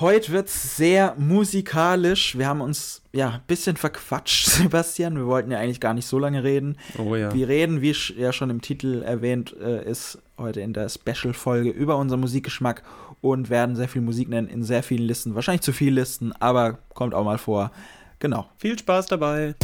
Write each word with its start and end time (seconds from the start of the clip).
Heute 0.00 0.30
wird 0.30 0.46
es 0.46 0.76
sehr 0.76 1.16
musikalisch. 1.18 2.38
Wir 2.38 2.46
haben 2.46 2.60
uns 2.60 3.02
ja 3.12 3.30
ein 3.30 3.40
bisschen 3.48 3.76
verquatscht, 3.76 4.46
Sebastian. 4.50 5.16
Wir 5.16 5.26
wollten 5.26 5.50
ja 5.50 5.58
eigentlich 5.58 5.80
gar 5.80 5.92
nicht 5.92 6.06
so 6.06 6.20
lange 6.20 6.44
reden. 6.44 6.76
Oh 6.98 7.16
ja. 7.16 7.34
Wir 7.34 7.48
reden, 7.48 7.80
wie 7.80 7.92
ja 8.16 8.32
schon 8.32 8.50
im 8.50 8.60
Titel 8.60 9.02
erwähnt 9.02 9.56
äh, 9.60 9.84
ist, 9.84 10.18
heute 10.36 10.60
in 10.60 10.72
der 10.72 10.88
Special-Folge 10.88 11.70
über 11.70 11.96
unseren 11.96 12.20
Musikgeschmack 12.20 12.84
und 13.20 13.50
werden 13.50 13.74
sehr 13.74 13.88
viel 13.88 14.02
Musik 14.02 14.28
nennen 14.28 14.48
in 14.48 14.62
sehr 14.62 14.84
vielen 14.84 15.02
Listen. 15.02 15.34
Wahrscheinlich 15.34 15.62
zu 15.62 15.72
viele 15.72 16.00
Listen, 16.00 16.32
aber 16.38 16.78
kommt 16.94 17.12
auch 17.12 17.24
mal 17.24 17.38
vor. 17.38 17.72
Genau. 18.20 18.46
Viel 18.58 18.78
Spaß 18.78 19.06
dabei. 19.06 19.56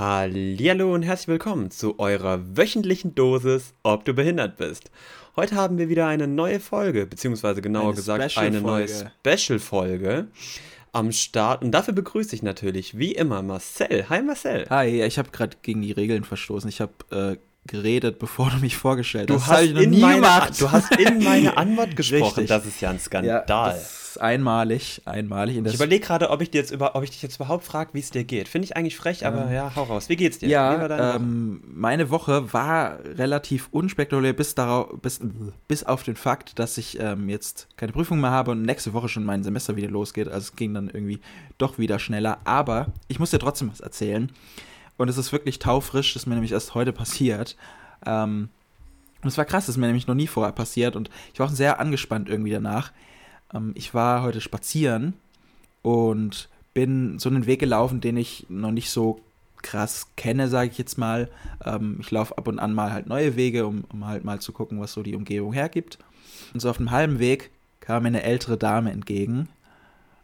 Hallo 0.00 0.94
und 0.94 1.02
herzlich 1.02 1.28
willkommen 1.28 1.70
zu 1.70 1.98
eurer 1.98 2.56
wöchentlichen 2.56 3.14
Dosis, 3.14 3.74
ob 3.82 4.06
du 4.06 4.14
behindert 4.14 4.56
bist. 4.56 4.90
Heute 5.36 5.56
haben 5.56 5.76
wir 5.76 5.90
wieder 5.90 6.06
eine 6.06 6.26
neue 6.26 6.58
Folge, 6.58 7.04
beziehungsweise 7.04 7.60
genauer 7.60 7.88
eine 7.88 7.96
gesagt 7.96 8.38
eine 8.38 8.62
neue 8.62 8.88
Special-Folge 8.88 10.28
am 10.92 11.12
Start. 11.12 11.62
Und 11.62 11.72
dafür 11.72 11.92
begrüße 11.92 12.34
ich 12.34 12.42
natürlich 12.42 12.96
wie 12.96 13.12
immer 13.12 13.42
Marcel. 13.42 14.08
Hi 14.08 14.22
Marcel. 14.22 14.66
Hi, 14.70 15.02
ich 15.02 15.18
habe 15.18 15.32
gerade 15.32 15.58
gegen 15.60 15.82
die 15.82 15.92
Regeln 15.92 16.24
verstoßen. 16.24 16.70
Ich 16.70 16.80
habe 16.80 16.94
äh, 17.10 17.36
geredet, 17.66 18.18
bevor 18.18 18.48
du 18.48 18.56
mich 18.56 18.78
vorgestellt 18.78 19.28
du 19.28 19.34
hast. 19.34 19.48
hast 19.48 19.64
ich 19.64 19.74
noch 19.74 19.82
nie 19.82 20.00
meine. 20.00 20.50
Du 20.58 20.70
hast 20.70 20.98
in 20.98 21.22
meine 21.22 21.58
Antwort 21.58 21.94
gesprochen. 21.96 22.22
Richtig. 22.22 22.48
Das 22.48 22.64
ist 22.64 22.80
ja 22.80 22.88
ein 22.88 23.00
Skandal. 23.00 23.44
Ja, 23.46 23.74
einmalig, 24.18 25.02
einmalig. 25.04 25.56
ich 25.64 25.74
überlege 25.74 26.04
gerade, 26.04 26.30
ob 26.30 26.40
ich 26.40 26.50
dir 26.50 26.58
jetzt 26.58 26.70
über, 26.70 26.94
ob 26.94 27.02
ich 27.02 27.10
dich 27.10 27.22
jetzt 27.22 27.36
überhaupt 27.36 27.64
frage, 27.64 27.90
wie 27.92 28.00
es 28.00 28.10
dir 28.10 28.24
geht. 28.24 28.48
Finde 28.48 28.66
ich 28.66 28.76
eigentlich 28.76 28.96
frech, 28.96 29.26
aber 29.26 29.46
ähm, 29.46 29.52
ja, 29.52 29.74
hau 29.76 29.84
raus. 29.84 30.08
Wie 30.08 30.16
geht's 30.16 30.38
dir? 30.38 30.48
Ja, 30.48 31.16
ähm, 31.16 31.62
meine 31.66 32.10
Woche 32.10 32.52
war 32.52 32.98
relativ 33.04 33.68
unspektakulär 33.70 34.32
bis, 34.32 34.54
darauf, 34.54 35.00
bis, 35.00 35.20
bis 35.68 35.84
auf 35.84 36.02
den 36.02 36.16
Fakt, 36.16 36.58
dass 36.58 36.78
ich 36.78 36.98
ähm, 37.00 37.28
jetzt 37.28 37.68
keine 37.76 37.92
Prüfung 37.92 38.20
mehr 38.20 38.30
habe 38.30 38.52
und 38.52 38.62
nächste 38.62 38.92
Woche 38.92 39.08
schon 39.08 39.24
mein 39.24 39.42
Semester 39.42 39.76
wieder 39.76 39.88
losgeht. 39.88 40.28
Also 40.28 40.38
es 40.38 40.56
ging 40.56 40.74
dann 40.74 40.88
irgendwie 40.88 41.20
doch 41.58 41.78
wieder 41.78 41.98
schneller. 41.98 42.38
Aber 42.44 42.88
ich 43.08 43.18
muss 43.18 43.30
dir 43.30 43.38
trotzdem 43.38 43.70
was 43.70 43.80
erzählen. 43.80 44.30
Und 44.96 45.08
es 45.08 45.16
ist 45.16 45.32
wirklich 45.32 45.58
taufrisch, 45.58 46.12
das 46.12 46.22
ist 46.22 46.26
mir 46.26 46.34
nämlich 46.34 46.52
erst 46.52 46.74
heute 46.74 46.92
passiert. 46.92 47.56
Ähm, 48.04 48.50
und 49.22 49.28
es 49.28 49.38
war 49.38 49.44
krass, 49.44 49.66
das 49.66 49.74
ist 49.74 49.76
mir 49.76 49.86
nämlich 49.86 50.06
noch 50.06 50.14
nie 50.14 50.26
vorher 50.26 50.52
passiert 50.52 50.96
und 50.96 51.10
ich 51.32 51.40
war 51.40 51.46
auch 51.46 51.52
sehr 51.52 51.78
angespannt 51.80 52.28
irgendwie 52.28 52.50
danach. 52.50 52.92
Ähm, 53.54 53.72
ich 53.74 53.94
war 53.94 54.22
heute 54.22 54.40
spazieren 54.40 55.14
und 55.82 56.48
bin 56.74 57.18
so 57.18 57.28
einen 57.28 57.46
Weg 57.46 57.60
gelaufen, 57.60 58.00
den 58.00 58.16
ich 58.16 58.46
noch 58.48 58.70
nicht 58.70 58.90
so 58.90 59.20
krass 59.62 60.08
kenne, 60.16 60.48
sage 60.48 60.70
ich 60.70 60.78
jetzt 60.78 60.98
mal. 60.98 61.28
Ähm, 61.64 61.98
ich 62.00 62.10
laufe 62.10 62.36
ab 62.38 62.48
und 62.48 62.58
an 62.58 62.74
mal 62.74 62.92
halt 62.92 63.06
neue 63.06 63.36
Wege, 63.36 63.66
um, 63.66 63.84
um 63.92 64.06
halt 64.06 64.24
mal 64.24 64.40
zu 64.40 64.52
gucken, 64.52 64.80
was 64.80 64.92
so 64.92 65.02
die 65.02 65.16
Umgebung 65.16 65.52
hergibt. 65.52 65.98
Und 66.54 66.60
so 66.60 66.70
auf 66.70 66.78
dem 66.78 66.90
halben 66.90 67.18
Weg 67.18 67.50
kam 67.80 68.02
mir 68.02 68.08
eine 68.08 68.22
ältere 68.22 68.56
Dame 68.56 68.90
entgegen 68.90 69.48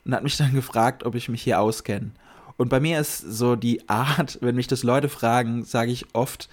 und 0.04 0.14
hat 0.14 0.22
mich 0.22 0.36
dann 0.36 0.54
gefragt, 0.54 1.04
ob 1.04 1.14
ich 1.14 1.28
mich 1.28 1.42
hier 1.42 1.60
auskenne. 1.60 2.10
Und 2.56 2.70
bei 2.70 2.80
mir 2.80 3.00
ist 3.00 3.18
so 3.18 3.56
die 3.56 3.88
Art, 3.88 4.38
wenn 4.40 4.56
mich 4.56 4.66
das 4.66 4.82
Leute 4.82 5.08
fragen, 5.08 5.64
sage 5.64 5.92
ich 5.92 6.06
oft, 6.14 6.48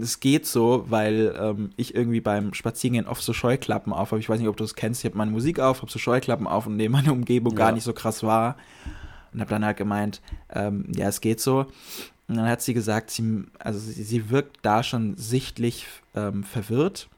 es 0.00 0.20
geht 0.20 0.46
so, 0.46 0.84
weil 0.88 1.34
ähm, 1.40 1.70
ich 1.76 1.94
irgendwie 1.94 2.20
beim 2.20 2.52
Spazierengehen 2.52 3.06
oft 3.06 3.22
so 3.22 3.32
Scheuklappen 3.32 3.92
auf 3.92 4.10
habe. 4.10 4.20
Ich 4.20 4.28
weiß 4.28 4.38
nicht, 4.38 4.48
ob 4.48 4.56
du 4.56 4.64
das 4.64 4.74
kennst. 4.74 5.00
Ich 5.00 5.06
habe 5.06 5.16
meine 5.16 5.30
Musik 5.30 5.58
auf, 5.58 5.80
habe 5.80 5.90
so 5.90 5.98
Scheuklappen 5.98 6.46
auf 6.46 6.66
und 6.66 6.76
nehme 6.76 6.98
meine 6.98 7.12
Umgebung 7.12 7.52
ja. 7.54 7.58
gar 7.58 7.72
nicht 7.72 7.84
so 7.84 7.92
krass 7.92 8.22
wahr. 8.22 8.56
Und 9.32 9.40
habe 9.40 9.50
dann 9.50 9.64
halt 9.64 9.76
gemeint, 9.76 10.20
ähm, 10.52 10.86
ja, 10.94 11.08
es 11.08 11.20
geht 11.20 11.40
so. 11.40 11.66
Und 12.28 12.36
dann 12.36 12.48
hat 12.48 12.62
sie 12.62 12.74
gesagt, 12.74 13.10
sie, 13.10 13.44
also 13.58 13.78
sie, 13.78 14.02
sie 14.02 14.30
wirkt 14.30 14.58
da 14.62 14.82
schon 14.82 15.16
sichtlich 15.16 15.86
ähm, 16.14 16.44
verwirrt. 16.44 17.08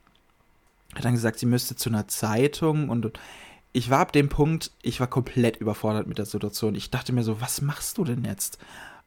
Hat 0.95 1.05
dann 1.05 1.13
gesagt, 1.13 1.39
sie 1.39 1.45
müsste 1.45 1.75
zu 1.75 1.89
einer 1.89 2.07
Zeitung 2.07 2.89
und 2.89 3.11
ich 3.73 3.89
war 3.89 3.99
ab 3.99 4.11
dem 4.11 4.29
Punkt, 4.29 4.71
ich 4.83 4.99
war 4.99 5.07
komplett 5.07 5.57
überfordert 5.57 6.07
mit 6.07 6.19
der 6.19 6.25
Situation. 6.25 6.75
Ich 6.75 6.91
dachte 6.91 7.11
mir 7.11 7.23
so, 7.23 7.41
was 7.41 7.61
machst 7.61 7.97
du 7.97 8.03
denn 8.03 8.23
jetzt? 8.23 8.59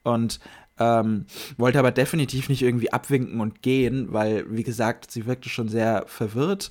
Und 0.02 0.40
ähm, 0.78 1.26
wollte 1.56 1.78
aber 1.78 1.90
definitiv 1.90 2.48
nicht 2.48 2.62
irgendwie 2.62 2.92
abwinken 2.92 3.40
und 3.40 3.62
gehen, 3.62 4.12
weil, 4.12 4.44
wie 4.50 4.62
gesagt, 4.64 5.10
sie 5.10 5.26
wirkte 5.26 5.48
schon 5.48 5.68
sehr 5.68 6.04
verwirrt 6.06 6.70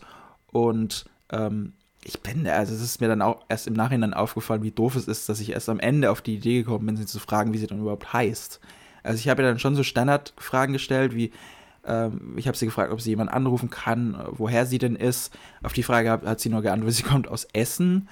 und 0.51 1.05
ähm, 1.31 1.73
ich 2.07 2.21
bin, 2.21 2.47
also 2.47 2.73
es 2.73 2.81
ist 2.81 3.01
mir 3.01 3.07
dann 3.07 3.23
auch 3.23 3.41
erst 3.49 3.65
im 3.65 3.73
Nachhinein 3.73 4.13
aufgefallen, 4.13 4.61
wie 4.61 4.71
doof 4.71 4.95
es 4.95 5.07
ist, 5.07 5.27
dass 5.27 5.39
ich 5.39 5.51
erst 5.51 5.69
am 5.69 5.79
Ende 5.79 6.11
auf 6.11 6.21
die 6.21 6.35
Idee 6.35 6.59
gekommen 6.59 6.85
bin, 6.85 6.97
sie 6.97 7.07
zu 7.07 7.19
fragen, 7.19 7.51
wie 7.51 7.57
sie 7.57 7.65
dann 7.65 7.79
überhaupt 7.79 8.13
heißt. 8.13 8.59
Also 9.01 9.19
ich 9.19 9.27
habe 9.27 9.41
ihr 9.41 9.47
dann 9.47 9.59
schon 9.59 9.75
so 9.75 9.81
Standardfragen 9.81 10.73
gestellt, 10.73 11.15
wie, 11.15 11.31
ähm, 11.83 12.35
ich 12.37 12.47
habe 12.47 12.55
sie 12.55 12.67
gefragt, 12.67 12.91
ob 12.91 13.01
sie 13.01 13.09
jemanden 13.09 13.33
anrufen 13.33 13.71
kann, 13.71 14.23
woher 14.29 14.67
sie 14.67 14.77
denn 14.77 14.95
ist. 14.95 15.35
Auf 15.63 15.73
die 15.73 15.81
Frage 15.81 16.11
hat, 16.11 16.25
hat 16.25 16.39
sie 16.39 16.49
nur 16.49 16.61
geantwortet, 16.61 16.95
sie 16.97 17.03
kommt 17.03 17.27
aus 17.27 17.47
Essen. 17.53 18.07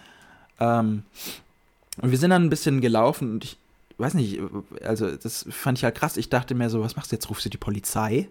Ähm, 0.59 1.03
und 2.01 2.09
wir 2.09 2.17
sind 2.17 2.31
dann 2.31 2.45
ein 2.45 2.49
bisschen 2.49 2.81
gelaufen 2.81 3.33
und 3.33 3.43
ich, 3.43 3.57
weiß 3.97 4.15
nicht, 4.15 4.39
also 4.83 5.15
das 5.15 5.45
fand 5.49 5.77
ich 5.77 5.83
halt 5.83 5.95
krass. 5.95 6.17
Ich 6.17 6.29
dachte 6.29 6.55
mir 6.55 6.69
so, 6.69 6.81
was 6.81 6.95
machst 6.95 7.11
du 7.11 7.15
jetzt? 7.15 7.29
Rufst 7.29 7.45
du 7.45 7.49
die 7.49 7.57
Polizei? 7.57 8.29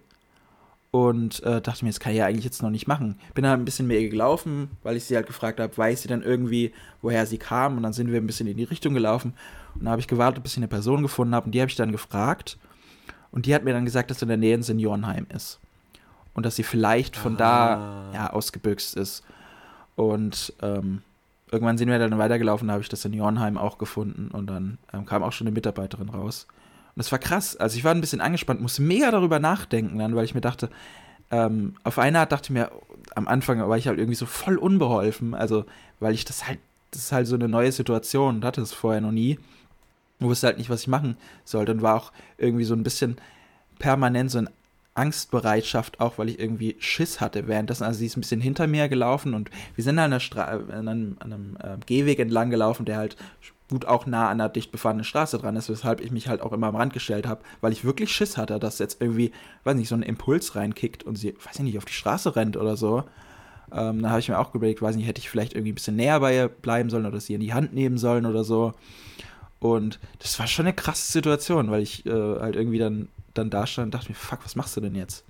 Und 0.90 1.42
äh, 1.42 1.62
dachte 1.62 1.86
mir, 1.86 1.90
das 1.90 2.00
kann 2.00 2.12
ich 2.12 2.18
ja 2.18 2.26
eigentlich 2.26 2.44
jetzt 2.44 2.62
noch 2.62 2.68
nicht 2.68 2.86
machen. 2.86 3.18
Bin 3.32 3.44
dann 3.44 3.60
ein 3.60 3.64
bisschen 3.64 3.86
mehr 3.86 4.06
gelaufen, 4.06 4.68
weil 4.82 4.96
ich 4.96 5.04
sie 5.04 5.16
halt 5.16 5.26
gefragt 5.26 5.58
habe, 5.58 5.74
weiß 5.74 6.02
sie 6.02 6.08
dann 6.08 6.22
irgendwie, 6.22 6.72
woher 7.00 7.24
sie 7.24 7.38
kam? 7.38 7.78
Und 7.78 7.82
dann 7.82 7.94
sind 7.94 8.12
wir 8.12 8.20
ein 8.20 8.26
bisschen 8.26 8.46
in 8.46 8.58
die 8.58 8.64
Richtung 8.64 8.92
gelaufen. 8.92 9.32
Und 9.74 9.84
dann 9.84 9.92
habe 9.92 10.00
ich 10.00 10.08
gewartet, 10.08 10.42
bis 10.42 10.52
ich 10.52 10.58
eine 10.58 10.68
Person 10.68 11.00
gefunden 11.00 11.34
habe. 11.34 11.46
Und 11.46 11.52
die 11.52 11.62
habe 11.62 11.70
ich 11.70 11.76
dann 11.76 11.92
gefragt. 11.92 12.58
Und 13.30 13.46
die 13.46 13.54
hat 13.54 13.64
mir 13.64 13.72
dann 13.72 13.86
gesagt, 13.86 14.10
dass 14.10 14.20
in 14.20 14.28
der 14.28 14.36
Nähe 14.36 14.54
ein 14.54 14.62
Seniorenheim 14.62 15.26
ist. 15.34 15.60
Und 16.34 16.44
dass 16.44 16.56
sie 16.56 16.62
vielleicht 16.62 17.16
von 17.16 17.36
ah. 17.36 18.10
da 18.12 18.12
ja, 18.12 18.30
ausgebüxt 18.30 18.94
ist. 18.94 19.24
Und 19.96 20.52
ähm, 20.60 21.00
irgendwann 21.52 21.78
sind 21.78 21.90
wir 21.90 21.98
dann 21.98 22.18
weitergelaufen, 22.18 22.68
da 22.68 22.72
habe 22.72 22.82
ich 22.82 22.88
das 22.88 23.02
Seniorenheim 23.02 23.58
auch 23.58 23.76
gefunden 23.78 24.30
und 24.32 24.46
dann 24.48 24.78
ähm, 24.92 25.04
kam 25.04 25.22
auch 25.22 25.32
schon 25.32 25.46
eine 25.46 25.54
Mitarbeiterin 25.54 26.08
raus. 26.08 26.46
Und 26.94 26.98
das 26.98 27.12
war 27.12 27.18
krass. 27.18 27.56
Also 27.56 27.76
ich 27.76 27.84
war 27.84 27.94
ein 27.94 28.00
bisschen 28.00 28.22
angespannt, 28.22 28.60
musste 28.60 28.82
mega 28.82 29.10
darüber 29.10 29.38
nachdenken 29.38 29.98
dann, 29.98 30.16
weil 30.16 30.24
ich 30.24 30.34
mir 30.34 30.40
dachte, 30.40 30.70
ähm, 31.30 31.74
auf 31.84 31.98
eine 31.98 32.20
Art 32.20 32.32
dachte 32.32 32.46
ich 32.46 32.50
mir, 32.50 32.70
am 33.14 33.28
Anfang 33.28 33.60
war 33.68 33.76
ich 33.76 33.86
halt 33.86 33.98
irgendwie 33.98 34.16
so 34.16 34.26
voll 34.26 34.56
unbeholfen, 34.56 35.34
also 35.34 35.66
weil 36.00 36.14
ich 36.14 36.24
das 36.24 36.48
halt, 36.48 36.58
das 36.90 37.04
ist 37.04 37.12
halt 37.12 37.26
so 37.26 37.34
eine 37.34 37.48
neue 37.48 37.70
Situation 37.70 38.36
und 38.36 38.44
hatte 38.44 38.62
es 38.62 38.72
vorher 38.72 39.02
noch 39.02 39.12
nie. 39.12 39.38
Ich 40.18 40.26
wusste 40.26 40.46
halt 40.46 40.58
nicht, 40.58 40.70
was 40.70 40.82
ich 40.82 40.88
machen 40.88 41.16
sollte 41.44 41.72
und 41.72 41.82
war 41.82 41.96
auch 41.96 42.12
irgendwie 42.38 42.64
so 42.64 42.74
ein 42.74 42.82
bisschen 42.82 43.16
permanent 43.78 44.30
so 44.30 44.38
ein 44.38 44.48
Angstbereitschaft 44.94 46.00
auch, 46.00 46.18
weil 46.18 46.28
ich 46.28 46.38
irgendwie 46.38 46.76
Schiss 46.78 47.20
hatte 47.20 47.48
währenddessen. 47.48 47.84
Also 47.84 47.98
sie 47.98 48.06
ist 48.06 48.16
ein 48.16 48.20
bisschen 48.20 48.40
hinter 48.40 48.66
mir 48.66 48.88
gelaufen 48.88 49.34
und 49.34 49.50
wir 49.74 49.84
sind 49.84 49.98
an, 49.98 50.12
an 50.12 50.88
einem, 50.88 51.16
an 51.20 51.32
einem 51.32 51.56
äh, 51.62 51.76
Gehweg 51.86 52.18
entlang 52.18 52.50
gelaufen, 52.50 52.84
der 52.84 52.98
halt 52.98 53.16
gut 53.70 53.86
auch 53.86 54.04
nah 54.04 54.28
an 54.28 54.40
einer 54.40 54.50
dicht 54.50 54.70
befahrenen 54.70 55.04
Straße 55.04 55.38
dran 55.38 55.56
ist, 55.56 55.70
weshalb 55.70 56.02
ich 56.02 56.10
mich 56.10 56.28
halt 56.28 56.42
auch 56.42 56.52
immer 56.52 56.66
am 56.66 56.76
Rand 56.76 56.92
gestellt 56.92 57.26
habe, 57.26 57.40
weil 57.62 57.72
ich 57.72 57.84
wirklich 57.84 58.12
Schiss 58.12 58.36
hatte, 58.36 58.58
dass 58.58 58.78
jetzt 58.78 59.00
irgendwie, 59.00 59.32
weiß 59.64 59.76
nicht, 59.76 59.88
so 59.88 59.94
ein 59.94 60.02
Impuls 60.02 60.54
reinkickt 60.54 61.04
und 61.04 61.16
sie, 61.16 61.34
weiß 61.42 61.56
ich 61.56 61.62
nicht, 61.62 61.78
auf 61.78 61.86
die 61.86 61.94
Straße 61.94 62.36
rennt 62.36 62.58
oder 62.58 62.76
so. 62.76 63.04
Ähm, 63.72 64.02
dann 64.02 64.10
habe 64.10 64.20
ich 64.20 64.28
mir 64.28 64.38
auch 64.38 64.54
überlegt, 64.54 64.82
weiß 64.82 64.94
nicht, 64.96 65.06
hätte 65.06 65.20
ich 65.20 65.30
vielleicht 65.30 65.54
irgendwie 65.54 65.72
ein 65.72 65.76
bisschen 65.76 65.96
näher 65.96 66.20
bei 66.20 66.36
ihr 66.36 66.48
bleiben 66.48 66.90
sollen 66.90 67.06
oder 67.06 67.18
sie 67.18 67.32
in 67.32 67.40
die 67.40 67.54
Hand 67.54 67.72
nehmen 67.72 67.96
sollen 67.96 68.26
oder 68.26 68.44
so. 68.44 68.74
Und 69.58 70.00
das 70.18 70.38
war 70.38 70.46
schon 70.46 70.66
eine 70.66 70.74
krasse 70.74 71.10
Situation, 71.10 71.70
weil 71.70 71.80
ich 71.80 72.04
äh, 72.04 72.10
halt 72.10 72.56
irgendwie 72.56 72.78
dann 72.78 73.08
dann 73.34 73.50
da 73.50 73.66
stand 73.66 73.86
und 73.86 73.94
dachte 73.94 74.10
mir, 74.10 74.14
fuck, 74.14 74.40
was 74.44 74.56
machst 74.56 74.76
du 74.76 74.80
denn 74.80 74.94
jetzt? 74.94 75.24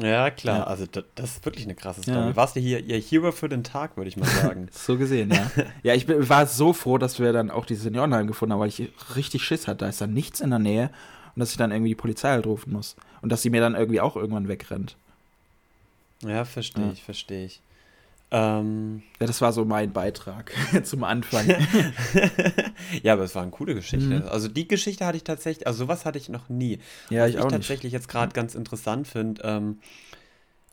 Ja, 0.00 0.30
klar, 0.30 0.58
ja. 0.58 0.64
also 0.64 0.86
das, 0.86 1.04
das, 1.14 1.30
ist 1.32 1.44
wirklich 1.44 1.64
eine 1.64 1.74
krasse 1.74 2.02
Story. 2.02 2.16
Ja. 2.16 2.36
Warst 2.36 2.56
du 2.56 2.60
hier 2.60 2.80
ihr 2.80 2.98
Hero 2.98 3.32
für 3.32 3.48
den 3.48 3.64
Tag, 3.64 3.96
würde 3.96 4.08
ich 4.08 4.16
mal 4.16 4.26
sagen. 4.26 4.68
so 4.72 4.96
gesehen, 4.96 5.30
ja. 5.30 5.50
ja, 5.82 5.94
ich 5.94 6.06
bin, 6.06 6.26
war 6.28 6.46
so 6.46 6.72
froh, 6.72 6.96
dass 6.96 7.18
wir 7.18 7.32
dann 7.32 7.50
auch 7.50 7.66
diese 7.66 7.82
Seniorenheim 7.82 8.26
gefunden 8.26 8.52
haben, 8.52 8.60
weil 8.60 8.68
ich 8.68 8.90
richtig 9.14 9.44
Schiss 9.44 9.68
hatte. 9.68 9.78
Da 9.78 9.88
ist 9.88 10.00
dann 10.00 10.14
nichts 10.14 10.40
in 10.40 10.50
der 10.50 10.58
Nähe 10.58 10.90
und 11.34 11.40
dass 11.40 11.50
ich 11.50 11.58
dann 11.58 11.70
irgendwie 11.70 11.90
die 11.90 11.96
Polizei 11.96 12.30
halt 12.30 12.46
rufen 12.46 12.72
muss. 12.72 12.96
Und 13.20 13.30
dass 13.30 13.42
sie 13.42 13.50
mir 13.50 13.60
dann 13.60 13.74
irgendwie 13.74 14.00
auch 14.00 14.16
irgendwann 14.16 14.48
wegrennt. 14.48 14.96
Ja, 16.22 16.44
verstehe 16.44 16.86
ja. 16.86 16.92
ich, 16.92 17.02
verstehe 17.02 17.46
ich. 17.46 17.60
Ähm, 18.32 19.02
ja, 19.20 19.26
das 19.26 19.40
war 19.40 19.52
so 19.52 19.64
mein 19.64 19.92
Beitrag 19.92 20.52
zum 20.84 21.02
Anfang. 21.04 21.48
ja, 23.02 23.14
aber 23.14 23.24
es 23.24 23.34
war 23.34 23.42
eine 23.42 23.50
coole 23.50 23.74
Geschichte. 23.74 24.20
Mhm. 24.20 24.28
Also 24.28 24.48
die 24.48 24.68
Geschichte 24.68 25.04
hatte 25.04 25.16
ich 25.16 25.24
tatsächlich, 25.24 25.66
also 25.66 25.84
sowas 25.84 26.04
hatte 26.04 26.18
ich 26.18 26.28
noch 26.28 26.48
nie. 26.48 26.78
Ja, 27.08 27.22
Was 27.22 27.30
ich, 27.30 27.36
ich 27.36 27.44
tatsächlich 27.44 27.92
jetzt 27.92 28.08
gerade 28.08 28.32
ganz 28.32 28.54
interessant 28.54 29.08
finde. 29.08 29.42
Ähm, 29.44 29.80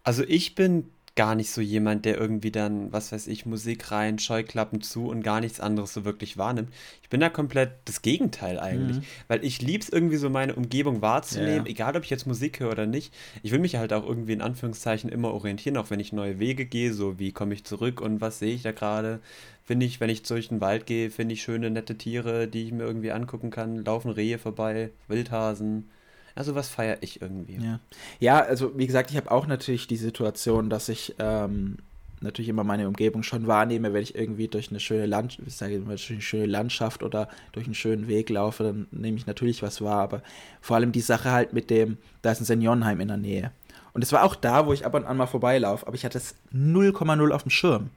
also 0.03 0.23
ich 0.23 0.55
bin 0.55 0.89
gar 1.17 1.35
nicht 1.35 1.51
so 1.51 1.59
jemand, 1.59 2.05
der 2.05 2.17
irgendwie 2.17 2.51
dann, 2.51 2.93
was 2.93 3.11
weiß 3.11 3.27
ich, 3.27 3.45
Musik 3.45 3.91
rein, 3.91 4.19
Scheuklappen 4.19 4.81
zu 4.81 5.07
und 5.07 5.23
gar 5.23 5.41
nichts 5.41 5.59
anderes 5.59 5.93
so 5.93 6.05
wirklich 6.05 6.37
wahrnimmt. 6.37 6.69
Ich 7.01 7.09
bin 7.09 7.19
da 7.19 7.29
komplett 7.29 7.71
das 7.85 8.01
Gegenteil 8.01 8.59
eigentlich, 8.59 8.97
mhm. 8.97 9.03
weil 9.27 9.43
ich 9.43 9.61
lieb's 9.61 9.89
irgendwie 9.89 10.17
so 10.17 10.29
meine 10.29 10.55
Umgebung 10.55 11.01
wahrzunehmen, 11.01 11.65
ja. 11.65 11.71
egal 11.71 11.97
ob 11.97 12.03
ich 12.03 12.11
jetzt 12.11 12.27
Musik 12.27 12.59
höre 12.59 12.71
oder 12.71 12.85
nicht. 12.85 13.13
Ich 13.41 13.51
will 13.51 13.59
mich 13.59 13.75
halt 13.75 13.91
auch 13.91 14.05
irgendwie 14.05 14.33
in 14.33 14.41
Anführungszeichen 14.41 15.09
immer 15.09 15.33
orientieren, 15.33 15.75
auch 15.77 15.89
wenn 15.89 15.99
ich 15.99 16.13
neue 16.13 16.39
Wege 16.39 16.65
gehe, 16.65 16.93
so 16.93 17.19
wie 17.19 17.33
komme 17.33 17.55
ich 17.55 17.65
zurück 17.65 17.99
und 17.99 18.21
was 18.21 18.39
sehe 18.39 18.53
ich 18.53 18.61
da 18.61 18.71
gerade. 18.71 19.19
Finde 19.63 19.85
ich, 19.85 19.99
wenn 19.99 20.09
ich 20.09 20.21
durch 20.21 20.49
den 20.49 20.61
Wald 20.61 20.85
gehe, 20.85 21.09
finde 21.09 21.33
ich 21.33 21.41
schöne, 21.41 21.71
nette 21.71 21.97
Tiere, 21.97 22.47
die 22.47 22.63
ich 22.63 22.71
mir 22.71 22.83
irgendwie 22.83 23.11
angucken 23.11 23.49
kann. 23.49 23.83
Laufen 23.83 24.11
Rehe 24.11 24.37
vorbei, 24.37 24.91
Wildhasen. 25.07 25.89
Also 26.37 26.53
was 26.53 26.69
feiere 26.69 26.97
ich 27.01 27.21
irgendwie. 27.21 27.55
Ja. 27.55 27.79
ja, 28.19 28.39
also 28.39 28.77
wie 28.77 28.85
gesagt, 28.85 29.09
ich 29.09 29.17
habe 29.17 29.31
auch 29.31 29.47
natürlich 29.47 29.87
die 29.87 29.97
Situation, 29.97 30.69
dass 30.69 30.87
ich 30.87 31.15
ähm, 31.17 31.77
natürlich 32.21 32.49
immer 32.49 32.63
meine 32.63 32.87
Umgebung 32.87 33.23
schon 33.23 33.47
wahrnehme, 33.47 33.91
wenn 33.91 34.03
ich 34.03 34.13
irgendwie 34.13 34.47
durch 34.47 34.69
eine 34.69 34.79
schöne 34.79 35.07
Land 35.07 35.39
ich 35.45 35.55
sage 35.55 35.75
immer, 35.75 35.89
durch 35.89 36.11
eine 36.11 36.21
schöne 36.21 36.45
Landschaft 36.45 37.01
oder 37.01 37.27
durch 37.53 37.65
einen 37.65 37.73
schönen 37.73 38.07
Weg 38.07 38.29
laufe, 38.29 38.63
dann 38.63 38.87
nehme 38.91 39.17
ich 39.17 39.25
natürlich 39.25 39.63
was 39.63 39.81
wahr. 39.81 40.01
Aber 40.01 40.21
vor 40.61 40.75
allem 40.75 40.91
die 40.91 41.01
Sache 41.01 41.31
halt 41.31 41.53
mit 41.53 41.71
dem, 41.71 41.97
da 42.21 42.31
ist 42.31 42.41
ein 42.41 42.45
Seniorenheim 42.45 42.99
in 42.99 43.07
der 43.07 43.17
Nähe. 43.17 43.51
Und 43.93 44.03
es 44.03 44.11
war 44.11 44.23
auch 44.23 44.35
da, 44.35 44.67
wo 44.67 44.73
ich 44.73 44.85
ab 44.85 44.93
und 44.93 45.05
an 45.05 45.17
mal 45.17 45.25
vorbeilaufe, 45.25 45.87
aber 45.87 45.95
ich 45.95 46.05
hatte 46.05 46.19
es 46.19 46.35
0,0 46.53 47.31
auf 47.31 47.41
dem 47.41 47.49
Schirm. 47.49 47.89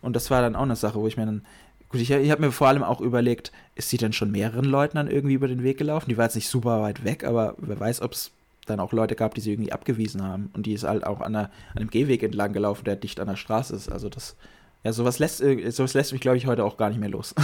Und 0.00 0.14
das 0.14 0.30
war 0.30 0.40
dann 0.40 0.54
auch 0.54 0.62
eine 0.62 0.76
Sache, 0.76 1.00
wo 1.00 1.08
ich 1.08 1.16
mir 1.16 1.26
dann, 1.26 1.42
gut, 1.92 2.00
ich, 2.00 2.10
ich 2.10 2.30
habe 2.30 2.42
mir 2.42 2.52
vor 2.52 2.68
allem 2.68 2.82
auch 2.82 3.00
überlegt, 3.00 3.52
ist 3.74 3.90
sie 3.90 3.98
denn 3.98 4.12
schon 4.12 4.32
mehreren 4.32 4.64
Leuten 4.64 4.96
dann 4.96 5.08
irgendwie 5.08 5.34
über 5.34 5.48
den 5.48 5.62
Weg 5.62 5.78
gelaufen? 5.78 6.08
Die 6.08 6.16
war 6.16 6.24
jetzt 6.24 6.34
nicht 6.34 6.48
super 6.48 6.82
weit 6.82 7.04
weg, 7.04 7.24
aber 7.24 7.54
wer 7.58 7.78
weiß, 7.78 8.02
ob 8.02 8.12
es 8.12 8.32
dann 8.66 8.80
auch 8.80 8.92
Leute 8.92 9.14
gab, 9.14 9.34
die 9.34 9.40
sie 9.40 9.52
irgendwie 9.52 9.72
abgewiesen 9.72 10.22
haben. 10.22 10.50
Und 10.54 10.66
die 10.66 10.72
ist 10.72 10.84
halt 10.84 11.04
auch 11.04 11.20
an, 11.20 11.36
einer, 11.36 11.50
an 11.72 11.78
einem 11.78 11.90
Gehweg 11.90 12.22
entlang 12.22 12.52
gelaufen, 12.52 12.84
der 12.84 12.96
dicht 12.96 13.20
an 13.20 13.28
der 13.28 13.36
Straße 13.36 13.74
ist. 13.74 13.90
Also 13.90 14.08
das, 14.08 14.36
ja, 14.84 14.92
sowas 14.92 15.18
lässt, 15.18 15.40
äh, 15.42 15.70
sowas 15.70 15.94
lässt 15.94 16.12
mich, 16.12 16.20
glaube 16.20 16.36
ich, 16.36 16.46
heute 16.46 16.64
auch 16.64 16.76
gar 16.76 16.88
nicht 16.88 16.98
mehr 16.98 17.10
los. 17.10 17.34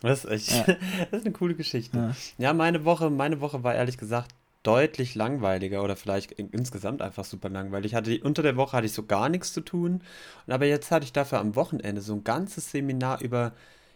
Das 0.00 0.24
ist 0.24 0.30
echt, 0.30 0.50
ja. 0.50 0.74
das 1.10 1.20
ist 1.20 1.26
eine 1.26 1.32
coole 1.32 1.54
Geschichte. 1.54 1.96
Ja. 1.96 2.14
ja, 2.38 2.52
meine 2.52 2.84
Woche, 2.84 3.08
meine 3.08 3.40
Woche 3.40 3.62
war 3.62 3.74
ehrlich 3.74 3.98
gesagt 3.98 4.34
deutlich 4.62 5.14
langweiliger 5.14 5.82
oder 5.82 5.96
vielleicht 5.96 6.32
insgesamt 6.32 7.02
einfach 7.02 7.24
super 7.24 7.48
langweilig. 7.48 7.94
Hatte 7.94 8.20
unter 8.22 8.42
der 8.42 8.56
Woche 8.56 8.76
hatte 8.76 8.86
ich 8.86 8.92
so 8.92 9.04
gar 9.04 9.28
nichts 9.28 9.52
zu 9.52 9.60
tun, 9.60 10.02
aber 10.46 10.66
jetzt 10.66 10.90
hatte 10.90 11.04
ich 11.04 11.12
dafür 11.12 11.40
am 11.40 11.56
Wochenende 11.56 12.00
so 12.00 12.14
ein 12.14 12.24
ganzes 12.24 12.70
Seminar 12.70 13.20
über 13.20 13.52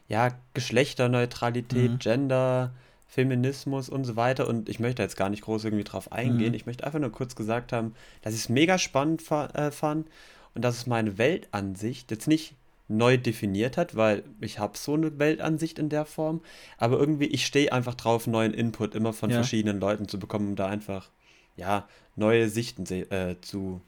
ja 0.08 0.30
Geschlechterneutralität, 0.54 1.92
mhm. 1.92 1.98
Gender, 1.98 2.72
Feminismus 3.06 3.88
und 3.88 4.04
so 4.04 4.16
weiter. 4.16 4.48
Und 4.48 4.68
ich 4.68 4.80
möchte 4.80 5.02
jetzt 5.02 5.16
gar 5.16 5.30
nicht 5.30 5.42
groß 5.42 5.64
irgendwie 5.64 5.84
drauf 5.84 6.12
eingehen. 6.12 6.50
Mhm. 6.50 6.54
Ich 6.54 6.66
möchte 6.66 6.84
einfach 6.84 6.98
nur 6.98 7.12
kurz 7.12 7.36
gesagt 7.36 7.72
haben, 7.72 7.94
dass 8.22 8.34
ich 8.34 8.40
es 8.40 8.48
mega 8.48 8.78
spannend 8.78 9.22
fa 9.22 9.46
äh, 9.46 9.70
fand 9.70 10.08
und 10.54 10.62
dass 10.62 10.76
es 10.76 10.86
meine 10.86 11.18
Weltansicht 11.18 12.10
jetzt 12.10 12.28
nicht 12.28 12.54
neu 12.88 13.18
definiert 13.18 13.76
hat, 13.76 13.96
weil 13.96 14.22
ich 14.40 14.58
habe 14.58 14.78
so 14.78 14.94
eine 14.94 15.18
Weltansicht 15.18 15.78
in 15.78 15.88
der 15.88 16.04
Form, 16.04 16.40
aber 16.78 16.98
irgendwie, 16.98 17.26
ich 17.26 17.44
stehe 17.44 17.72
einfach 17.72 17.94
drauf, 17.94 18.26
neuen 18.26 18.54
Input 18.54 18.94
immer 18.94 19.12
von 19.12 19.30
ja. 19.30 19.36
verschiedenen 19.36 19.80
Leuten 19.80 20.08
zu 20.08 20.18
bekommen, 20.18 20.50
um 20.50 20.56
da 20.56 20.66
einfach, 20.66 21.08
ja, 21.56 21.88
neue 22.14 22.48
Sichten 22.48 22.84
äh, 22.86 23.36
zu 23.40 23.80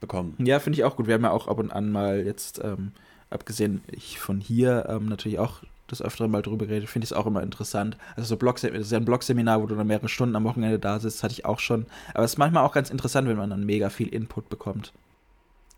bekommen. 0.00 0.34
Ja, 0.38 0.60
finde 0.60 0.78
ich 0.78 0.84
auch 0.84 0.96
gut. 0.96 1.06
Wir 1.06 1.14
haben 1.14 1.24
ja 1.24 1.30
auch 1.30 1.48
ab 1.48 1.58
und 1.58 1.70
an 1.70 1.90
mal 1.90 2.24
jetzt, 2.24 2.60
ähm, 2.62 2.92
abgesehen 3.28 3.82
ich 3.90 4.18
von 4.18 4.40
hier, 4.40 4.86
ähm, 4.88 5.06
natürlich 5.06 5.38
auch 5.38 5.62
des 5.90 6.02
Öfteren 6.02 6.30
mal 6.30 6.42
drüber 6.42 6.66
geredet, 6.66 6.88
finde 6.88 7.04
ich 7.04 7.10
es 7.10 7.16
auch 7.16 7.26
immer 7.26 7.42
interessant. 7.42 7.96
Also 8.16 8.28
so 8.28 8.36
Blog, 8.36 8.60
das 8.60 8.70
ist 8.70 8.92
ja 8.92 8.98
ein 8.98 9.04
Blogseminar, 9.04 9.60
wo 9.60 9.66
du 9.66 9.74
dann 9.74 9.86
mehrere 9.86 10.08
Stunden 10.08 10.36
am 10.36 10.44
Wochenende 10.44 10.78
da 10.78 11.00
sitzt, 11.00 11.22
hatte 11.22 11.32
ich 11.32 11.44
auch 11.44 11.58
schon. 11.58 11.86
Aber 12.14 12.24
es 12.24 12.32
ist 12.32 12.38
manchmal 12.38 12.64
auch 12.64 12.72
ganz 12.72 12.90
interessant, 12.90 13.28
wenn 13.28 13.36
man 13.36 13.50
dann 13.50 13.66
mega 13.66 13.90
viel 13.90 14.08
Input 14.08 14.48
bekommt. 14.48 14.92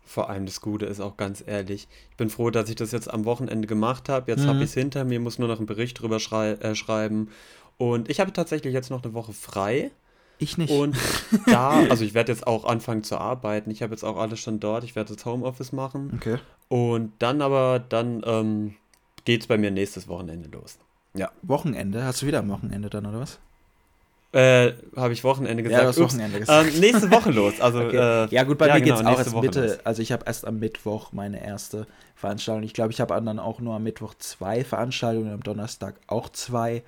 Vor 0.05 0.29
allem 0.29 0.45
das 0.45 0.61
Gute 0.61 0.85
ist 0.85 0.99
auch 0.99 1.17
ganz 1.17 1.43
ehrlich. 1.45 1.87
Ich 2.11 2.17
bin 2.17 2.29
froh, 2.29 2.49
dass 2.49 2.69
ich 2.69 2.75
das 2.75 2.91
jetzt 2.91 3.11
am 3.11 3.25
Wochenende 3.25 3.67
gemacht 3.67 4.09
habe. 4.09 4.31
Jetzt 4.31 4.43
mhm. 4.43 4.49
habe 4.49 4.59
ich 4.59 4.65
es 4.65 4.73
hinter 4.73 5.05
mir, 5.05 5.19
muss 5.19 5.39
nur 5.39 5.47
noch 5.47 5.57
einen 5.57 5.65
Bericht 5.65 6.01
drüber 6.01 6.19
schrei 6.19 6.51
äh, 6.51 6.75
schreiben. 6.75 7.29
Und 7.77 8.09
ich 8.09 8.19
habe 8.19 8.33
tatsächlich 8.33 8.73
jetzt 8.73 8.89
noch 8.89 9.03
eine 9.03 9.13
Woche 9.13 9.33
frei. 9.33 9.91
Ich 10.39 10.57
nicht. 10.57 10.71
Und 10.71 10.97
da, 11.47 11.85
also 11.89 12.03
ich 12.03 12.13
werde 12.13 12.31
jetzt 12.31 12.45
auch 12.45 12.65
anfangen 12.65 13.03
zu 13.03 13.17
arbeiten. 13.17 13.71
Ich 13.71 13.81
habe 13.81 13.93
jetzt 13.93 14.03
auch 14.03 14.17
alles 14.17 14.39
schon 14.39 14.59
dort. 14.59 14.83
Ich 14.83 14.95
werde 14.95 15.13
jetzt 15.13 15.25
Homeoffice 15.25 15.71
machen. 15.71 16.11
Okay. 16.15 16.37
Und 16.67 17.13
dann 17.19 17.41
aber, 17.41 17.79
dann 17.79 18.21
ähm, 18.25 18.75
geht 19.25 19.41
es 19.41 19.47
bei 19.47 19.57
mir 19.57 19.71
nächstes 19.71 20.07
Wochenende 20.07 20.49
los. 20.49 20.77
Ja. 21.13 21.31
Wochenende? 21.43 22.03
Hast 22.03 22.21
du 22.21 22.25
wieder 22.25 22.39
am 22.39 22.49
Wochenende 22.49 22.89
dann, 22.89 23.05
oder 23.05 23.19
was? 23.19 23.39
Äh, 24.33 24.73
habe 24.95 25.13
ich 25.13 25.23
Wochenende 25.23 25.61
gesagt. 25.61 25.81
Ja, 25.81 25.87
das 25.87 25.99
Wochenende 25.99 26.39
gesagt. 26.39 26.73
Ähm, 26.73 26.79
nächste 26.79 27.11
Woche 27.11 27.29
los. 27.29 27.61
Also, 27.61 27.81
okay. 27.85 28.25
äh, 28.25 28.27
ja, 28.33 28.43
gut, 28.43 28.57
bei 28.57 28.67
ja, 28.67 28.73
mir 28.73 28.81
genau, 28.81 28.97
geht 28.97 29.05
es 29.05 29.13
auch 29.13 29.19
erst 29.19 29.41
Mitte. 29.41 29.79
Also, 29.83 30.01
ich 30.01 30.11
habe 30.11 30.25
erst 30.25 30.47
am 30.47 30.57
Mittwoch 30.57 31.11
meine 31.11 31.45
erste 31.45 31.85
Veranstaltung. 32.15 32.63
Ich 32.63 32.73
glaube, 32.73 32.91
ich 32.91 32.99
habe 32.99 33.13
dann 33.13 33.37
auch 33.37 33.59
nur 33.59 33.75
am 33.75 33.83
Mittwoch 33.83 34.15
zwei 34.15 34.63
Veranstaltungen, 34.63 35.31
am 35.31 35.43
Donnerstag 35.43 35.95
auch 36.07 36.29
zwei. 36.29 36.81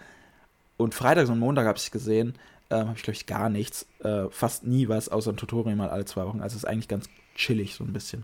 Und 0.77 0.95
Freitag 0.95 1.29
und 1.29 1.37
Montag 1.37 1.67
habe 1.67 1.77
ich 1.77 1.91
gesehen. 1.91 2.33
Ähm, 2.71 2.87
habe 2.87 2.97
ich, 2.97 3.03
glaube 3.03 3.15
ich, 3.15 3.27
gar 3.27 3.49
nichts. 3.49 3.85
Äh, 4.03 4.23
fast 4.31 4.65
nie 4.65 4.89
was, 4.89 5.09
außer 5.09 5.31
ein 5.31 5.37
Tutorial 5.37 5.75
mal 5.75 5.89
alle 5.89 6.05
zwei 6.05 6.25
Wochen. 6.25 6.41
Also, 6.41 6.55
es 6.55 6.63
ist 6.63 6.67
eigentlich 6.67 6.87
ganz 6.87 7.07
chillig, 7.35 7.75
so 7.75 7.83
ein 7.83 7.93
bisschen. 7.93 8.23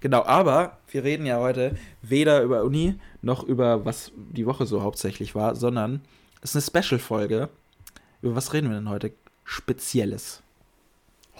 Genau, 0.00 0.24
aber 0.24 0.78
wir 0.90 1.04
reden 1.04 1.24
ja 1.24 1.38
heute 1.38 1.76
weder 2.02 2.42
über 2.42 2.64
Uni 2.64 2.96
noch 3.22 3.44
über 3.44 3.84
was 3.84 4.10
die 4.16 4.46
Woche 4.46 4.66
so 4.66 4.82
hauptsächlich 4.82 5.36
war, 5.36 5.54
sondern 5.54 6.00
es 6.42 6.56
ist 6.56 6.74
eine 6.74 6.82
Special-Folge 6.82 7.48
über 8.26 8.36
was 8.36 8.52
reden 8.52 8.68
wir 8.68 8.76
denn 8.76 8.88
heute 8.88 9.12
Spezielles? 9.44 10.42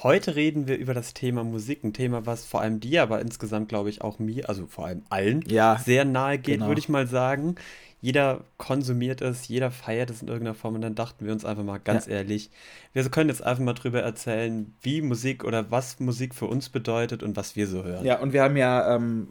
Heute 0.03 0.37
reden 0.37 0.69
wir 0.69 0.77
über 0.77 0.93
das 0.93 1.15
Thema 1.15 1.43
Musik, 1.43 1.83
ein 1.83 1.95
Thema, 1.95 2.27
was 2.27 2.45
vor 2.45 2.61
allem 2.61 2.81
dir, 2.81 3.03
aber 3.03 3.21
insgesamt 3.21 3.71
glaube 3.71 3.89
ich 3.89 4.03
auch 4.03 4.19
mir, 4.19 4.49
also 4.49 4.67
vor 4.67 4.87
allem 4.87 5.03
allen, 5.09 5.43
ja, 5.47 5.81
sehr 5.83 6.05
nahe 6.05 6.39
geht, 6.39 6.57
genau. 6.57 6.69
würde 6.69 6.79
ich 6.79 6.89
mal 6.89 7.07
sagen. 7.07 7.57
Jeder 8.03 8.45
konsumiert 8.59 9.23
es, 9.23 9.49
jeder 9.49 9.71
feiert 9.71 10.11
es 10.11 10.21
in 10.21 10.29
irgendeiner 10.29 10.55
Form 10.55 10.75
und 10.75 10.83
dann 10.83 10.95
dachten 10.95 11.25
wir 11.25 11.33
uns 11.33 11.47
einfach 11.47 11.65
mal 11.65 11.79
ganz 11.79 12.07
ja. 12.07 12.13
ehrlich, 12.13 12.51
wir 12.93 13.03
können 13.09 13.31
jetzt 13.31 13.43
einfach 13.43 13.65
mal 13.65 13.73
drüber 13.73 14.03
erzählen, 14.03 14.75
wie 14.83 15.01
Musik 15.01 15.45
oder 15.45 15.71
was 15.71 15.99
Musik 15.99 16.35
für 16.35 16.47
uns 16.47 16.69
bedeutet 16.69 17.23
und 17.23 17.37
was 17.37 17.57
wir 17.57 17.67
so 17.67 17.83
hören. 17.83 18.05
Ja, 18.05 18.21
und 18.21 18.35
wir 18.35 18.43
haben 18.43 18.57
ja, 18.59 18.95
ähm, 18.95 19.29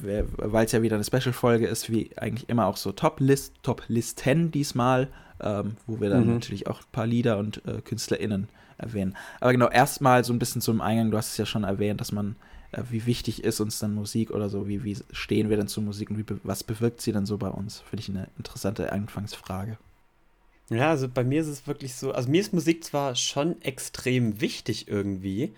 weil 0.00 0.66
es 0.66 0.72
ja 0.72 0.82
wieder 0.82 0.96
eine 0.96 1.04
Special-Folge 1.04 1.68
ist, 1.68 1.88
wie 1.88 2.10
eigentlich 2.18 2.48
immer 2.48 2.66
auch 2.66 2.76
so 2.76 2.90
Top-List, 2.90 3.54
Top-Listen 3.62 4.50
diesmal 4.50 5.08
ähm, 5.40 5.76
wo 5.86 6.00
wir 6.00 6.10
dann 6.10 6.26
mhm. 6.26 6.34
natürlich 6.34 6.66
auch 6.66 6.80
ein 6.80 6.92
paar 6.92 7.06
Lieder 7.06 7.38
und 7.38 7.64
äh, 7.66 7.80
KünstlerInnen 7.80 8.48
erwähnen. 8.78 9.16
Aber 9.40 9.52
genau, 9.52 9.68
erstmal 9.68 10.24
so 10.24 10.32
ein 10.32 10.38
bisschen 10.38 10.60
zum 10.60 10.80
Eingang, 10.80 11.10
du 11.10 11.16
hast 11.16 11.32
es 11.32 11.36
ja 11.36 11.46
schon 11.46 11.64
erwähnt, 11.64 12.00
dass 12.00 12.12
man, 12.12 12.36
äh, 12.72 12.82
wie 12.90 13.06
wichtig 13.06 13.44
ist 13.44 13.60
uns 13.60 13.78
dann 13.78 13.94
Musik 13.94 14.30
oder 14.30 14.48
so, 14.48 14.68
wie, 14.68 14.84
wie 14.84 14.96
stehen 15.12 15.50
wir 15.50 15.56
denn 15.56 15.68
zur 15.68 15.82
Musik 15.82 16.10
und 16.10 16.18
wie, 16.18 16.24
was 16.42 16.64
bewirkt 16.64 17.00
sie 17.00 17.12
dann 17.12 17.26
so 17.26 17.38
bei 17.38 17.48
uns? 17.48 17.80
Finde 17.80 18.02
ich 18.02 18.08
eine 18.08 18.28
interessante 18.36 18.92
Anfangsfrage. 18.92 19.78
Ja, 20.70 20.90
also 20.90 21.08
bei 21.08 21.24
mir 21.24 21.42
ist 21.42 21.48
es 21.48 21.66
wirklich 21.66 21.94
so, 21.94 22.12
also 22.12 22.30
mir 22.30 22.40
ist 22.40 22.54
Musik 22.54 22.84
zwar 22.84 23.16
schon 23.16 23.60
extrem 23.60 24.40
wichtig 24.40 24.88
irgendwie, 24.88 25.54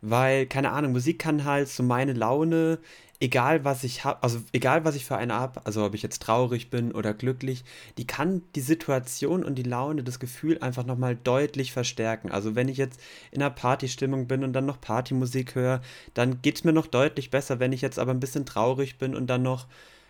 weil, 0.00 0.46
keine 0.46 0.70
Ahnung, 0.70 0.92
Musik 0.92 1.18
kann 1.18 1.44
halt 1.44 1.68
so 1.68 1.82
meine 1.82 2.12
Laune 2.12 2.78
egal 3.20 3.64
was 3.64 3.84
ich 3.84 4.04
habe, 4.04 4.22
also 4.22 4.40
egal 4.52 4.84
was 4.84 4.96
ich 4.96 5.04
für 5.04 5.16
eine 5.16 5.34
habe, 5.34 5.64
also 5.64 5.84
ob 5.84 5.94
ich 5.94 6.02
jetzt 6.02 6.22
traurig 6.22 6.70
bin 6.70 6.92
oder 6.92 7.14
glücklich, 7.14 7.64
die 7.96 8.06
kann 8.06 8.42
die 8.54 8.60
Situation 8.60 9.44
und 9.44 9.54
die 9.54 9.62
Laune, 9.62 10.02
das 10.02 10.18
Gefühl 10.18 10.58
einfach 10.60 10.84
nochmal 10.84 11.16
deutlich 11.16 11.72
verstärken. 11.72 12.30
Also 12.30 12.54
wenn 12.54 12.68
ich 12.68 12.76
jetzt 12.76 13.00
in 13.30 13.40
einer 13.40 13.50
Partystimmung 13.50 14.26
bin 14.26 14.44
und 14.44 14.52
dann 14.52 14.66
noch 14.66 14.80
Partymusik 14.80 15.54
höre, 15.54 15.80
dann 16.14 16.42
geht 16.42 16.56
es 16.56 16.64
mir 16.64 16.72
noch 16.72 16.86
deutlich 16.86 17.30
besser. 17.30 17.60
Wenn 17.60 17.72
ich 17.72 17.82
jetzt 17.82 17.98
aber 17.98 18.12
ein 18.12 18.20
bisschen 18.20 18.46
traurig 18.46 18.98
bin 18.98 19.14
und 19.14 19.28
dann 19.28 19.42
noch 19.42 19.66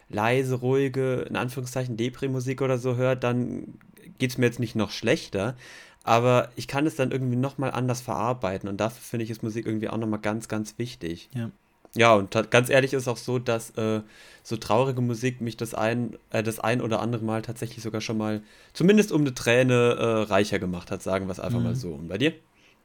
leise, 0.09 0.57
ruhige, 0.57 1.23
in 1.29 1.37
Anführungszeichen 1.37 1.97
Depri-Musik 1.97 2.63
oder 2.63 2.79
so 2.79 2.97
höre, 2.97 3.17
dann 3.17 3.79
geht 4.19 4.31
es 4.31 4.39
mir 4.39 4.47
jetzt 4.47 4.61
nicht 4.61 4.77
noch 4.77 4.91
schlechter. 4.91 5.57
Aber 6.05 6.51
ich 6.57 6.69
kann 6.69 6.87
es 6.87 6.97
dann 6.97 7.11
irgendwie 7.11 7.37
nochmal 7.37 7.71
anders 7.71 8.03
verarbeiten 8.03 8.69
und 8.69 8.79
dafür 8.79 9.01
finde 9.01 9.25
ich 9.25 9.31
ist 9.31 9.43
Musik 9.43 9.67
irgendwie 9.67 9.89
auch 9.89 9.97
nochmal 9.97 10.21
ganz, 10.21 10.49
ganz 10.49 10.79
wichtig. 10.79 11.31
Ja. 11.35 11.51
Ja, 11.97 12.15
und 12.15 12.37
ganz 12.51 12.71
ehrlich 12.71 12.93
ist 12.93 13.07
auch 13.07 13.17
so, 13.17 13.39
dass 13.39 13.71
äh, 13.71 14.01
so 14.43 14.57
traurige 14.57 15.01
Musik 15.01 15.41
mich 15.41 15.57
das 15.57 15.75
ein, 15.75 16.17
äh, 16.31 16.43
das 16.43 16.59
ein 16.59 16.81
oder 16.81 17.01
andere 17.01 17.25
Mal 17.25 17.43
tatsächlich 17.43 17.83
sogar 17.83 18.01
schon 18.01 18.19
mal, 18.19 18.43
zumindest 18.73 19.13
um 19.13 19.21
eine 19.21 19.35
Träne, 19.35 19.97
äh, 19.99 20.23
reicher 20.31 20.59
gemacht 20.59 20.91
hat, 20.91 21.03
sagen 21.03 21.27
wir 21.27 21.33
es 21.33 21.41
einfach 21.41 21.59
mhm. 21.59 21.65
mal 21.65 21.77
so. 21.77 21.93
Und 21.95 22.09
bei 22.09 22.19
dir? 22.19 22.33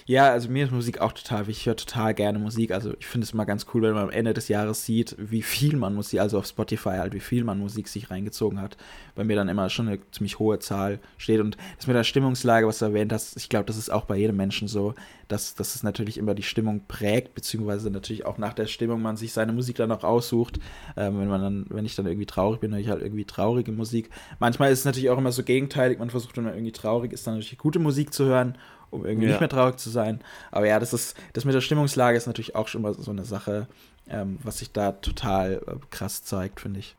Ja, 0.09 0.31
also 0.31 0.49
mir 0.49 0.65
ist 0.65 0.71
Musik 0.71 1.01
auch 1.01 1.11
total 1.11 1.45
wichtig. 1.45 1.61
Ich 1.61 1.65
höre 1.67 1.75
total 1.75 2.15
gerne 2.15 2.39
Musik. 2.39 2.71
Also 2.71 2.95
ich 2.99 3.05
finde 3.05 3.25
es 3.25 3.33
immer 3.33 3.45
ganz 3.45 3.67
cool, 3.71 3.83
wenn 3.83 3.93
man 3.93 4.05
am 4.05 4.09
Ende 4.09 4.33
des 4.33 4.47
Jahres 4.47 4.83
sieht, 4.83 5.15
wie 5.19 5.43
viel 5.43 5.75
man 5.77 5.93
Musik, 5.93 6.19
also 6.19 6.39
auf 6.39 6.47
Spotify 6.47 6.97
halt, 6.97 7.13
wie 7.13 7.19
viel 7.19 7.43
man 7.43 7.59
Musik 7.59 7.87
sich 7.87 8.09
reingezogen 8.09 8.59
hat. 8.59 8.75
Bei 9.13 9.23
mir 9.23 9.35
dann 9.35 9.49
immer 9.49 9.69
schon 9.69 9.87
eine 9.87 9.99
ziemlich 10.09 10.39
hohe 10.39 10.57
Zahl 10.57 10.97
steht. 11.19 11.41
Und 11.41 11.57
das 11.77 11.85
mit 11.85 11.95
der 11.95 12.03
Stimmungslage, 12.03 12.65
was 12.65 12.79
du 12.79 12.85
erwähnt 12.85 13.13
hast, 13.13 13.37
ich 13.37 13.49
glaube, 13.49 13.65
das 13.65 13.77
ist 13.77 13.91
auch 13.91 14.05
bei 14.05 14.17
jedem 14.17 14.35
Menschen 14.35 14.67
so, 14.67 14.95
dass, 15.27 15.53
dass 15.53 15.75
es 15.75 15.83
natürlich 15.83 16.17
immer 16.17 16.33
die 16.33 16.41
Stimmung 16.41 16.81
prägt, 16.87 17.35
beziehungsweise 17.35 17.91
natürlich 17.91 18.25
auch 18.25 18.39
nach 18.39 18.53
der 18.53 18.65
Stimmung 18.65 19.03
man 19.03 19.15
sich 19.15 19.31
seine 19.31 19.53
Musik 19.53 19.75
dann 19.75 19.91
auch 19.91 20.03
aussucht. 20.03 20.57
Ähm, 20.97 21.19
wenn 21.19 21.27
man 21.27 21.41
dann, 21.41 21.65
wenn 21.69 21.85
ich 21.85 21.95
dann 21.95 22.07
irgendwie 22.07 22.25
traurig 22.25 22.61
bin, 22.61 22.71
höre 22.71 22.79
ich 22.79 22.89
halt 22.89 23.03
irgendwie 23.03 23.25
traurige 23.25 23.71
Musik. 23.71 24.09
Manchmal 24.39 24.71
ist 24.71 24.79
es 24.79 24.85
natürlich 24.85 25.11
auch 25.11 25.19
immer 25.19 25.31
so 25.31 25.43
gegenteilig. 25.43 25.99
Man 25.99 26.09
versucht, 26.09 26.35
wenn 26.35 26.45
man 26.45 26.55
irgendwie 26.55 26.71
traurig 26.71 27.13
ist, 27.13 27.27
dann 27.27 27.35
natürlich 27.35 27.59
gute 27.59 27.77
Musik 27.77 28.11
zu 28.11 28.25
hören 28.25 28.57
um 28.91 29.05
irgendwie 29.05 29.27
ja. 29.27 29.31
nicht 29.31 29.39
mehr 29.39 29.49
traurig 29.49 29.77
zu 29.77 29.89
sein. 29.89 30.21
Aber 30.51 30.67
ja, 30.67 30.79
das 30.79 30.93
ist, 30.93 31.17
das 31.33 31.45
mit 31.45 31.55
der 31.55 31.61
Stimmungslage 31.61 32.17
ist 32.17 32.27
natürlich 32.27 32.55
auch 32.55 32.67
schon 32.67 32.81
mal 32.81 32.93
so 32.93 33.11
eine 33.11 33.25
Sache, 33.25 33.67
ähm, 34.09 34.39
was 34.43 34.59
sich 34.59 34.71
da 34.71 34.93
total 34.93 35.61
äh, 35.67 35.75
krass 35.89 36.23
zeigt, 36.23 36.59
finde 36.59 36.79
ich. 36.79 36.95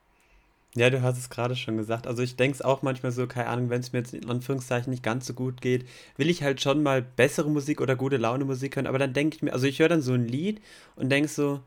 Ja, 0.76 0.88
du 0.88 1.02
hast 1.02 1.18
es 1.18 1.30
gerade 1.30 1.56
schon 1.56 1.76
gesagt. 1.76 2.06
Also 2.06 2.22
ich 2.22 2.36
denke 2.36 2.54
es 2.54 2.62
auch 2.62 2.82
manchmal 2.82 3.10
so, 3.10 3.26
keine 3.26 3.48
Ahnung, 3.48 3.70
wenn 3.70 3.80
es 3.80 3.92
mir 3.92 3.98
jetzt 3.98 4.14
in 4.14 4.30
Anführungszeichen 4.30 4.90
nicht 4.90 5.02
ganz 5.02 5.26
so 5.26 5.34
gut 5.34 5.60
geht, 5.60 5.84
will 6.16 6.30
ich 6.30 6.44
halt 6.44 6.60
schon 6.60 6.84
mal 6.84 7.02
bessere 7.02 7.50
Musik 7.50 7.80
oder 7.80 7.96
gute 7.96 8.18
Laune 8.18 8.44
Musik 8.44 8.76
hören. 8.76 8.86
Aber 8.86 8.98
dann 8.98 9.12
denke 9.12 9.36
ich 9.36 9.42
mir, 9.42 9.52
also 9.52 9.66
ich 9.66 9.80
höre 9.80 9.88
dann 9.88 10.02
so 10.02 10.12
ein 10.12 10.28
Lied 10.28 10.60
und 10.94 11.10
denke 11.10 11.28
so, 11.28 11.60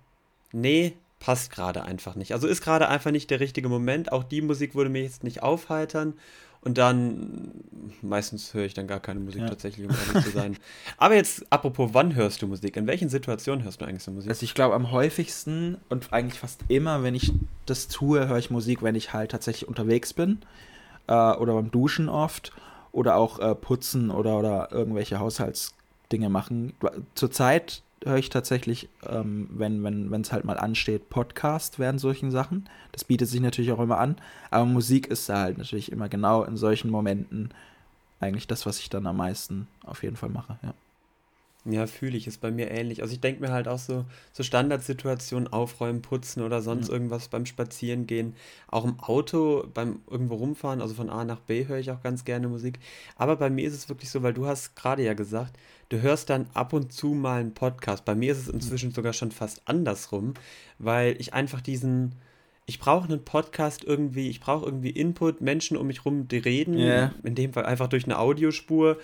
nee, 0.53 0.93
passt 1.19 1.51
gerade 1.51 1.83
einfach 1.83 2.15
nicht. 2.15 2.33
Also 2.33 2.47
ist 2.47 2.61
gerade 2.61 2.87
einfach 2.87 3.11
nicht 3.11 3.29
der 3.29 3.41
richtige 3.41 3.67
Moment. 3.67 4.11
Auch 4.13 4.23
die 4.23 4.41
Musik 4.41 4.73
würde 4.73 4.89
mich 4.89 5.03
jetzt 5.03 5.23
nicht 5.23 5.43
aufheitern. 5.43 6.13
Und 6.63 6.77
dann, 6.77 7.51
meistens 8.01 8.53
höre 8.53 8.63
ich 8.63 8.73
dann 8.73 8.87
gar 8.87 9.01
keine 9.01 9.19
Musik 9.19 9.41
ja. 9.41 9.49
tatsächlich, 9.49 9.87
um 9.87 9.93
ehrlich 9.93 10.23
zu 10.23 10.31
sein. 10.31 10.57
Aber 10.97 11.15
jetzt, 11.15 11.45
apropos, 11.49 11.89
wann 11.93 12.15
hörst 12.15 12.41
du 12.41 12.47
Musik? 12.47 12.77
In 12.77 12.87
welchen 12.87 13.09
Situationen 13.09 13.65
hörst 13.65 13.81
du 13.81 13.85
eigentlich 13.85 14.03
so 14.03 14.11
Musik? 14.11 14.29
Also 14.29 14.43
ich 14.43 14.53
glaube 14.53 14.73
am 14.73 14.91
häufigsten 14.91 15.77
und 15.89 16.13
eigentlich 16.13 16.39
fast 16.39 16.61
immer, 16.69 17.03
wenn 17.03 17.15
ich 17.15 17.33
das 17.65 17.89
tue, 17.89 18.29
höre 18.29 18.37
ich 18.37 18.49
Musik, 18.49 18.81
wenn 18.81 18.95
ich 18.95 19.11
halt 19.11 19.31
tatsächlich 19.31 19.67
unterwegs 19.67 20.13
bin. 20.13 20.39
Äh, 21.07 21.13
oder 21.13 21.53
beim 21.53 21.69
Duschen 21.69 22.07
oft. 22.07 22.53
Oder 22.93 23.17
auch 23.17 23.39
äh, 23.39 23.55
putzen 23.55 24.11
oder, 24.11 24.37
oder 24.37 24.71
irgendwelche 24.71 25.19
Haushaltsdinge 25.19 26.29
machen. 26.29 26.73
Zurzeit 27.15 27.81
höre 28.03 28.17
ich 28.17 28.29
tatsächlich, 28.29 28.89
ähm, 29.07 29.49
wenn 29.51 29.85
es 29.85 30.11
wenn, 30.11 30.23
halt 30.31 30.45
mal 30.45 30.57
ansteht, 30.57 31.09
Podcast 31.09 31.79
während 31.79 31.99
solchen 31.99 32.31
Sachen. 32.31 32.69
Das 32.91 33.03
bietet 33.03 33.29
sich 33.29 33.41
natürlich 33.41 33.71
auch 33.71 33.79
immer 33.79 33.99
an. 33.99 34.17
Aber 34.51 34.65
Musik 34.65 35.07
ist 35.07 35.29
da 35.29 35.39
halt 35.39 35.57
natürlich 35.57 35.91
immer 35.91 36.09
genau 36.09 36.43
in 36.43 36.57
solchen 36.57 36.89
Momenten 36.89 37.49
eigentlich 38.19 38.47
das, 38.47 38.65
was 38.65 38.79
ich 38.79 38.89
dann 38.89 39.05
am 39.07 39.17
meisten 39.17 39.67
auf 39.85 40.03
jeden 40.03 40.15
Fall 40.15 40.29
mache, 40.29 40.57
ja. 40.63 40.73
Ja, 41.65 41.87
fühle 41.87 42.17
ich, 42.17 42.27
ist 42.27 42.41
bei 42.41 42.51
mir 42.51 42.69
ähnlich. 42.71 43.01
Also 43.01 43.13
ich 43.13 43.21
denke 43.21 43.39
mir 43.39 43.53
halt 43.53 43.69
auch 43.69 43.79
so, 43.79 44.03
so 44.33 44.43
Standardsituationen, 44.43 45.47
aufräumen, 45.47 46.01
putzen 46.01 46.43
oder 46.43 46.61
sonst 46.61 46.89
ja. 46.89 46.93
irgendwas 46.93 47.29
beim 47.29 47.45
Spazierengehen. 47.45 48.35
Auch 48.67 48.83
im 48.83 48.99
Auto, 48.99 49.65
beim 49.73 50.01
irgendwo 50.09 50.35
rumfahren, 50.35 50.81
also 50.81 50.93
von 50.93 51.09
A 51.09 51.23
nach 51.23 51.39
B 51.39 51.65
höre 51.65 51.77
ich 51.77 51.89
auch 51.91 52.01
ganz 52.01 52.25
gerne 52.25 52.49
Musik. 52.49 52.79
Aber 53.15 53.37
bei 53.37 53.49
mir 53.49 53.65
ist 53.65 53.75
es 53.75 53.87
wirklich 53.87 54.09
so, 54.09 54.23
weil 54.23 54.33
du 54.33 54.45
hast 54.45 54.75
gerade 54.75 55.03
ja 55.03 55.13
gesagt, 55.13 55.57
du 55.87 56.01
hörst 56.01 56.29
dann 56.29 56.47
ab 56.53 56.73
und 56.73 56.91
zu 56.91 57.09
mal 57.09 57.39
einen 57.39 57.53
Podcast. 57.53 58.03
Bei 58.03 58.15
mir 58.15 58.33
ist 58.33 58.39
es 58.39 58.49
inzwischen 58.49 58.91
sogar 58.91 59.13
schon 59.13 59.31
fast 59.31 59.61
andersrum, 59.63 60.33
weil 60.79 61.15
ich 61.17 61.33
einfach 61.33 61.61
diesen, 61.61 62.15
ich 62.65 62.79
brauche 62.79 63.05
einen 63.09 63.25
Podcast 63.25 63.83
irgendwie, 63.83 64.29
ich 64.29 64.39
brauche 64.39 64.65
irgendwie 64.65 64.91
Input, 64.91 65.41
Menschen 65.41 65.75
um 65.75 65.87
mich 65.87 66.05
rum, 66.05 66.29
die 66.29 66.37
reden, 66.37 66.77
yeah. 66.77 67.13
in 67.23 67.35
dem 67.35 67.51
Fall 67.51 67.65
einfach 67.65 67.87
durch 67.87 68.05
eine 68.05 68.17
Audiospur, 68.17 68.99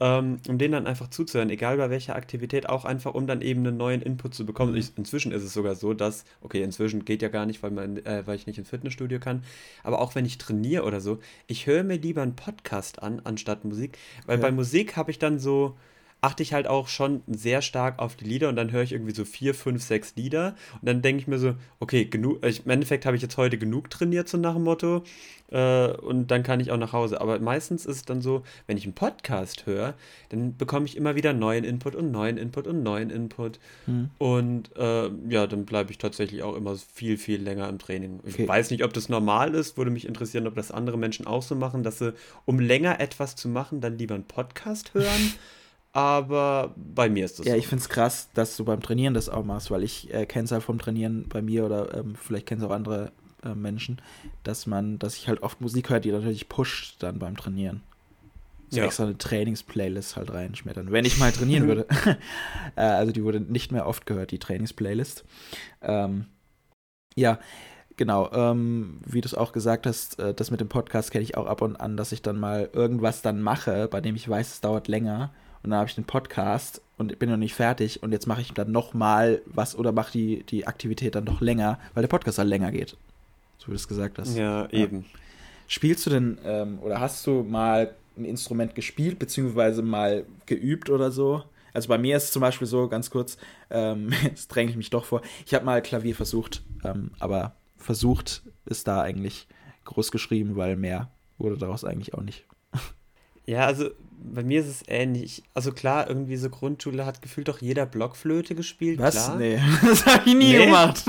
ähm, 0.00 0.38
um 0.48 0.56
denen 0.56 0.72
dann 0.72 0.86
einfach 0.86 1.08
zuzuhören, 1.08 1.50
egal 1.50 1.76
bei 1.76 1.90
welcher 1.90 2.16
Aktivität, 2.16 2.68
auch 2.70 2.86
einfach, 2.86 3.12
um 3.12 3.26
dann 3.26 3.42
eben 3.42 3.66
einen 3.66 3.76
neuen 3.76 4.00
Input 4.00 4.34
zu 4.34 4.46
bekommen. 4.46 4.74
Ich, 4.76 4.96
inzwischen 4.96 5.30
ist 5.32 5.42
es 5.42 5.52
sogar 5.52 5.74
so, 5.74 5.92
dass, 5.92 6.24
okay, 6.40 6.62
inzwischen 6.62 7.04
geht 7.04 7.20
ja 7.20 7.28
gar 7.28 7.44
nicht, 7.44 7.62
weil, 7.62 7.70
man, 7.70 7.98
äh, 7.98 8.22
weil 8.26 8.36
ich 8.36 8.46
nicht 8.46 8.58
ins 8.58 8.70
Fitnessstudio 8.70 9.20
kann, 9.20 9.44
aber 9.82 10.00
auch 10.00 10.14
wenn 10.14 10.24
ich 10.24 10.38
trainiere 10.38 10.84
oder 10.84 11.02
so, 11.02 11.18
ich 11.46 11.66
höre 11.66 11.84
mir 11.84 11.96
lieber 11.96 12.22
einen 12.22 12.36
Podcast 12.36 13.02
an, 13.02 13.20
anstatt 13.24 13.64
Musik, 13.64 13.98
weil 14.24 14.38
ja. 14.38 14.42
bei 14.42 14.52
Musik 14.52 14.96
habe 14.96 15.10
ich 15.10 15.18
dann 15.18 15.38
so, 15.38 15.76
achte 16.22 16.42
ich 16.42 16.52
halt 16.52 16.68
auch 16.68 16.86
schon 16.86 17.22
sehr 17.26 17.62
stark 17.62 17.98
auf 17.98 18.14
die 18.14 18.24
Lieder 18.24 18.48
und 18.48 18.56
dann 18.56 18.70
höre 18.70 18.82
ich 18.82 18.92
irgendwie 18.92 19.14
so 19.14 19.24
vier, 19.24 19.54
fünf, 19.54 19.82
sechs 19.82 20.14
Lieder 20.14 20.54
und 20.74 20.88
dann 20.88 21.02
denke 21.02 21.20
ich 21.20 21.26
mir 21.26 21.38
so, 21.38 21.54
okay, 21.80 22.04
genug, 22.04 22.44
im 22.44 22.70
Endeffekt 22.70 23.04
habe 23.04 23.16
ich 23.16 23.22
jetzt 23.22 23.36
heute 23.36 23.58
genug 23.58 23.90
trainiert, 23.90 24.28
so 24.28 24.38
nach 24.38 24.54
dem 24.54 24.62
Motto, 24.62 25.02
äh, 25.50 25.88
und 25.88 26.30
dann 26.30 26.44
kann 26.44 26.60
ich 26.60 26.70
auch 26.70 26.76
nach 26.76 26.92
Hause. 26.92 27.20
Aber 27.20 27.38
meistens 27.40 27.86
ist 27.86 27.96
es 27.96 28.04
dann 28.04 28.22
so, 28.22 28.44
wenn 28.68 28.76
ich 28.76 28.84
einen 28.84 28.94
Podcast 28.94 29.66
höre, 29.66 29.94
dann 30.30 30.56
bekomme 30.56 30.86
ich 30.86 30.96
immer 30.96 31.16
wieder 31.16 31.32
neuen 31.32 31.64
Input 31.64 31.96
und 31.96 32.12
neuen 32.12 32.38
Input 32.38 32.68
und 32.68 32.84
neuen 32.84 33.10
Input 33.10 33.58
hm. 33.86 34.10
und 34.18 34.74
äh, 34.76 35.10
ja, 35.28 35.48
dann 35.48 35.66
bleibe 35.66 35.90
ich 35.90 35.98
tatsächlich 35.98 36.44
auch 36.44 36.54
immer 36.54 36.76
viel, 36.76 37.18
viel 37.18 37.42
länger 37.42 37.68
im 37.68 37.80
Training. 37.80 38.20
Ich 38.24 38.34
okay. 38.34 38.48
weiß 38.48 38.70
nicht, 38.70 38.84
ob 38.84 38.92
das 38.92 39.08
normal 39.08 39.54
ist, 39.54 39.76
würde 39.76 39.90
mich 39.90 40.06
interessieren, 40.06 40.46
ob 40.46 40.54
das 40.54 40.70
andere 40.70 40.98
Menschen 40.98 41.26
auch 41.26 41.42
so 41.42 41.56
machen, 41.56 41.82
dass 41.82 41.98
sie, 41.98 42.14
um 42.44 42.60
länger 42.60 43.00
etwas 43.00 43.34
zu 43.34 43.48
machen, 43.48 43.80
dann 43.80 43.98
lieber 43.98 44.14
einen 44.14 44.24
Podcast 44.24 44.94
hören. 44.94 45.34
aber 45.92 46.74
bei 46.76 47.08
mir 47.10 47.24
ist 47.24 47.38
das 47.38 47.46
Ja, 47.46 47.52
so. 47.52 47.58
ich 47.58 47.66
finde 47.66 47.82
es 47.82 47.88
krass, 47.88 48.30
dass 48.34 48.56
du 48.56 48.64
beim 48.64 48.80
Trainieren 48.80 49.14
das 49.14 49.28
auch 49.28 49.44
machst, 49.44 49.70
weil 49.70 49.82
ich 49.82 50.12
äh, 50.12 50.24
kenne 50.24 50.44
es 50.46 50.52
halt 50.52 50.62
vom 50.62 50.78
Trainieren 50.78 51.28
bei 51.28 51.42
mir 51.42 51.66
oder 51.66 51.94
ähm, 51.94 52.14
vielleicht 52.14 52.46
kennen 52.46 52.62
es 52.62 52.66
auch 52.66 52.72
andere 52.72 53.12
äh, 53.44 53.54
Menschen, 53.54 54.00
dass 54.42 54.66
man, 54.66 54.98
dass 54.98 55.16
ich 55.16 55.28
halt 55.28 55.42
oft 55.42 55.60
Musik 55.60 55.90
höre, 55.90 56.00
die 56.00 56.12
natürlich 56.12 56.48
pusht 56.48 57.02
dann 57.02 57.18
beim 57.18 57.36
Trainieren. 57.36 57.82
So 58.70 58.78
ja. 58.78 58.86
extra 58.86 59.04
eine 59.04 59.18
Trainingsplaylist 59.18 60.16
halt 60.16 60.32
reinschmettern. 60.32 60.92
Wenn 60.92 61.04
ich 61.04 61.18
mal 61.18 61.30
trainieren 61.30 61.66
würde. 61.66 61.86
äh, 62.76 62.80
also 62.80 63.12
die 63.12 63.22
wurde 63.22 63.40
nicht 63.40 63.70
mehr 63.70 63.86
oft 63.86 64.06
gehört, 64.06 64.30
die 64.30 64.38
Trainingsplaylist. 64.38 65.24
Ähm, 65.82 66.24
ja, 67.14 67.38
genau. 67.98 68.32
Ähm, 68.32 69.00
wie 69.04 69.20
du 69.20 69.26
es 69.26 69.34
auch 69.34 69.52
gesagt 69.52 69.86
hast, 69.86 70.18
äh, 70.18 70.32
das 70.32 70.50
mit 70.50 70.60
dem 70.62 70.70
Podcast 70.70 71.10
kenne 71.10 71.22
ich 71.22 71.36
auch 71.36 71.44
ab 71.44 71.60
und 71.60 71.76
an, 71.76 71.98
dass 71.98 72.12
ich 72.12 72.22
dann 72.22 72.40
mal 72.40 72.70
irgendwas 72.72 73.20
dann 73.20 73.42
mache, 73.42 73.88
bei 73.88 74.00
dem 74.00 74.16
ich 74.16 74.26
weiß, 74.26 74.54
es 74.54 74.60
dauert 74.62 74.88
länger 74.88 75.34
und 75.62 75.70
dann 75.70 75.78
habe 75.78 75.88
ich 75.88 75.94
den 75.94 76.04
Podcast 76.04 76.82
und 76.98 77.18
bin 77.18 77.30
noch 77.30 77.36
nicht 77.36 77.54
fertig 77.54 78.02
und 78.02 78.12
jetzt 78.12 78.26
mache 78.26 78.40
ich 78.40 78.52
dann 78.52 78.72
noch 78.72 78.94
mal 78.94 79.42
was 79.46 79.76
oder 79.76 79.92
mache 79.92 80.12
die, 80.12 80.42
die 80.44 80.66
Aktivität 80.66 81.14
dann 81.14 81.24
noch 81.24 81.40
länger, 81.40 81.78
weil 81.94 82.02
der 82.02 82.08
Podcast 82.08 82.38
halt 82.38 82.48
länger 82.48 82.72
geht. 82.72 82.96
So 83.58 83.68
wie 83.68 83.72
du 83.72 83.76
es 83.76 83.88
gesagt 83.88 84.18
hast. 84.18 84.36
Ja, 84.36 84.68
eben. 84.70 85.00
Ja. 85.00 85.18
Spielst 85.68 86.04
du 86.06 86.10
denn 86.10 86.38
ähm, 86.44 86.78
oder 86.80 87.00
hast 87.00 87.26
du 87.26 87.42
mal 87.42 87.94
ein 88.16 88.24
Instrument 88.24 88.74
gespielt, 88.74 89.18
beziehungsweise 89.18 89.82
mal 89.82 90.26
geübt 90.46 90.90
oder 90.90 91.10
so? 91.10 91.44
Also 91.72 91.88
bei 91.88 91.96
mir 91.96 92.16
ist 92.16 92.24
es 92.24 92.32
zum 92.32 92.40
Beispiel 92.40 92.66
so, 92.66 92.88
ganz 92.88 93.10
kurz, 93.10 93.38
ähm, 93.70 94.12
jetzt 94.22 94.48
dränge 94.48 94.70
ich 94.70 94.76
mich 94.76 94.90
doch 94.90 95.04
vor, 95.04 95.22
ich 95.46 95.54
habe 95.54 95.64
mal 95.64 95.80
Klavier 95.80 96.14
versucht, 96.14 96.62
ähm, 96.84 97.12
aber 97.18 97.54
versucht 97.76 98.42
ist 98.66 98.86
da 98.86 99.00
eigentlich 99.00 99.46
groß 99.84 100.12
geschrieben, 100.12 100.56
weil 100.56 100.76
mehr 100.76 101.10
wurde 101.38 101.56
daraus 101.56 101.84
eigentlich 101.84 102.14
auch 102.14 102.22
nicht. 102.22 102.44
Ja, 103.46 103.66
also 103.66 103.90
bei 104.24 104.42
mir 104.42 104.60
ist 104.60 104.68
es 104.68 104.82
ähnlich. 104.86 105.42
Also 105.54 105.72
klar, 105.72 106.08
irgendwie 106.08 106.36
so 106.36 106.48
Grundschule 106.48 107.04
hat 107.04 107.22
gefühlt 107.22 107.48
doch 107.48 107.60
jeder 107.60 107.86
Blockflöte 107.86 108.54
gespielt. 108.54 108.98
Was? 108.98 109.14
Klar. 109.14 109.36
Nee, 109.38 109.60
das 109.82 110.06
habe 110.06 110.22
ich 110.26 110.34
nie 110.34 110.52
nee. 110.52 110.64
gemacht. 110.64 111.04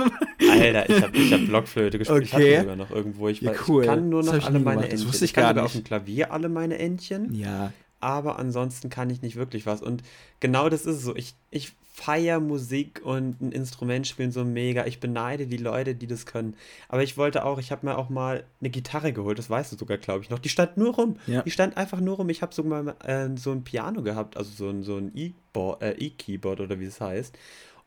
Alter, 0.51 0.89
ich 0.89 1.01
habe 1.01 1.17
ich 1.17 1.33
hab 1.33 1.45
Blockflöte 1.45 1.99
gespielt. 1.99 2.23
Okay. 2.23 2.25
Ich 2.25 2.33
hatte 2.33 2.61
sogar 2.61 2.75
noch 2.75 2.91
irgendwo. 2.91 3.27
Ich, 3.27 3.41
ja, 3.41 3.53
cool. 3.67 3.83
ich 3.83 3.89
kann 3.89 4.09
nur 4.09 4.23
noch 4.23 4.45
alle 4.45 4.59
meine 4.59 4.83
Entchen. 4.83 4.99
Das 4.99 5.07
wusste 5.07 5.25
ich, 5.25 5.31
ich 5.31 5.35
kann 5.35 5.43
gar 5.43 5.53
nicht. 5.53 5.63
auf 5.63 5.71
dem 5.73 5.83
Klavier 5.83 6.31
alle 6.31 6.49
meine 6.49 6.79
Entchen. 6.79 7.33
Ja. 7.33 7.71
Aber 8.03 8.37
ansonsten 8.37 8.89
kann 8.89 9.09
ich 9.09 9.21
nicht 9.21 9.37
wirklich 9.37 9.65
was. 9.65 9.81
Und 9.81 10.03
genau 10.41 10.67
das 10.67 10.81
ist 10.81 10.97
es 10.97 11.03
so. 11.03 11.15
Ich, 11.15 11.35
ich 11.51 11.71
feiere 11.93 12.41
Musik 12.41 13.01
und 13.03 13.39
ein 13.39 13.51
Instrument 13.51 14.05
spielen 14.05 14.31
so 14.31 14.43
mega. 14.43 14.85
Ich 14.85 14.99
beneide 14.99 15.47
die 15.47 15.57
Leute, 15.57 15.95
die 15.95 16.07
das 16.07 16.25
können. 16.25 16.55
Aber 16.89 17.01
ich 17.01 17.17
wollte 17.17 17.45
auch, 17.45 17.59
ich 17.59 17.71
habe 17.71 17.85
mir 17.85 17.97
auch 17.97 18.09
mal 18.09 18.43
eine 18.59 18.69
Gitarre 18.69 19.13
geholt, 19.13 19.39
das 19.39 19.49
weißt 19.49 19.71
du 19.71 19.77
sogar, 19.77 19.97
glaube 19.97 20.23
ich, 20.23 20.29
noch. 20.29 20.39
Die 20.39 20.49
stand 20.49 20.75
nur 20.75 20.95
rum. 20.95 21.15
Ja. 21.27 21.43
Die 21.43 21.51
stand 21.51 21.77
einfach 21.77 22.01
nur 22.01 22.17
rum. 22.17 22.29
Ich 22.29 22.41
habe 22.41 22.53
sogar 22.53 22.83
mal 22.83 22.95
äh, 23.05 23.29
so 23.37 23.51
ein 23.51 23.63
Piano 23.63 24.03
gehabt, 24.03 24.35
also 24.35 24.51
so 24.51 24.69
ein, 24.69 24.83
so 24.83 24.97
ein 24.97 25.15
äh, 25.15 25.91
E-Keyboard 25.91 26.59
äh, 26.59 26.63
oder 26.63 26.79
wie 26.79 26.85
es 26.85 26.99
heißt. 26.99 27.37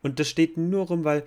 Und 0.02 0.18
das 0.18 0.28
steht 0.28 0.56
nur 0.56 0.87
rum, 0.87 1.04
weil 1.04 1.25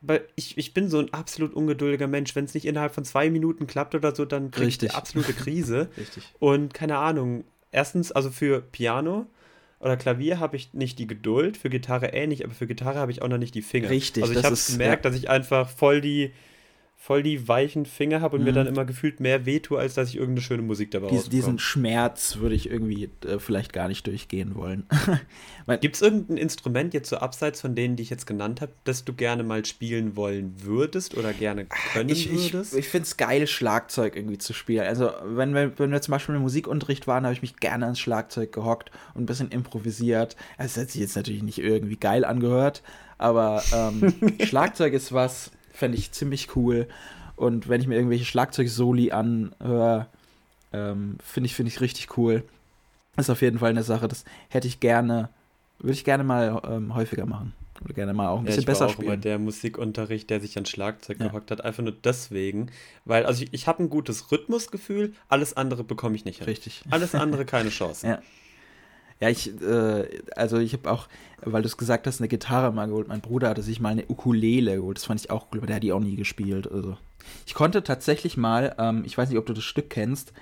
weil 0.00 0.24
ich, 0.36 0.56
ich 0.56 0.74
bin 0.74 0.88
so 0.88 0.98
ein 0.98 1.12
absolut 1.12 1.54
ungeduldiger 1.54 2.06
Mensch. 2.06 2.34
Wenn 2.36 2.44
es 2.44 2.54
nicht 2.54 2.66
innerhalb 2.66 2.94
von 2.94 3.04
zwei 3.04 3.30
Minuten 3.30 3.66
klappt 3.66 3.94
oder 3.94 4.14
so, 4.14 4.24
dann 4.24 4.50
kriege 4.50 4.68
ich 4.68 4.80
eine 4.80 4.94
absolute 4.94 5.32
Krise. 5.32 5.88
Richtig. 5.96 6.22
Und 6.38 6.72
keine 6.74 6.98
Ahnung. 6.98 7.44
Erstens, 7.70 8.12
also 8.12 8.30
für 8.30 8.60
Piano 8.60 9.26
oder 9.80 9.96
Klavier 9.96 10.40
habe 10.40 10.56
ich 10.56 10.74
nicht 10.74 10.98
die 10.98 11.06
Geduld, 11.06 11.56
für 11.56 11.70
Gitarre 11.70 12.08
ähnlich, 12.08 12.44
aber 12.44 12.54
für 12.54 12.66
Gitarre 12.66 12.98
habe 12.98 13.12
ich 13.12 13.22
auch 13.22 13.28
noch 13.28 13.38
nicht 13.38 13.54
die 13.54 13.62
Finger. 13.62 13.90
Richtig. 13.90 14.22
Also 14.22 14.34
ich 14.34 14.44
habe 14.44 14.56
gemerkt, 14.56 15.04
ja. 15.04 15.10
dass 15.10 15.18
ich 15.18 15.30
einfach 15.30 15.68
voll 15.68 16.00
die 16.00 16.32
voll 17.00 17.22
die 17.22 17.46
weichen 17.46 17.86
Finger 17.86 18.20
habe 18.20 18.36
und 18.36 18.42
mhm. 18.42 18.48
mir 18.48 18.52
dann 18.52 18.66
immer 18.66 18.84
gefühlt 18.84 19.20
mehr 19.20 19.46
wehtue, 19.46 19.78
als 19.78 19.94
dass 19.94 20.08
ich 20.08 20.16
irgendeine 20.16 20.42
schöne 20.42 20.62
Musik 20.62 20.90
dabei 20.90 21.06
Dies, 21.06 21.28
Diesen 21.28 21.60
Schmerz 21.60 22.38
würde 22.38 22.56
ich 22.56 22.68
irgendwie 22.68 23.08
äh, 23.24 23.38
vielleicht 23.38 23.72
gar 23.72 23.86
nicht 23.86 24.04
durchgehen 24.08 24.56
wollen. 24.56 24.84
Gibt 25.80 25.94
es 25.94 26.02
irgendein 26.02 26.36
Instrument 26.36 26.94
jetzt 26.94 27.08
so 27.08 27.16
abseits 27.18 27.60
von 27.60 27.76
denen, 27.76 27.94
die 27.94 28.02
ich 28.02 28.10
jetzt 28.10 28.26
genannt 28.26 28.60
habe, 28.60 28.72
das 28.82 29.04
du 29.04 29.14
gerne 29.14 29.44
mal 29.44 29.64
spielen 29.64 30.16
wollen 30.16 30.54
würdest 30.58 31.16
oder 31.16 31.32
gerne 31.32 31.66
können 31.66 32.10
ich, 32.10 32.30
würdest? 32.32 32.72
Ich, 32.72 32.80
ich 32.80 32.88
finde 32.88 33.04
es 33.04 33.16
geil, 33.16 33.46
Schlagzeug 33.46 34.16
irgendwie 34.16 34.38
zu 34.38 34.52
spielen. 34.52 34.86
Also 34.86 35.12
wenn 35.24 35.54
wir, 35.54 35.78
wenn 35.78 35.92
wir 35.92 36.02
zum 36.02 36.12
Beispiel 36.12 36.34
im 36.34 36.42
Musikunterricht 36.42 37.06
waren, 37.06 37.24
habe 37.24 37.32
ich 37.32 37.42
mich 37.42 37.56
gerne 37.56 37.84
ans 37.84 38.00
Schlagzeug 38.00 38.52
gehockt 38.52 38.90
und 39.14 39.22
ein 39.22 39.26
bisschen 39.26 39.50
improvisiert. 39.50 40.36
Also, 40.56 40.74
das 40.74 40.82
hat 40.82 40.90
sich 40.90 41.00
jetzt 41.00 41.16
natürlich 41.16 41.44
nicht 41.44 41.58
irgendwie 41.58 41.96
geil 41.96 42.24
angehört, 42.24 42.82
aber 43.18 43.62
ähm, 43.72 44.12
Schlagzeug 44.44 44.94
ist 44.94 45.12
was 45.12 45.52
fände 45.78 45.96
ich 45.96 46.12
ziemlich 46.12 46.56
cool. 46.56 46.88
Und 47.36 47.68
wenn 47.68 47.80
ich 47.80 47.86
mir 47.86 47.94
irgendwelche 47.94 48.24
Schlagzeug-Soli 48.24 49.12
anhöre, 49.12 50.08
ähm, 50.72 51.18
finde 51.24 51.46
ich, 51.46 51.54
finde 51.54 51.70
ich 51.70 51.80
richtig 51.80 52.18
cool. 52.18 52.42
Ist 53.16 53.30
auf 53.30 53.42
jeden 53.42 53.58
Fall 53.58 53.70
eine 53.70 53.84
Sache, 53.84 54.08
das 54.08 54.24
hätte 54.48 54.68
ich 54.68 54.80
gerne, 54.80 55.30
würde 55.78 55.92
ich 55.92 56.04
gerne 56.04 56.24
mal 56.24 56.60
ähm, 56.68 56.94
häufiger 56.94 57.26
machen. 57.26 57.52
Oder 57.84 57.94
gerne 57.94 58.12
mal 58.12 58.28
auch 58.28 58.40
ein 58.40 58.44
bisschen 58.44 58.58
ja, 58.58 58.60
ich 58.62 58.66
besser 58.66 58.80
war 58.80 58.88
auch 58.88 58.92
spielen. 58.92 59.06
Immer 59.06 59.16
der 59.16 59.38
Musikunterricht, 59.38 60.28
der 60.30 60.40
sich 60.40 60.58
an 60.58 60.66
Schlagzeug 60.66 61.20
ja. 61.20 61.28
gehockt 61.28 61.52
hat, 61.52 61.64
einfach 61.64 61.82
nur 61.82 61.92
deswegen, 61.92 62.70
weil 63.04 63.24
also 63.24 63.44
ich, 63.44 63.54
ich 63.54 63.68
habe 63.68 63.84
ein 63.84 63.88
gutes 63.88 64.32
Rhythmusgefühl, 64.32 65.14
alles 65.28 65.56
andere 65.56 65.84
bekomme 65.84 66.16
ich 66.16 66.24
nicht 66.24 66.38
hin. 66.38 66.46
Richtig. 66.46 66.82
Alles 66.90 67.14
andere 67.14 67.44
keine 67.44 67.68
Chance. 67.70 68.06
ja. 68.06 68.18
Ja, 69.20 69.28
ich, 69.28 69.60
äh, 69.60 70.22
also 70.36 70.58
ich 70.58 70.72
habe 70.72 70.90
auch, 70.90 71.08
weil 71.42 71.62
du 71.62 71.66
es 71.66 71.76
gesagt 71.76 72.06
hast, 72.06 72.20
eine 72.20 72.28
Gitarre 72.28 72.72
mal 72.72 72.86
geholt. 72.86 73.08
Mein 73.08 73.20
Bruder 73.20 73.48
hatte 73.48 73.62
sich 73.62 73.80
mal 73.80 73.90
eine 73.90 74.04
Ukulele 74.08 74.76
geholt. 74.76 74.98
Das 74.98 75.04
fand 75.04 75.20
ich 75.20 75.30
auch 75.30 75.46
cool, 75.52 75.58
aber 75.58 75.66
der 75.66 75.76
hat 75.76 75.82
die 75.82 75.92
auch 75.92 76.00
nie 76.00 76.16
gespielt. 76.16 76.70
Also. 76.70 76.96
Ich 77.46 77.54
konnte 77.54 77.82
tatsächlich 77.82 78.36
mal, 78.36 78.74
ähm, 78.78 79.02
ich 79.04 79.18
weiß 79.18 79.28
nicht, 79.28 79.38
ob 79.38 79.46
du 79.46 79.52
das 79.52 79.64
Stück 79.64 79.90
kennst, 79.90 80.32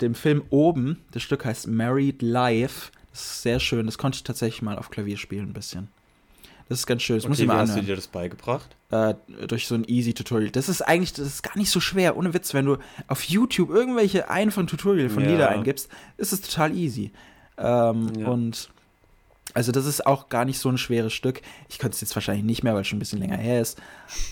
dem 0.00 0.14
Film 0.14 0.42
Oben, 0.50 1.04
das 1.12 1.22
Stück 1.22 1.44
heißt 1.44 1.68
Married 1.68 2.22
Life. 2.22 2.90
Das 3.10 3.20
ist 3.20 3.42
sehr 3.42 3.60
schön. 3.60 3.86
Das 3.86 3.98
konnte 3.98 4.16
ich 4.16 4.24
tatsächlich 4.24 4.62
mal 4.62 4.76
auf 4.76 4.90
Klavier 4.90 5.16
spielen 5.16 5.50
ein 5.50 5.52
bisschen. 5.52 5.88
Das 6.68 6.78
ist 6.80 6.86
ganz 6.86 7.02
schön. 7.02 7.16
Das 7.16 7.24
okay, 7.24 7.28
muss 7.28 7.38
ich 7.38 7.44
wie 7.44 7.48
mal 7.48 7.58
hast 7.58 7.76
du 7.76 7.82
dir 7.82 7.94
das 7.94 8.08
beigebracht? 8.08 8.74
Äh, 8.90 9.14
durch 9.46 9.66
so 9.66 9.74
ein 9.74 9.84
Easy-Tutorial. 9.84 10.50
Das 10.50 10.68
ist 10.68 10.80
eigentlich, 10.80 11.12
das 11.12 11.26
ist 11.26 11.42
gar 11.42 11.56
nicht 11.58 11.70
so 11.70 11.78
schwer. 11.78 12.16
Ohne 12.16 12.32
Witz, 12.32 12.54
wenn 12.54 12.64
du 12.64 12.78
auf 13.06 13.22
YouTube 13.24 13.70
irgendwelche 13.70 14.30
einfachen 14.30 14.66
Tutorial 14.66 15.10
von 15.10 15.24
Ja. 15.24 15.30
Lieder 15.30 15.48
eingibst, 15.50 15.88
ist 16.16 16.32
es 16.32 16.40
total 16.40 16.74
easy. 16.74 17.12
Ähm, 17.58 18.12
Ja. 18.18 18.28
Und 18.28 18.70
also 19.52 19.70
das 19.72 19.86
ist 19.86 20.06
auch 20.06 20.28
gar 20.30 20.44
nicht 20.44 20.58
so 20.58 20.68
ein 20.68 20.78
schweres 20.78 21.12
Stück. 21.12 21.40
Ich 21.68 21.78
könnte 21.78 21.94
es 21.94 22.00
jetzt 22.00 22.16
wahrscheinlich 22.16 22.44
nicht 22.44 22.64
mehr, 22.64 22.74
weil 22.74 22.80
es 22.80 22.88
schon 22.88 22.96
ein 22.96 23.00
bisschen 23.00 23.20
länger 23.20 23.36
her 23.36 23.60
ist. 23.60 23.80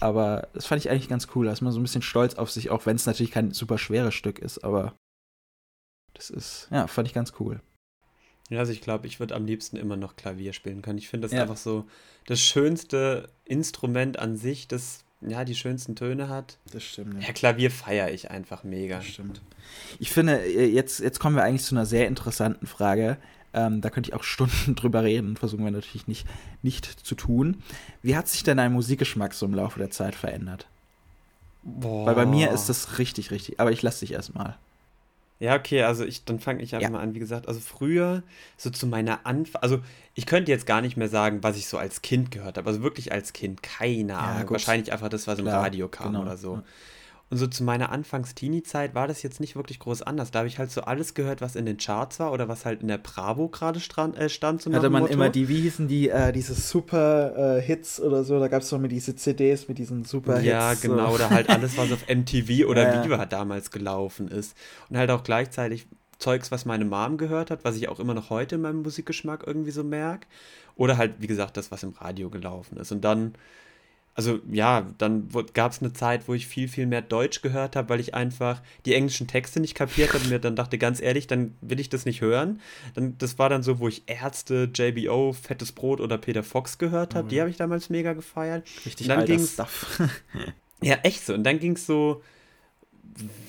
Aber 0.00 0.48
das 0.54 0.66
fand 0.66 0.80
ich 0.84 0.90
eigentlich 0.90 1.08
ganz 1.08 1.28
cool. 1.34 1.46
Da 1.46 1.52
ist 1.52 1.60
man 1.60 1.72
so 1.72 1.78
ein 1.78 1.82
bisschen 1.84 2.02
stolz 2.02 2.34
auf 2.34 2.50
sich, 2.50 2.70
auch 2.70 2.86
wenn 2.86 2.96
es 2.96 3.06
natürlich 3.06 3.30
kein 3.30 3.52
super 3.52 3.78
schweres 3.78 4.14
Stück 4.14 4.38
ist. 4.40 4.64
Aber 4.64 4.94
das 6.14 6.30
ist, 6.30 6.68
ja, 6.70 6.86
fand 6.86 7.06
ich 7.08 7.14
ganz 7.14 7.34
cool. 7.40 7.60
Ja, 8.48 8.58
also 8.58 8.72
ich 8.72 8.80
glaube, 8.80 9.06
ich 9.06 9.20
würde 9.20 9.34
am 9.34 9.46
liebsten 9.46 9.76
immer 9.76 9.96
noch 9.96 10.16
Klavier 10.16 10.52
spielen 10.52 10.82
können. 10.82 10.98
Ich 10.98 11.08
finde 11.08 11.26
das 11.26 11.32
Ja. 11.32 11.42
einfach 11.42 11.56
so 11.56 11.86
das 12.26 12.40
schönste 12.40 13.28
Instrument 13.44 14.18
an 14.18 14.36
sich, 14.36 14.66
das 14.68 15.04
ja 15.26 15.44
die 15.44 15.54
schönsten 15.54 15.96
Töne 15.96 16.28
hat. 16.28 16.58
Das 16.72 16.82
stimmt. 16.82 17.22
Ja, 17.22 17.32
Klavier 17.32 17.70
feiere 17.70 18.10
ich 18.10 18.30
einfach 18.30 18.64
mega. 18.64 18.96
Das 18.96 19.06
stimmt. 19.06 19.40
Ich 19.98 20.10
finde, 20.10 20.42
äh, 20.42 20.66
jetzt, 20.66 21.00
jetzt 21.00 21.20
kommen 21.20 21.36
wir 21.36 21.44
eigentlich 21.44 21.64
zu 21.64 21.74
einer 21.74 21.86
sehr 21.86 22.08
interessanten 22.08 22.66
Frage. 22.66 23.16
Ähm, 23.54 23.80
da 23.80 23.90
könnte 23.90 24.10
ich 24.10 24.14
auch 24.14 24.24
Stunden 24.24 24.74
drüber 24.76 25.02
reden, 25.02 25.36
versuchen 25.36 25.64
wir 25.64 25.70
natürlich 25.70 26.06
nicht, 26.06 26.26
nicht 26.62 26.86
zu 26.86 27.14
tun. 27.14 27.62
Wie 28.02 28.16
hat 28.16 28.28
sich 28.28 28.42
denn 28.42 28.56
dein 28.56 28.72
Musikgeschmack 28.72 29.34
so 29.34 29.46
im 29.46 29.54
Laufe 29.54 29.78
der 29.78 29.90
Zeit 29.90 30.14
verändert? 30.14 30.66
Boah. 31.62 32.06
Weil 32.06 32.14
bei 32.14 32.26
mir 32.26 32.50
ist 32.50 32.68
das 32.68 32.98
richtig, 32.98 33.30
richtig. 33.30 33.60
Aber 33.60 33.70
ich 33.70 33.82
lasse 33.82 34.00
dich 34.00 34.12
erstmal. 34.12 34.56
Ja, 35.42 35.56
okay, 35.56 35.82
also 35.82 36.04
ich, 36.04 36.24
dann 36.24 36.38
fange 36.38 36.62
ich 36.62 36.72
einfach 36.76 36.84
Ja. 36.88 36.90
mal 36.90 37.00
an. 37.00 37.14
Wie 37.14 37.18
gesagt, 37.18 37.48
also 37.48 37.58
früher, 37.58 38.22
so 38.56 38.70
zu 38.70 38.86
meiner 38.86 39.26
Anfang, 39.26 39.60
also 39.60 39.80
ich 40.14 40.26
könnte 40.26 40.52
jetzt 40.52 40.66
gar 40.66 40.80
nicht 40.80 40.96
mehr 40.96 41.08
sagen, 41.08 41.42
was 41.42 41.56
ich 41.56 41.66
so 41.66 41.78
als 41.78 42.00
Kind 42.00 42.30
gehört 42.30 42.58
habe. 42.58 42.68
Also 42.68 42.80
wirklich 42.82 43.10
als 43.10 43.32
Kind, 43.32 43.60
keine 43.60 44.18
Ahnung. 44.18 44.42
gut. 44.42 44.50
Wahrscheinlich 44.52 44.92
einfach 44.92 45.08
das, 45.08 45.26
was 45.26 45.40
im 45.40 45.46
Klar, 45.46 45.64
Radio 45.64 45.88
kam 45.88 46.12
genau. 46.12 46.22
oder 46.22 46.36
so. 46.36 46.54
Ja. 46.54 46.62
Und 47.32 47.38
so 47.38 47.46
zu 47.46 47.64
meiner 47.64 47.90
Anfangs-Teenie-Zeit 47.90 48.94
war 48.94 49.08
das 49.08 49.22
jetzt 49.22 49.40
nicht 49.40 49.56
wirklich 49.56 49.78
groß 49.78 50.02
anders. 50.02 50.32
Da 50.32 50.40
habe 50.40 50.48
ich 50.48 50.58
halt 50.58 50.70
so 50.70 50.82
alles 50.82 51.14
gehört, 51.14 51.40
was 51.40 51.56
in 51.56 51.64
den 51.64 51.78
Charts 51.78 52.20
war 52.20 52.30
oder 52.30 52.46
was 52.46 52.66
halt 52.66 52.82
in 52.82 52.88
der 52.88 52.98
Bravo 52.98 53.48
gerade 53.48 53.80
stand, 53.80 54.18
äh, 54.18 54.28
stand. 54.28 54.60
So 54.60 54.70
Hatte 54.70 54.90
man 54.90 55.00
Motto. 55.00 55.14
immer 55.14 55.30
die, 55.30 55.48
wie 55.48 55.62
hießen 55.62 55.88
die, 55.88 56.10
äh, 56.10 56.30
diese 56.30 56.52
super 56.52 57.58
äh, 57.58 57.76
oder 58.02 58.24
so, 58.24 58.38
da 58.38 58.48
gab 58.48 58.60
es 58.60 58.68
doch 58.68 58.76
immer 58.76 58.88
diese 58.88 59.16
CDs 59.16 59.66
mit 59.66 59.78
diesen 59.78 60.04
super 60.04 60.34
Hits. 60.40 60.46
Ja, 60.46 60.74
genau, 60.74 61.08
So. 61.08 61.14
oder 61.14 61.30
halt 61.30 61.48
alles, 61.48 61.78
was 61.78 61.90
auf 61.90 62.06
MTV 62.06 62.66
oder 62.68 62.96
ja. 62.96 63.02
Viva 63.02 63.24
damals 63.24 63.70
gelaufen 63.70 64.28
ist. 64.28 64.54
Und 64.90 64.98
halt 64.98 65.10
auch 65.10 65.22
gleichzeitig 65.22 65.86
Zeugs, 66.18 66.50
was 66.50 66.66
meine 66.66 66.84
Mom 66.84 67.16
gehört 67.16 67.50
hat, 67.50 67.64
was 67.64 67.76
ich 67.76 67.88
auch 67.88 67.98
immer 67.98 68.12
noch 68.12 68.28
heute 68.28 68.56
in 68.56 68.60
meinem 68.60 68.82
Musikgeschmack 68.82 69.44
irgendwie 69.46 69.70
so 69.70 69.82
merke. 69.82 70.26
Oder 70.76 70.98
halt, 70.98 71.14
wie 71.20 71.28
gesagt, 71.28 71.56
das, 71.56 71.70
was 71.70 71.82
im 71.82 71.94
Radio 71.98 72.28
gelaufen 72.28 72.76
ist. 72.76 72.92
Und 72.92 73.00
dann, 73.02 73.32
also 74.14 74.40
ja, 74.50 74.86
dann 74.98 75.28
gab 75.54 75.72
es 75.72 75.80
eine 75.80 75.92
Zeit, 75.92 76.28
wo 76.28 76.34
ich 76.34 76.46
viel, 76.46 76.68
viel 76.68 76.86
mehr 76.86 77.00
Deutsch 77.00 77.40
gehört 77.40 77.76
habe, 77.76 77.88
weil 77.88 78.00
ich 78.00 78.14
einfach 78.14 78.60
die 78.84 78.94
englischen 78.94 79.26
Texte 79.26 79.58
nicht 79.58 79.74
kapiert 79.74 80.12
habe 80.12 80.24
und 80.24 80.30
mir 80.30 80.38
dann 80.38 80.54
dachte, 80.54 80.76
ganz 80.76 81.00
ehrlich, 81.00 81.26
dann 81.26 81.56
will 81.60 81.80
ich 81.80 81.88
das 81.88 82.04
nicht 82.04 82.20
hören. 82.20 82.60
Dann, 82.94 83.16
das 83.18 83.38
war 83.38 83.48
dann 83.48 83.62
so, 83.62 83.78
wo 83.78 83.88
ich 83.88 84.02
Ärzte, 84.06 84.70
JBO, 84.74 85.32
Fettes 85.32 85.72
Brot 85.72 86.00
oder 86.00 86.18
Peter 86.18 86.42
Fox 86.42 86.76
gehört 86.76 87.14
habe. 87.14 87.26
Oh 87.26 87.30
Die 87.30 87.40
habe 87.40 87.48
ich 87.48 87.56
damals 87.56 87.88
mega 87.88 88.12
gefeiert. 88.12 88.66
Richtig 88.84 89.06
Und 89.06 89.10
dann 89.10 89.20
alter 89.20 89.38
Stuff. 89.38 90.02
Ja, 90.84 90.96
echt 91.04 91.24
so. 91.24 91.32
Und 91.34 91.44
dann 91.44 91.60
ging 91.60 91.74
es 91.74 91.86
so, 91.86 92.22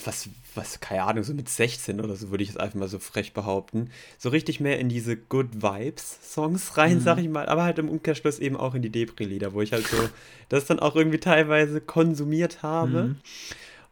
was, 0.04 0.30
was, 0.56 0.80
keine 0.80 1.04
Ahnung, 1.04 1.24
so 1.24 1.34
mit 1.34 1.48
16 1.50 2.02
oder 2.02 2.16
so 2.16 2.30
würde 2.32 2.44
ich 2.44 2.50
es 2.50 2.58
einfach 2.58 2.80
mal 2.80 2.88
so 2.88 3.00
frech 3.00 3.34
behaupten, 3.34 3.90
so 4.18 4.30
richtig 4.30 4.60
mehr 4.60 4.80
in 4.80 4.90
diese 4.90 5.16
Good 5.16 5.62
Vibes-Songs 5.62 6.78
rein, 6.78 6.98
Mhm. 6.98 7.02
sag 7.02 7.18
ich 7.20 7.30
mal, 7.30 7.48
aber 7.48 7.64
halt 7.64 7.80
im 7.80 7.90
Umkehrschluss 7.90 8.40
eben 8.40 8.58
auch 8.58 8.76
in 8.76 8.82
die 8.82 8.90
Depri-Lieder, 8.90 9.54
wo 9.54 9.62
ich 9.62 9.72
halt 9.72 9.88
so 9.88 9.98
das 10.50 10.66
dann 10.66 10.80
auch 10.80 10.96
irgendwie 10.96 11.20
teilweise 11.20 11.80
konsumiert 11.82 12.62
habe. 12.64 13.04
Mhm. 13.04 13.16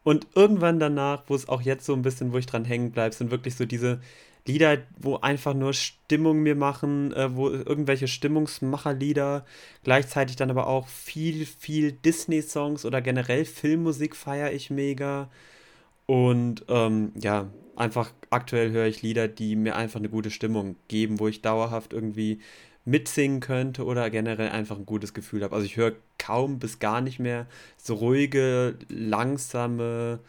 Und 0.04 0.28
irgendwann 0.36 0.80
danach, 0.80 1.24
wo 1.28 1.36
es 1.36 1.48
auch 1.48 1.62
jetzt 1.62 1.86
so 1.86 1.94
ein 1.94 2.02
bisschen, 2.02 2.34
wo 2.34 2.38
ich 2.38 2.48
dran 2.48 2.66
hängen 2.66 2.92
bleibe, 2.92 3.14
sind 3.16 3.32
wirklich 3.32 3.56
so 3.56 3.66
diese 3.66 4.02
Lieder, 4.48 4.80
wo 4.98 5.18
einfach 5.18 5.54
nur 5.54 5.74
Stimmung 5.74 6.40
mir 6.42 6.56
machen, 6.56 7.14
äh, 7.14 7.36
wo 7.36 7.50
irgendwelche 7.50 8.08
Stimmungsmacherlieder, 8.08 9.46
gleichzeitig 9.84 10.36
dann 10.36 10.50
aber 10.50 10.66
auch 10.68 10.88
viel, 10.88 11.46
viel 11.46 11.92
Disney-Songs 11.92 12.84
oder 12.86 13.02
generell 13.02 13.46
Filmmusik 13.46 14.16
feiere 14.16 14.52
ich 14.52 14.70
mega. 14.70 15.30
Und 16.12 16.66
ähm, 16.68 17.14
ja, 17.16 17.48
einfach 17.78 18.12
aktuell 18.32 18.72
höre 18.72 18.86
ich 18.86 19.02
Lieder, 19.02 19.30
die 19.30 19.56
mir 19.56 19.78
einfach 19.78 20.02
eine 20.02 20.10
gute 20.10 20.30
Stimmung 20.30 20.76
geben, 20.90 21.22
wo 21.22 21.30
ich 21.30 21.42
dauerhaft 21.42 21.94
irgendwie 21.94 22.42
mitsingen 22.84 23.40
könnte 23.40 23.86
oder 23.86 24.10
generell 24.10 24.50
einfach 24.50 24.78
ein 24.78 24.86
gutes 24.86 25.14
Gefühl 25.14 25.42
habe. 25.42 25.56
Also 25.56 25.66
ich 25.66 25.78
höre 25.78 25.94
kaum 26.18 26.60
bis 26.60 26.80
gar 26.80 27.00
nicht 27.00 27.20
mehr 27.20 27.48
so 27.78 27.94
ruhige, 27.94 28.76
langsame, 28.90 30.20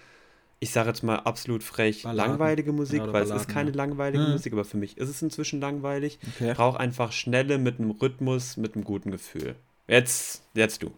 ich 0.61 0.71
sage 0.71 0.91
jetzt 0.91 1.03
mal 1.03 1.17
absolut 1.17 1.65
frech, 1.65 2.05
Balladen. 2.05 2.31
langweilige 2.31 2.73
Musik, 2.73 2.99
Ja, 2.99 3.03
oder 3.03 3.13
weil 3.15 3.23
es 3.25 3.31
ist 3.31 3.49
Balladen, 3.49 3.55
keine 3.55 3.71
ja. 3.71 3.77
langweilige 3.77 4.25
Mhm. 4.25 4.31
Musik, 4.31 4.53
aber 4.53 4.65
für 4.65 4.77
mich 4.77 4.99
ist 4.99 5.09
es 5.09 5.21
inzwischen 5.21 5.61
langweilig. 5.61 6.21
Okay. 6.37 6.53
Ich 6.53 6.57
brauche 6.57 6.79
einfach 6.79 7.11
schnelle 7.11 7.59
mit 7.59 7.81
einem 7.81 7.91
Rhythmus, 7.91 8.57
mit 8.57 8.77
einem 8.77 8.85
guten 8.85 9.11
Gefühl. 9.11 9.57
Jetzt, 9.89 10.45
jetzt 10.55 10.85
du. 10.85 10.93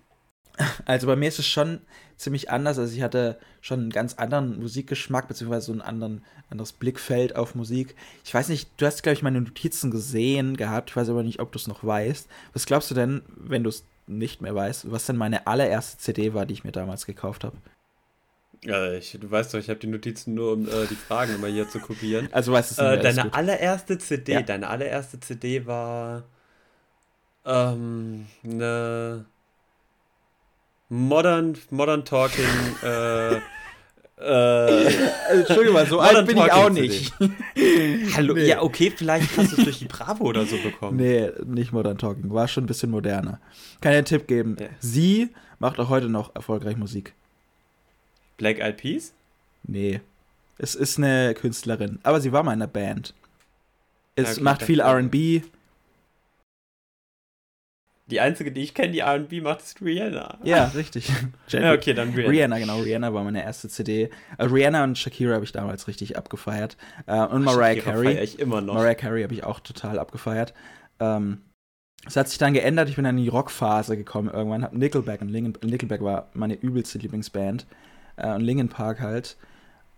Also 0.85 1.07
bei 1.07 1.17
mir 1.17 1.29
ist 1.29 1.39
es 1.39 1.47
schon 1.47 1.81
ziemlich 2.17 2.51
anders. 2.51 2.79
Also 2.79 2.95
ich 2.95 3.03
hatte 3.03 3.39
schon 3.61 3.81
einen 3.81 3.91
ganz 3.91 4.15
anderen 4.15 4.61
Musikgeschmack, 4.61 5.27
beziehungsweise 5.27 5.67
so 5.67 5.73
ein 5.73 5.81
anderen, 5.83 6.23
anderes 6.51 6.73
Blickfeld 6.73 7.35
auf 7.35 7.55
Musik. 7.55 7.97
Ich 8.25 8.33
weiß 8.33 8.49
nicht, 8.51 8.69
du 8.77 8.87
hast, 8.87 9.03
glaube 9.03 9.15
ich, 9.15 9.23
meine 9.23 9.41
Notizen 9.41 9.91
gesehen 9.91 10.57
gehabt. 10.57 10.91
Ich 10.91 10.97
weiß 10.97 11.09
aber 11.09 11.23
nicht, 11.25 11.41
ob 11.41 11.51
du 11.53 11.59
es 11.59 11.67
noch 11.67 11.83
weißt. 11.85 12.29
Was 12.53 12.67
glaubst 12.67 12.91
du 12.91 12.95
denn, 12.95 13.23
wenn 13.37 13.65
du 13.65 13.71
es 13.71 13.85
nicht 14.07 14.43
mehr 14.43 14.55
weißt, 14.55 14.91
was 14.93 15.07
denn 15.07 15.17
meine 15.17 15.47
allererste 15.47 15.99
CD 15.99 16.35
war, 16.35 16.47
die 16.47 16.55
ich 16.55 16.63
mir 16.65 16.73
damals 16.73 17.07
gekauft 17.07 17.43
habe? 17.43 17.57
Ja, 18.63 18.93
ich, 18.93 19.19
du 19.21 19.31
weißt 19.31 19.53
doch, 19.53 19.59
ich 19.59 19.69
habe 19.69 19.81
die 19.81 19.87
Notizen 19.89 20.35
nur, 20.35 20.53
um 20.53 20.67
äh, 20.69 20.87
die 20.89 20.95
Fragen 20.95 21.35
immer 21.35 21.49
hier 21.49 21.69
zu 21.69 21.81
kopieren. 21.81 22.29
Also 22.33 22.53
weißt 22.53 22.71
du 22.71 22.75
es 22.75 22.81
nicht 22.81 22.91
Äh, 23.01 23.03
deine 23.03 23.23
gut. 23.23 23.35
allererste 23.35 23.99
CD, 23.99 24.33
Ja. 24.35 24.43
deine 24.43 24.69
allererste 24.69 25.21
CD 25.21 25.67
war 25.67 26.23
ähm, 27.45 28.27
eine 28.43 29.27
Modern, 30.95 31.59
Modern 31.71 32.05
Talking, 32.05 32.45
äh, 32.85 33.35
äh, 34.21 34.87
Entschuldigung 35.33 35.73
mal, 35.75 35.87
so 35.87 35.97
Modern 35.97 36.17
alt 36.17 36.27
bin 36.27 36.37
ich 36.37 36.53
auch 36.53 36.71
nicht. 36.71 37.13
Hallo, 38.17 38.35
Nee. 38.35 38.47
ja, 38.47 38.63
okay, 38.63 38.93
vielleicht 38.95 39.37
hast 39.37 39.53
du 39.53 39.57
es 39.57 39.65
durch 39.65 39.79
die 39.81 39.87
Bravo 39.87 40.25
oder 40.25 40.47
so 40.47 40.57
bekommen. 40.57 40.97
Nee, 40.99 41.31
nicht 41.45 41.73
Modern 41.73 41.99
Talking. 41.99 42.33
War 42.33 42.47
schon 42.47 42.65
ein 42.65 42.67
bisschen 42.69 42.91
moderner. 42.93 43.41
Kann 43.81 43.91
dir 43.93 43.99
einen 43.99 44.05
Tipp 44.07 44.29
geben. 44.29 44.57
Ja. 44.61 44.69
Sie 44.79 45.31
macht 45.59 45.81
auch 45.81 45.89
heute 45.89 46.09
noch 46.09 46.35
erfolgreich 46.35 46.77
Musik. 46.77 47.13
Black 48.37 48.61
Eyed 48.61 48.77
Peas? 48.77 49.13
Nee. 49.65 50.01
Es 50.59 50.77
ist 50.77 50.99
eine 50.99 51.35
Künstlerin, 51.35 51.99
aber 52.05 52.21
sie 52.21 52.31
war 52.33 52.45
mal 52.45 52.53
in 52.53 52.63
einer 52.63 52.69
Band. 52.69 53.15
Es 54.15 54.27
Ja, 54.27 54.33
okay, 54.35 54.43
macht 54.43 54.63
viel 54.63 54.81
RB. 54.81 55.43
Die 58.07 58.21
einzige, 58.21 58.53
die 58.53 58.61
ich 58.61 58.75
kenne, 58.75 58.93
die 58.93 58.99
R&B 58.99 59.41
macht, 59.41 59.63
ist 59.63 59.81
Rihanna. 59.81 60.39
Ja, 60.43 60.67
richtig. 60.75 61.11
Ja, 61.49 61.73
okay, 61.73 61.95
dann 61.95 62.11
Rihanna. 62.11 62.31
Rihanna, 62.31 62.59
genau. 62.59 62.81
Rihanna 62.81 63.15
war 63.15 63.25
meine 63.25 63.43
erste 63.43 63.69
CD. 63.69 64.11
Äh, 64.39 64.45
Rihanna 64.45 64.85
und 64.85 64.99
Shakira 64.99 65.35
habe 65.35 65.45
ich 65.45 65.53
damals 65.53 65.89
richtig 65.89 66.19
abgefeiert. 66.19 66.77
Äh, 67.07 67.21
und 67.21 67.45
Mariah 67.45 67.77
Shakira 67.77 67.93
Carey. 67.93 68.19
ich 68.21 68.39
immer 68.39 68.61
noch. 68.61 68.75
Mariah 68.75 68.95
Carey 68.95 69.23
habe 69.23 69.33
ich 69.33 69.45
auch 69.45 69.61
total 69.61 69.99
abgefeiert. 69.99 70.53
Ähm, 71.01 71.43
es 72.07 72.17
hat 72.17 72.29
sich 72.29 72.37
dann 72.37 72.53
geändert. 72.53 72.91
Ich 72.91 72.97
bin 72.97 73.05
dann 73.05 73.17
in 73.17 73.25
die 73.25 73.31
Rockphase 73.31 73.97
gekommen 73.97 74.29
irgendwann. 74.29 74.65
Hab 74.65 74.75
Nickelback 74.75 75.23
und 75.23 75.29
Linkin, 75.29 75.57
Nickelback 75.69 76.03
war 76.03 76.29
meine 76.35 76.55
übelste 76.55 76.99
Lieblingsband. 76.99 77.67
Äh, 78.17 78.35
und 78.35 78.43
Linkin 78.43 78.69
Park 78.69 79.01
halt. 79.01 79.37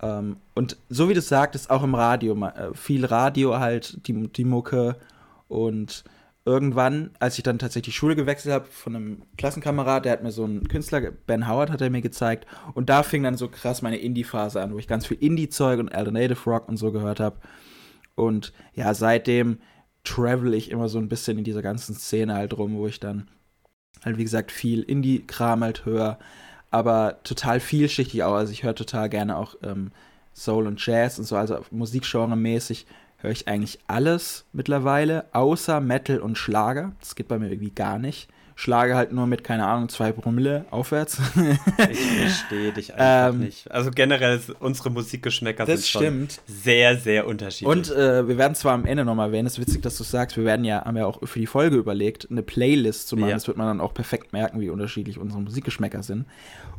Ähm, 0.01 0.37
und 0.55 0.77
so 0.89 1.09
wie 1.09 1.15
du 1.15 1.21
sagtest, 1.21 1.71
auch 1.71 1.83
im 1.83 1.95
Radio. 1.95 2.37
viel 2.75 3.05
Radio 3.05 3.59
halt, 3.59 4.07
die, 4.07 4.29
die 4.29 4.45
Mucke. 4.45 4.97
Und 5.49 6.05
irgendwann, 6.47 7.11
als 7.19 7.37
ich 7.37 7.43
dann 7.43 7.59
tatsächlich 7.59 7.95
die 7.95 7.99
Schule 7.99 8.15
gewechselt 8.15 8.55
habe, 8.55 8.67
von 8.67 8.95
einem 8.95 9.23
Klassenkamerad, 9.37 10.05
der 10.05 10.13
hat 10.13 10.23
mir 10.23 10.31
so 10.31 10.45
einen 10.45 10.69
Künstler, 10.69 11.01
Ben 11.27 11.49
Howard 11.49 11.71
hat 11.71 11.81
er 11.81 11.91
mir 11.91 12.03
gezeigt. 12.03 12.47
Und 12.75 12.89
da 12.89 13.03
fing 13.03 13.25
dann 13.25 13.37
so 13.37 13.49
krass 13.49 13.83
meine 13.83 13.99
Indie-Phase 13.99 14.63
an, 14.63 14.73
wo 14.73 14.79
ich 14.79 14.87
ganz 14.87 15.07
viel 15.07 15.19
Indie-Zeug 15.19 15.81
und 15.81 15.93
Alternative 15.93 16.39
Rock 16.47 16.69
und 16.69 16.77
so 16.77 16.93
gehört 16.93 17.19
habe. 17.19 17.41
Und 18.15 18.53
ja, 18.75 18.95
seitdem 18.95 19.59
travel 20.05 20.55
ich 20.55 20.71
immer 20.71 20.89
so 20.89 20.99
ein 20.99 21.09
bisschen 21.09 21.37
in 21.37 21.45
dieser 21.45 21.63
ganzen 21.63 21.97
Szene 21.97 22.35
halt 22.35 22.57
rum, 22.57 22.77
wo 22.77 22.87
ich 22.87 23.01
dann 23.01 23.29
halt, 24.05 24.17
wie 24.17 24.25
gesagt, 24.25 24.53
viel 24.53 24.83
Indie-Kram 24.83 25.65
halt 25.65 25.85
höre, 25.85 26.19
aber 26.71 27.19
total 27.25 27.59
vielschichtig 27.59 28.23
auch. 28.23 28.35
Also 28.35 28.53
ich 28.53 28.63
höre 28.63 28.77
total 28.77 29.09
gerne 29.09 29.37
auch 29.37 29.57
ähm, 29.65 29.91
Soul 30.33 30.69
und 30.69 30.85
Jazz 30.85 31.19
und 31.19 31.25
so, 31.25 31.37
also 31.37 31.57
Musikgenre-mäßig 31.73 32.87
höre 33.27 33.33
ich 33.33 33.49
eigentlich 33.49 33.81
alles 33.89 34.45
mittlerweile, 34.53 35.27
außer 35.33 35.81
Metal 35.81 36.21
und 36.21 36.39
Schlager. 36.39 36.93
Das 37.01 37.17
geht 37.17 37.27
bei 37.29 37.39
mir 37.39 37.51
irgendwie 37.51 37.73
gar 37.73 37.99
nicht. 37.99 38.29
Schlage 38.59 38.95
halt 38.95 39.13
nur 39.13 39.27
mit, 39.27 39.45
keine 39.45 39.67
Ahnung, 39.67 39.91
zwei 39.91 40.13
Promille 40.13 40.65
aufwärts. 40.71 41.21
ich 41.91 41.99
verstehe 41.99 42.73
dich 42.73 42.95
einfach 42.95 43.35
ähm, 43.35 43.41
nicht. 43.41 43.71
Also 43.71 43.91
generell 43.91 44.41
unsere 44.61 44.89
Musikgeschmäcker 44.89 45.67
sind 45.67 45.85
schon 45.85 46.29
sehr, 46.47 46.97
sehr 46.97 47.27
unterschiedlich. 47.27 47.69
Und 47.69 47.91
äh, 47.91 48.27
wir 48.27 48.39
werden 48.39 48.55
zwar 48.55 48.73
am 48.73 48.87
Ende 48.87 49.05
nochmal 49.05 49.29
erwähnen, 49.29 49.47
es 49.47 49.59
ist 49.59 49.61
witzig, 49.61 49.83
dass 49.83 49.99
du 49.99 50.05
sagst, 50.05 50.39
wir 50.39 50.45
werden 50.45 50.65
ja, 50.65 50.87
haben 50.87 50.97
ja 50.97 51.05
auch 51.05 51.21
für 51.29 51.39
die 51.39 51.47
Folge 51.47 51.77
überlegt, 51.77 52.29
eine 52.31 52.43
Playlist 52.43 53.09
zu 53.09 53.17
machen. 53.17 53.29
Ja. 53.29 53.35
Das 53.35 53.47
wird 53.47 53.59
man 53.59 53.67
dann 53.67 53.81
auch 53.83 53.93
perfekt 53.93 54.33
merken, 54.33 54.59
wie 54.61 54.71
unterschiedlich 54.71 55.19
unsere 55.19 55.43
Musikgeschmäcker 55.43 56.03
sind. 56.03 56.25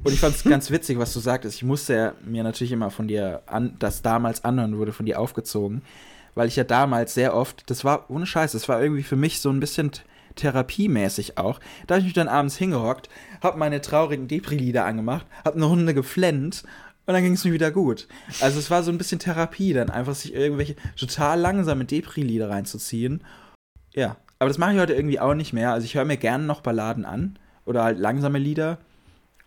Und 0.03 0.13
ich 0.13 0.19
fand 0.19 0.35
es 0.35 0.43
ganz 0.43 0.71
witzig, 0.71 0.97
was 0.97 1.13
du 1.13 1.19
sagtest. 1.19 1.57
Ich 1.57 1.63
musste 1.63 1.93
ja 1.93 2.13
mir 2.25 2.41
natürlich 2.43 2.71
immer 2.71 2.89
von 2.89 3.07
dir 3.07 3.43
an, 3.45 3.75
das 3.77 4.01
damals 4.01 4.43
anhören 4.43 4.77
wurde, 4.77 4.93
von 4.93 5.05
dir 5.05 5.19
aufgezogen. 5.19 5.83
Weil 6.37 6.49
ich 6.49 6.55
ja 6.55 6.63
damals 6.63 7.15
sehr 7.15 7.35
oft, 7.35 7.67
das 7.67 7.83
war 7.83 8.11
ohne 8.11 8.27
Scheiß, 8.27 8.51
das 8.51 8.69
war 8.69 8.79
irgendwie 8.79 9.01
für 9.01 9.15
mich 9.15 9.41
so 9.41 9.49
ein 9.49 9.59
bisschen 9.59 9.89
therapiemäßig 10.35 11.39
auch. 11.39 11.59
Da 11.87 11.95
habe 11.95 12.01
ich 12.01 12.05
mich 12.05 12.13
dann 12.13 12.27
abends 12.27 12.55
hingehockt, 12.55 13.09
habe 13.41 13.57
meine 13.57 13.81
traurigen 13.81 14.27
Depri-Lieder 14.27 14.85
angemacht, 14.85 15.25
habe 15.43 15.55
eine 15.55 15.65
Runde 15.65 15.95
geflennt 15.95 16.63
und 17.07 17.15
dann 17.15 17.23
ging 17.23 17.33
es 17.33 17.43
mir 17.43 17.53
wieder 17.53 17.71
gut. 17.71 18.07
Also 18.39 18.59
es 18.59 18.69
war 18.69 18.83
so 18.83 18.91
ein 18.91 18.99
bisschen 18.99 19.17
Therapie, 19.17 19.73
dann 19.73 19.89
einfach 19.89 20.13
sich 20.13 20.31
irgendwelche 20.31 20.75
total 20.95 21.39
langsame 21.39 21.85
Depri-Lieder 21.85 22.51
reinzuziehen. 22.51 23.23
Ja, 23.95 24.17
aber 24.37 24.49
das 24.49 24.59
mache 24.59 24.73
ich 24.73 24.79
heute 24.79 24.93
irgendwie 24.93 25.19
auch 25.19 25.33
nicht 25.33 25.53
mehr. 25.53 25.73
Also 25.73 25.85
ich 25.85 25.95
höre 25.95 26.05
mir 26.05 26.17
gerne 26.17 26.43
noch 26.43 26.61
Balladen 26.61 27.05
an 27.05 27.39
oder 27.65 27.83
halt 27.83 27.97
langsame 27.97 28.37
Lieder. 28.37 28.77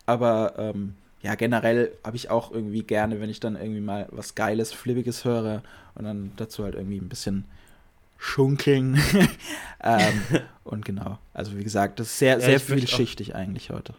Aber 0.07 0.55
ähm, 0.59 0.96
ja, 1.22 1.35
generell 1.35 1.92
habe 2.04 2.16
ich 2.16 2.30
auch 2.30 2.50
irgendwie 2.50 2.83
gerne, 2.83 3.20
wenn 3.20 3.30
ich 3.30 3.40
dann 3.40 3.56
irgendwie 3.56 3.80
mal 3.80 4.09
was 4.11 4.35
Geiles, 4.35 4.72
Flippiges 4.72 5.24
höre 5.24 5.62
und 5.94 6.04
dann 6.04 6.33
dazu 6.37 6.64
halt 6.64 6.74
irgendwie 6.74 6.98
ein 6.98 7.09
bisschen 7.09 7.44
schunkeln. 8.16 8.98
ähm, 9.83 10.22
und 10.64 10.85
genau, 10.85 11.18
also 11.35 11.56
wie 11.56 11.64
gesagt, 11.64 12.00
das 12.00 12.09
ist 12.09 12.18
sehr, 12.18 12.38
ja, 12.38 12.40
sehr 12.40 12.61
vielschichtig 12.61 13.35
eigentlich 13.35 13.70
heute. 13.70 13.94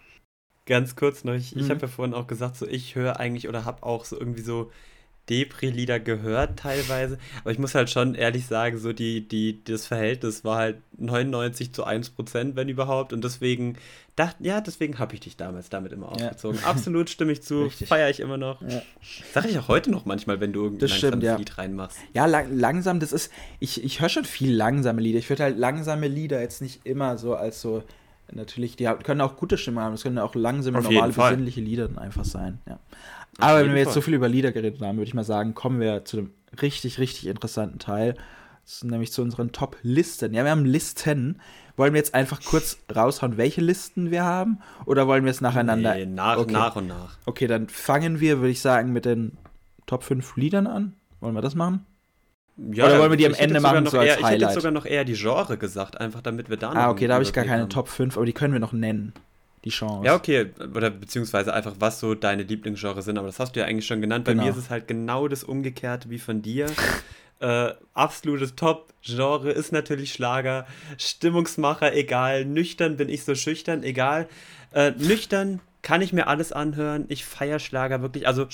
Ganz 0.66 0.96
kurz 0.96 1.24
noch, 1.24 1.34
ich, 1.34 1.56
mhm. 1.56 1.62
ich 1.62 1.70
habe 1.70 1.82
ja 1.82 1.88
vorhin 1.88 2.14
auch 2.14 2.28
gesagt, 2.28 2.56
so 2.56 2.68
ich 2.68 2.96
höre 2.96 3.20
eigentlich 3.20 3.48
oder 3.48 3.66
habe 3.66 3.84
auch 3.84 4.06
so 4.06 4.18
irgendwie 4.18 4.42
so 4.42 4.72
Depri-Lieder 5.30 6.00
gehört 6.00 6.60
teilweise, 6.60 7.18
aber 7.42 7.52
ich 7.52 7.60
muss 7.60 7.76
halt 7.76 7.90
schon 7.90 8.16
ehrlich 8.16 8.48
sagen, 8.48 8.78
so 8.78 8.92
die, 8.92 9.28
die, 9.28 9.64
das 9.64 9.88
Verhältnis 9.88 10.44
war 10.44 10.58
halt 10.58 10.78
99 10.98 11.74
zu 11.74 11.84
1 11.84 12.12
Prozent, 12.12 12.56
wenn 12.56 12.70
überhaupt, 12.70 13.14
und 13.14 13.24
deswegen 13.24 13.78
dachte, 14.16 14.44
ja, 14.44 14.62
deswegen 14.62 15.00
habe 15.00 15.14
ich 15.14 15.22
dich 15.22 15.38
damals 15.38 15.70
damit 15.70 15.92
immer 15.94 16.10
aufgezogen. 16.10 16.60
Ja. 16.60 16.68
Absolut 16.68 17.10
stimme 17.10 17.32
ich 17.32 17.44
zu, 17.44 17.70
feiere 17.70 18.10
ich 18.10 18.20
immer 18.20 18.38
noch. 18.38 18.62
Ja. 18.62 18.82
Sag 19.34 19.46
ich 19.46 19.58
auch 19.58 19.68
heute 19.68 19.90
noch 19.90 20.06
manchmal, 20.06 20.40
wenn 20.40 20.54
du 20.54 20.64
irgendein 20.64 20.90
das 20.90 21.02
langsames 21.02 21.26
ja. 21.26 21.36
Lied 21.38 21.58
reinmachst. 21.58 21.98
Ja, 22.14 22.26
lang, 22.26 22.58
langsam, 22.58 23.00
das 23.00 23.14
ist, 23.14 23.32
ich, 23.60 23.84
ich 23.84 24.02
höre 24.02 24.10
schon 24.10 24.26
viel 24.26 24.54
langsame 24.54 25.02
Lieder. 25.02 25.20
Ich 25.20 25.30
würde 25.30 25.44
halt 25.44 25.58
langsame 25.58 26.08
Lieder 26.08 26.42
jetzt 26.42 26.62
nicht 26.62 26.86
immer 26.86 27.18
so 27.18 27.36
als 27.36 27.62
so, 27.62 27.84
natürlich, 28.34 28.76
die 28.76 28.86
können 29.04 29.22
auch 29.22 29.38
gute 29.38 29.58
Stimme 29.58 29.82
haben, 29.82 29.94
es 29.94 30.04
können 30.04 30.18
auch 30.20 30.36
langsame, 30.36 30.80
Auf 30.80 30.90
normale, 30.90 31.14
besinnliche 31.14 31.62
Lieder 31.62 31.88
dann 31.88 31.98
einfach 31.98 32.26
sein, 32.26 32.60
ja. 32.68 32.80
Aber 33.38 33.64
wenn 33.64 33.74
wir 33.74 33.82
jetzt 33.82 33.94
so 33.94 34.02
viel 34.02 34.14
über 34.14 34.28
Lieder 34.28 34.52
geredet 34.52 34.82
haben, 34.82 34.98
würde 34.98 35.08
ich 35.08 35.14
mal 35.14 35.24
sagen, 35.24 35.56
kommen 35.56 35.80
wir 35.80 36.06
zu 36.06 36.18
dem 36.18 36.32
richtig, 36.62 37.00
richtig 37.00 37.28
interessanten 37.28 37.80
Teil. 37.80 38.16
Das 38.64 38.74
ist 38.74 38.84
nämlich 38.84 39.12
zu 39.12 39.22
unseren 39.22 39.52
Top-Listen. 39.52 40.34
Ja, 40.34 40.44
wir 40.44 40.52
haben 40.52 40.66
Listen. 40.66 41.42
Wollen 41.78 41.94
wir 41.94 42.00
jetzt 42.00 42.14
einfach 42.14 42.44
kurz 42.44 42.78
raushauen, 42.94 43.38
welche 43.38 43.62
Listen 43.62 44.12
wir 44.12 44.24
haben? 44.24 44.60
Oder 44.86 45.08
wollen 45.08 45.24
wir 45.24 45.32
es 45.32 45.42
nacheinander? 45.42 45.96
Nee, 45.96 46.06
nach, 46.06 46.38
okay. 46.38 46.52
nach 46.52 46.76
und 46.76 46.88
nach. 46.88 47.18
Okay, 47.26 47.48
dann 47.48 47.70
fangen 47.70 48.20
wir, 48.20 48.40
würde 48.40 48.52
ich 48.52 48.62
sagen, 48.62 48.92
mit 48.92 49.06
den 49.06 49.38
Top 49.88 50.04
5 50.04 50.36
Liedern 50.36 50.68
an. 50.68 50.94
Wollen 51.22 51.34
wir 51.34 51.42
das 51.42 51.56
machen? 51.56 51.86
Ja, 52.58 52.86
Oder 52.86 53.00
wollen 53.00 53.12
wir 53.12 53.18
die 53.18 53.26
am 53.26 53.34
Ende 53.34 53.60
machen, 53.60 53.86
so 53.88 53.98
als 53.98 54.10
eher, 54.10 54.16
Highlight? 54.18 54.42
Ich 54.42 54.48
hätte 54.48 54.54
sogar 54.56 54.72
noch 54.72 54.86
eher 54.86 55.06
die 55.06 55.14
Genre 55.14 55.58
gesagt, 55.58 56.00
einfach 56.00 56.22
damit 56.22 56.50
wir 56.50 56.58
da 56.58 56.72
Ah, 56.72 56.90
okay, 56.90 57.08
da 57.08 57.16
habe 57.16 57.24
ich 57.24 57.34
gar 57.34 57.46
keine 57.46 57.64
haben. 57.64 57.70
Top 57.70 57.88
5, 57.88 58.18
aber 58.18 58.26
die 58.26 58.34
können 58.34 58.54
wir 58.54 58.60
noch 58.60 58.74
nennen 58.74 59.14
die 59.64 59.70
Chance. 59.70 60.06
Ja, 60.06 60.16
okay, 60.16 60.52
oder 60.76 60.90
beziehungsweise 60.90 61.54
einfach, 61.54 61.76
was 61.80 62.00
so 62.00 62.16
deine 62.16 62.44
Lieblingsgenre 62.44 63.02
sind, 63.02 63.18
aber 63.18 63.28
das 63.28 63.40
hast 63.40 63.56
du 63.56 63.60
ja 63.60 63.66
eigentlich 63.66 63.86
schon 63.86 64.02
genannt. 64.02 64.26
Bei 64.26 64.32
genau. 64.32 64.46
mir 64.46 64.52
ist 64.52 64.58
es 64.58 64.70
halt 64.70 64.88
genau 64.88 65.28
das 65.28 65.44
Umgekehrte 65.44 66.10
wie 66.10 66.20
von 66.20 66.42
dir. 66.42 66.68
äh, 67.40 67.74
absolutes 67.94 68.56
Top-Genre 68.56 69.52
ist 69.52 69.72
natürlich 69.72 70.14
Schlager. 70.14 70.66
Stimmungsmacher, 70.98 71.94
egal. 71.96 72.46
Nüchtern 72.46 72.98
bin 72.98 73.10
ich 73.10 73.24
so 73.24 73.36
schüchtern, 73.36 73.84
egal. 73.84 74.28
Äh, 74.74 74.92
nüchtern 74.92 75.60
kann 75.82 76.02
ich 76.02 76.14
mir 76.14 76.28
alles 76.28 76.52
anhören. 76.52 77.06
Ich 77.10 77.26
feiere 77.26 77.60
Schlager 77.60 78.02
wirklich. 78.02 78.28
Also, 78.28 78.48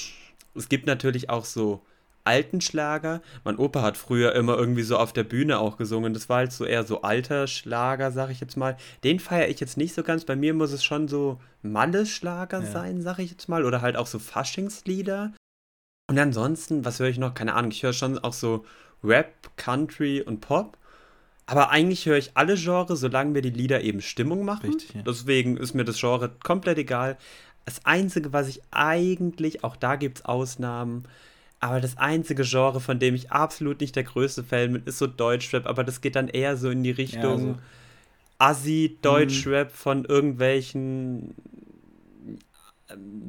es 0.56 0.70
gibt 0.70 0.88
natürlich 0.88 1.30
auch 1.30 1.46
so 1.46 1.82
alten 2.28 2.62
Schlager. 2.62 3.22
Mein 3.44 3.58
Opa 3.58 3.82
hat 3.82 3.98
früher 3.98 4.36
immer 4.36 4.58
irgendwie 4.58 4.84
so 4.84 4.98
auf 4.98 5.14
der 5.14 5.24
Bühne 5.24 5.60
auch 5.60 5.78
gesungen. 5.78 6.14
Das 6.14 6.30
war 6.30 6.38
halt 6.38 6.52
so 6.52 6.66
eher 6.66 6.84
so 6.84 7.02
alter 7.02 7.48
Schlager, 7.48 8.12
sag 8.12 8.30
ich 8.30 8.42
jetzt 8.42 8.58
mal. 8.58 8.78
Den 9.04 9.20
feiere 9.20 9.48
ich 9.48 9.60
jetzt 9.60 9.78
nicht 9.78 9.96
so 9.96 10.04
ganz. 10.04 10.26
Bei 10.26 10.36
mir 10.36 10.54
muss 10.54 10.74
es 10.74 10.84
schon 10.84 11.08
so 11.08 11.40
Malle-Schlager 11.64 12.62
ja. 12.62 12.72
sein, 12.72 13.02
sag 13.02 13.20
ich 13.20 13.32
jetzt 13.32 13.50
mal. 13.50 13.66
Oder 13.66 13.82
halt 13.82 13.96
auch 13.96 14.08
so 14.08 14.20
Faschingslieder. 14.20 15.34
Und 16.10 16.20
ansonsten, 16.20 16.86
was 16.86 17.00
höre 17.00 17.08
ich 17.08 17.18
noch? 17.18 17.34
Keine 17.34 17.54
Ahnung. 17.54 17.72
Ich 17.72 17.84
höre 17.84 17.94
schon 17.94 18.20
auch 18.20 18.34
so 18.34 18.66
Rap, 19.04 19.34
Country 19.56 20.22
und 20.22 20.42
Pop. 20.42 20.78
Aber 21.46 21.70
eigentlich 21.70 22.06
höre 22.06 22.18
ich 22.18 22.32
alle 22.36 22.56
Genres, 22.56 23.00
solange 23.00 23.32
mir 23.32 23.42
die 23.42 23.52
Lieder 23.52 23.82
eben 23.82 24.02
Stimmung 24.02 24.44
machen. 24.44 24.74
Richtig, 24.74 24.94
ja. 24.96 25.02
Deswegen 25.02 25.56
ist 25.56 25.74
mir 25.74 25.86
das 25.86 25.98
Genre 26.00 26.30
komplett 26.44 26.78
egal. 26.78 27.18
Das 27.64 27.86
Einzige, 27.86 28.34
was 28.34 28.48
ich 28.50 28.62
eigentlich, 28.72 29.64
auch 29.64 29.78
da 29.78 29.96
gibt 29.96 30.20
es 30.20 30.26
Ausnahmen, 30.26 31.06
aber 31.60 31.82
das 31.82 31.98
einzige 31.98 32.44
Genre, 32.44 32.80
von 32.80 33.00
dem 33.00 33.16
ich 33.16 33.32
absolut 33.32 33.82
nicht 33.82 33.96
der 33.96 34.04
größte 34.04 34.44
Fan 34.44 34.74
bin, 34.74 34.84
ist 34.86 35.00
so 35.00 35.08
Deutschrap. 35.08 35.66
Aber 35.66 35.84
das 35.84 36.02
geht 36.02 36.16
dann 36.16 36.28
eher 36.28 36.56
so 36.58 36.70
in 36.70 36.84
die 36.84 36.92
Richtung 36.92 37.22
ja, 37.22 37.30
also. 37.30 37.56
Assi-Deutschrap 38.40 39.70
mhm. 39.70 39.76
von 39.76 40.06
irgendwelchen 40.06 41.34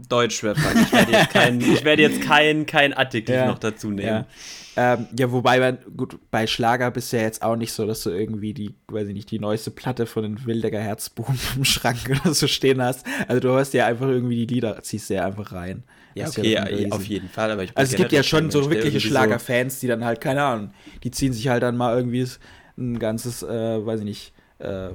Deutschrapper. 0.08 0.80
Ich 0.80 0.92
werde 0.92 1.12
jetzt 1.12 1.30
kein, 1.30 1.60
ich 1.60 1.84
werde 1.84 2.02
jetzt 2.02 2.22
kein, 2.22 2.66
kein 2.66 2.94
Adjektiv 2.94 3.34
ja, 3.34 3.46
noch 3.46 3.58
dazu 3.58 3.90
nehmen. 3.90 4.06
Ja. 4.06 4.26
Ähm, 4.76 5.08
ja, 5.18 5.32
wobei, 5.32 5.72
gut, 5.96 6.18
bei 6.30 6.46
Schlager 6.46 6.92
bist 6.92 7.12
du 7.12 7.16
ja 7.16 7.24
jetzt 7.24 7.42
auch 7.42 7.56
nicht 7.56 7.72
so, 7.72 7.84
dass 7.84 8.04
du 8.04 8.10
irgendwie 8.10 8.54
die, 8.54 8.74
weiß 8.86 9.08
ich 9.08 9.14
nicht, 9.14 9.30
die 9.30 9.40
neueste 9.40 9.72
Platte 9.72 10.06
von 10.06 10.22
den 10.22 10.46
Wildecker 10.46 10.78
Herzbuben 10.78 11.38
im 11.56 11.64
Schrank 11.64 11.98
oder 12.08 12.32
so 12.32 12.46
stehen 12.46 12.80
hast. 12.80 13.04
Also 13.26 13.40
du 13.40 13.48
hörst 13.48 13.74
ja 13.74 13.86
einfach 13.86 14.06
irgendwie 14.06 14.46
die 14.46 14.54
Lieder, 14.54 14.80
ziehst 14.82 15.10
ja 15.10 15.26
einfach 15.26 15.52
rein. 15.52 15.82
Ja, 16.14 16.28
okay, 16.28 16.52
ja 16.52 16.66
auf 16.90 17.04
jeden 17.06 17.28
Fall. 17.28 17.50
Aber 17.50 17.64
ich 17.64 17.76
also 17.76 17.90
es 17.90 17.96
gibt 17.96 18.12
ja 18.12 18.22
schon 18.22 18.50
so 18.52 18.70
wirkliche 18.70 19.00
Schlagerfans, 19.00 19.80
die 19.80 19.88
dann 19.88 20.04
halt, 20.04 20.20
keine 20.20 20.44
Ahnung, 20.44 20.70
die 21.02 21.10
ziehen 21.10 21.32
sich 21.32 21.48
halt 21.48 21.64
dann 21.64 21.76
mal 21.76 21.96
irgendwie 21.96 22.26
ein 22.76 23.00
ganzes, 23.00 23.42
äh, 23.42 23.84
weiß 23.84 24.00
ich 24.00 24.06
nicht, 24.06 24.32
äh, 24.58 24.90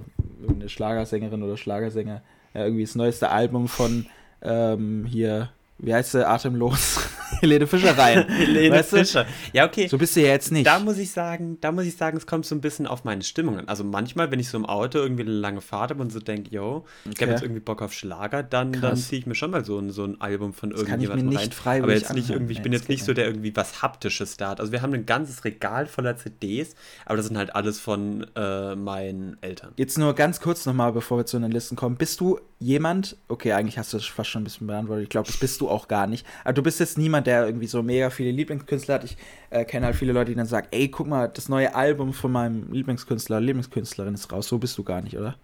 eine 0.47 0.67
Schlagersängerin 0.67 1.43
oder 1.43 1.57
Schlagersänger, 1.57 2.21
ja, 2.53 2.63
irgendwie 2.63 2.83
das 2.83 2.95
neueste 2.95 3.29
Album 3.29 3.67
von 3.67 4.05
ähm, 4.43 5.05
hier 5.05 5.51
wie 5.79 5.93
heißt 5.93 6.11
sie, 6.11 6.27
atemlos, 6.27 6.99
Helene 7.41 7.67
Fischer 7.67 7.97
rein. 7.97 8.27
Helene 8.29 8.75
weißt 8.75 8.89
Fischer. 8.91 9.25
Ja, 9.51 9.65
okay. 9.65 9.87
So 9.87 9.97
bist 9.97 10.15
du 10.15 10.21
ja 10.21 10.27
jetzt 10.27 10.51
nicht. 10.51 10.65
Da 10.65 10.79
muss 10.79 10.97
ich 10.97 11.11
sagen, 11.11 11.57
da 11.59 11.71
muss 11.71 11.85
ich 11.85 11.97
sagen, 11.97 12.17
es 12.17 12.25
kommt 12.25 12.45
so 12.45 12.55
ein 12.55 12.61
bisschen 12.61 12.87
auf 12.87 13.03
meine 13.03 13.23
Stimmung 13.23 13.57
an. 13.57 13.67
Also 13.67 13.83
manchmal, 13.83 14.31
wenn 14.31 14.39
ich 14.39 14.49
so 14.49 14.57
im 14.57 14.65
Auto 14.65 14.99
irgendwie 14.99 15.23
eine 15.23 15.31
lange 15.31 15.61
Fahrt 15.61 15.89
habe 15.89 16.01
und 16.01 16.11
so 16.11 16.19
denke, 16.19 16.51
yo, 16.51 16.85
ich 17.13 17.21
habe 17.21 17.31
jetzt 17.31 17.41
irgendwie 17.41 17.59
Bock 17.59 17.81
auf 17.81 17.93
Schlager, 17.93 18.43
dann, 18.43 18.73
dann 18.73 18.95
ziehe 18.95 19.19
ich 19.19 19.25
mir 19.25 19.35
schon 19.35 19.51
mal 19.51 19.65
so 19.65 19.77
ein, 19.77 19.91
so 19.91 20.05
ein 20.05 20.21
Album 20.21 20.53
von 20.53 20.71
irgendjemandem 20.71 21.35
rein. 21.35 21.51
Frei, 21.51 21.83
aber 21.83 21.93
jetzt 21.93 22.13
nicht 22.13 22.29
irgendwie, 22.29 22.53
ich 22.53 22.61
bin 22.61 22.71
jetzt 22.71 22.89
nicht 22.89 23.03
so 23.03 23.13
der 23.13 23.25
irgendwie 23.25 23.55
was 23.55 23.81
Haptisches 23.81 24.37
da 24.37 24.51
hat. 24.51 24.59
Also 24.59 24.71
wir 24.71 24.81
haben 24.81 24.93
ein 24.93 25.05
ganzes 25.05 25.43
Regal 25.43 25.85
voller 25.85 26.15
CDs, 26.15 26.75
aber 27.05 27.17
das 27.17 27.27
sind 27.27 27.37
halt 27.37 27.55
alles 27.55 27.79
von 27.79 28.25
äh, 28.35 28.75
meinen 28.75 29.37
Eltern. 29.41 29.73
Jetzt 29.77 29.97
nur 29.97 30.13
ganz 30.15 30.39
kurz 30.39 30.65
nochmal, 30.65 30.93
bevor 30.93 31.17
wir 31.17 31.25
zu 31.25 31.39
den 31.39 31.51
Listen 31.51 31.75
kommen. 31.75 31.97
Bist 31.97 32.19
du 32.19 32.39
jemand, 32.59 33.17
okay, 33.27 33.53
eigentlich 33.53 33.77
hast 33.77 33.91
du 33.91 33.97
das 33.97 34.05
fast 34.05 34.29
schon 34.29 34.41
ein 34.41 34.45
bisschen 34.45 34.67
beantwortet, 34.67 35.03
ich 35.03 35.09
glaube, 35.09 35.27
das 35.27 35.37
bist 35.37 35.59
du 35.59 35.62
auch 35.69 35.87
gar 35.87 36.07
nicht. 36.07 36.25
Aber 36.43 36.53
du 36.53 36.63
bist 36.63 36.79
jetzt 36.79 36.97
niemand, 36.97 37.27
der 37.27 37.45
irgendwie 37.45 37.67
so 37.67 37.83
mega 37.83 38.09
viele 38.09 38.31
Lieblingskünstler 38.31 38.95
hat. 38.95 39.03
Ich 39.03 39.17
äh, 39.49 39.65
kenne 39.65 39.85
halt 39.87 39.95
viele 39.95 40.13
Leute, 40.13 40.31
die 40.31 40.37
dann 40.37 40.45
sagen, 40.45 40.67
ey, 40.71 40.89
guck 40.89 41.07
mal, 41.07 41.27
das 41.27 41.49
neue 41.49 41.75
Album 41.75 42.13
von 42.13 42.31
meinem 42.31 42.71
Lieblingskünstler, 42.71 43.39
Lieblingskünstlerin 43.39 44.13
ist 44.13 44.31
raus. 44.31 44.47
So 44.47 44.57
bist 44.57 44.77
du 44.77 44.83
gar 44.83 45.01
nicht, 45.01 45.17
oder? 45.17 45.35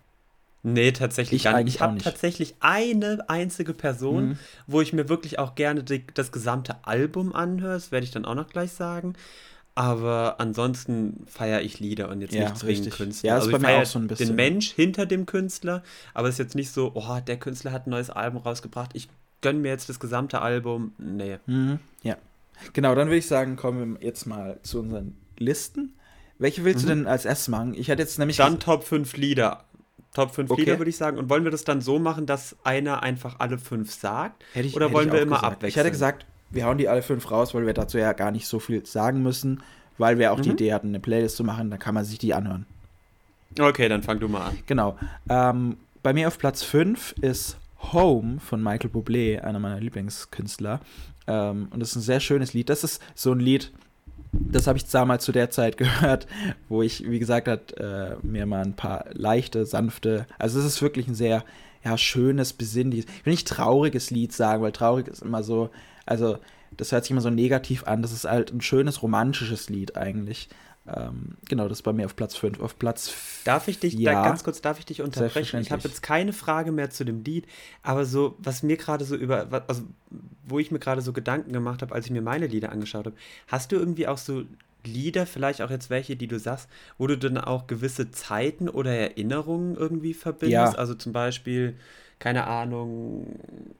Nee, 0.61 0.91
tatsächlich 0.91 1.45
ich 1.45 1.51
gar 1.51 1.63
nicht. 1.63 1.75
Ich 1.75 1.81
habe 1.81 1.97
tatsächlich 1.99 2.55
eine 2.59 3.19
einzige 3.29 3.73
Person, 3.73 4.29
mhm. 4.29 4.39
wo 4.67 4.81
ich 4.81 4.91
mir 4.91 5.07
wirklich 5.07 5.39
auch 5.39 5.55
gerne 5.55 5.83
die, 5.83 6.05
das 6.13 6.31
gesamte 6.31 6.75
Album 6.85 7.33
anhöre. 7.33 7.73
Das 7.73 7.91
werde 7.91 8.03
ich 8.03 8.11
dann 8.11 8.25
auch 8.25 8.35
noch 8.35 8.49
gleich 8.49 8.71
sagen. 8.71 9.13
Aber 9.75 10.35
ansonsten 10.39 11.25
feiere 11.27 11.61
ich 11.61 11.79
Lieder 11.79 12.09
und 12.09 12.19
jetzt 12.19 12.33
ja, 12.33 12.49
nicht 12.49 12.57
zwingend 12.57 12.91
Künstler. 12.91 13.27
Ja, 13.29 13.35
also 13.35 13.49
ich 13.49 13.57
feiere 13.57 13.85
so 13.85 13.99
den 13.99 14.35
Mensch 14.35 14.71
hinter 14.71 15.05
dem 15.05 15.25
Künstler, 15.25 15.83
aber 16.13 16.27
es 16.27 16.35
ist 16.35 16.39
jetzt 16.39 16.55
nicht 16.55 16.71
so, 16.71 16.91
oh, 16.95 17.19
der 17.25 17.37
Künstler 17.37 17.71
hat 17.71 17.87
ein 17.87 17.91
neues 17.91 18.09
Album 18.09 18.41
rausgebracht, 18.41 18.91
ich 18.93 19.07
gönne 19.41 19.59
mir 19.59 19.69
jetzt 19.69 19.89
das 19.89 19.99
gesamte 19.99 20.41
Album. 20.41 20.93
Nee. 20.97 21.39
Mhm, 21.45 21.79
ja. 22.03 22.15
Genau, 22.73 22.95
dann 22.95 23.07
würde 23.07 23.17
ich 23.17 23.27
sagen, 23.27 23.55
kommen 23.55 23.95
wir 23.99 24.05
jetzt 24.05 24.25
mal 24.25 24.59
zu 24.63 24.79
unseren 24.79 25.15
Listen. 25.37 25.93
Welche 26.37 26.63
willst 26.63 26.85
mhm. 26.85 26.89
du 26.89 26.95
denn 26.95 27.07
als 27.07 27.25
erstes 27.25 27.47
machen? 27.47 27.73
Ich 27.73 27.89
hatte 27.89 28.01
jetzt 28.01 28.19
nämlich. 28.19 28.37
Dann 28.37 28.59
Top 28.59 28.83
5 28.83 29.15
Lieder. 29.17 29.63
Top 30.13 30.33
5 30.33 30.49
okay. 30.49 30.61
Lieder, 30.61 30.77
würde 30.77 30.89
ich 30.89 30.97
sagen. 30.97 31.17
Und 31.17 31.29
wollen 31.29 31.43
wir 31.43 31.51
das 31.51 31.63
dann 31.63 31.81
so 31.81 31.99
machen, 31.99 32.25
dass 32.25 32.55
einer 32.63 33.03
einfach 33.03 33.35
alle 33.39 33.57
fünf 33.57 33.93
sagt? 33.93 34.43
Ich, 34.55 34.75
Oder 34.75 34.91
wollen 34.91 35.11
wir 35.11 35.21
immer 35.21 35.35
gesagt. 35.35 35.53
abwechseln? 35.53 35.69
Ich 35.69 35.75
hätte 35.77 35.91
gesagt, 35.91 36.25
wir 36.49 36.65
hauen 36.65 36.77
die 36.77 36.89
alle 36.89 37.03
fünf 37.03 37.29
raus, 37.29 37.53
weil 37.53 37.65
wir 37.65 37.73
dazu 37.73 37.97
ja 37.97 38.13
gar 38.13 38.31
nicht 38.31 38.47
so 38.47 38.59
viel 38.59 38.85
sagen 38.85 39.21
müssen. 39.21 39.61
weil 39.99 40.17
wir 40.17 40.31
auch 40.31 40.37
mhm. 40.37 40.43
die 40.43 40.49
Idee 40.51 40.73
hatten, 40.73 40.87
eine 40.87 40.99
Playlist 40.99 41.35
zu 41.35 41.43
machen, 41.43 41.69
dann 41.69 41.77
kann 41.77 41.93
man 41.93 42.05
sich 42.05 42.17
die 42.17 42.33
anhören. 42.33 42.65
Okay, 43.59 43.89
dann 43.89 44.01
fang 44.01 44.19
du 44.19 44.27
mal 44.27 44.47
an. 44.47 44.57
Genau. 44.65 44.97
Ähm, 45.29 45.77
bei 46.01 46.13
mir 46.13 46.27
auf 46.27 46.37
Platz 46.37 46.63
5 46.63 47.15
ist 47.21 47.57
Home 47.93 48.39
von 48.39 48.61
Michael 48.61 48.91
Bublé, 48.91 49.39
einer 49.39 49.59
meiner 49.59 49.79
Lieblingskünstler. 49.79 50.79
Ähm, 51.27 51.67
und 51.71 51.79
das 51.79 51.89
ist 51.89 51.95
ein 51.97 52.01
sehr 52.01 52.19
schönes 52.19 52.53
Lied. 52.53 52.69
Das 52.69 52.83
ist 52.83 53.01
so 53.15 53.31
ein 53.31 53.39
Lied, 53.39 53.71
das 54.31 54.67
habe 54.67 54.77
ich 54.77 54.85
damals 54.85 55.23
zu 55.23 55.31
der 55.31 55.49
Zeit 55.49 55.77
gehört, 55.77 56.27
wo 56.67 56.81
ich, 56.81 57.09
wie 57.09 57.19
gesagt, 57.19 57.47
hat, 57.47 57.73
äh, 57.77 58.15
mir 58.21 58.45
mal 58.45 58.63
ein 58.63 58.75
paar 58.75 59.05
leichte, 59.11 59.65
sanfte, 59.65 60.25
also 60.37 60.59
es 60.59 60.65
ist 60.65 60.81
wirklich 60.81 61.07
ein 61.07 61.15
sehr 61.15 61.43
ja, 61.83 61.97
schönes, 61.97 62.53
besinnliches, 62.53 63.05
ich 63.19 63.25
will 63.25 63.33
nicht 63.33 63.47
trauriges 63.47 64.11
Lied 64.11 64.33
sagen, 64.33 64.61
weil 64.61 64.71
traurig 64.71 65.07
ist 65.07 65.21
immer 65.21 65.43
so, 65.43 65.69
also 66.05 66.37
das 66.75 66.91
hört 66.91 67.03
sich 67.03 67.11
immer 67.11 67.21
so 67.21 67.29
negativ 67.29 67.85
an, 67.85 68.01
das 68.01 68.11
ist 68.11 68.25
halt 68.25 68.51
ein 68.51 68.61
schönes, 68.61 69.01
romantisches 69.01 69.69
Lied 69.69 69.97
eigentlich. 69.97 70.49
Ähm, 70.95 71.35
genau, 71.47 71.67
das 71.67 71.79
ist 71.79 71.83
bei 71.83 71.93
mir 71.93 72.05
auf 72.05 72.15
Platz 72.15 72.35
5. 72.35 72.59
Auf 72.59 72.79
Platz 72.79 73.13
Darf 73.43 73.67
ich 73.67 73.79
dich, 73.79 73.93
ja, 73.93 74.23
ganz 74.23 74.43
kurz, 74.43 74.61
darf 74.61 74.79
ich 74.79 74.85
dich 74.85 75.01
unterbrechen? 75.01 75.61
Ich 75.61 75.71
habe 75.71 75.81
jetzt 75.83 76.01
keine 76.01 76.33
Frage 76.33 76.71
mehr 76.71 76.89
zu 76.89 77.03
dem 77.03 77.23
Lied, 77.23 77.45
aber 77.83 78.05
so, 78.05 78.35
was 78.39 78.63
mir 78.63 78.77
gerade 78.77 79.05
so 79.05 79.15
über, 79.15 79.47
also 79.67 79.83
wo 80.45 80.59
ich 80.59 80.71
mir 80.71 80.79
gerade 80.79 81.01
so 81.01 81.13
Gedanken 81.13 81.53
gemacht 81.53 81.81
habe, 81.81 81.93
als 81.93 82.05
ich 82.05 82.11
mir 82.11 82.21
meine 82.21 82.47
Lieder 82.47 82.71
angeschaut 82.71 83.05
habe, 83.05 83.15
hast 83.47 83.71
du 83.71 83.75
irgendwie 83.75 84.07
auch 84.07 84.17
so 84.17 84.43
Lieder, 84.85 85.25
vielleicht 85.25 85.61
auch 85.61 85.69
jetzt 85.69 85.89
welche, 85.89 86.15
die 86.15 86.27
du 86.27 86.39
sagst, 86.39 86.69
wo 86.97 87.05
du 87.05 87.17
dann 87.17 87.37
auch 87.37 87.67
gewisse 87.67 88.11
Zeiten 88.11 88.69
oder 88.69 88.91
Erinnerungen 88.91 89.75
irgendwie 89.75 90.13
verbindest? 90.13 90.73
Ja. 90.73 90.79
Also 90.79 90.93
zum 90.95 91.11
Beispiel 91.11 91.75
keine 92.19 92.47
Ahnung. 92.47 93.25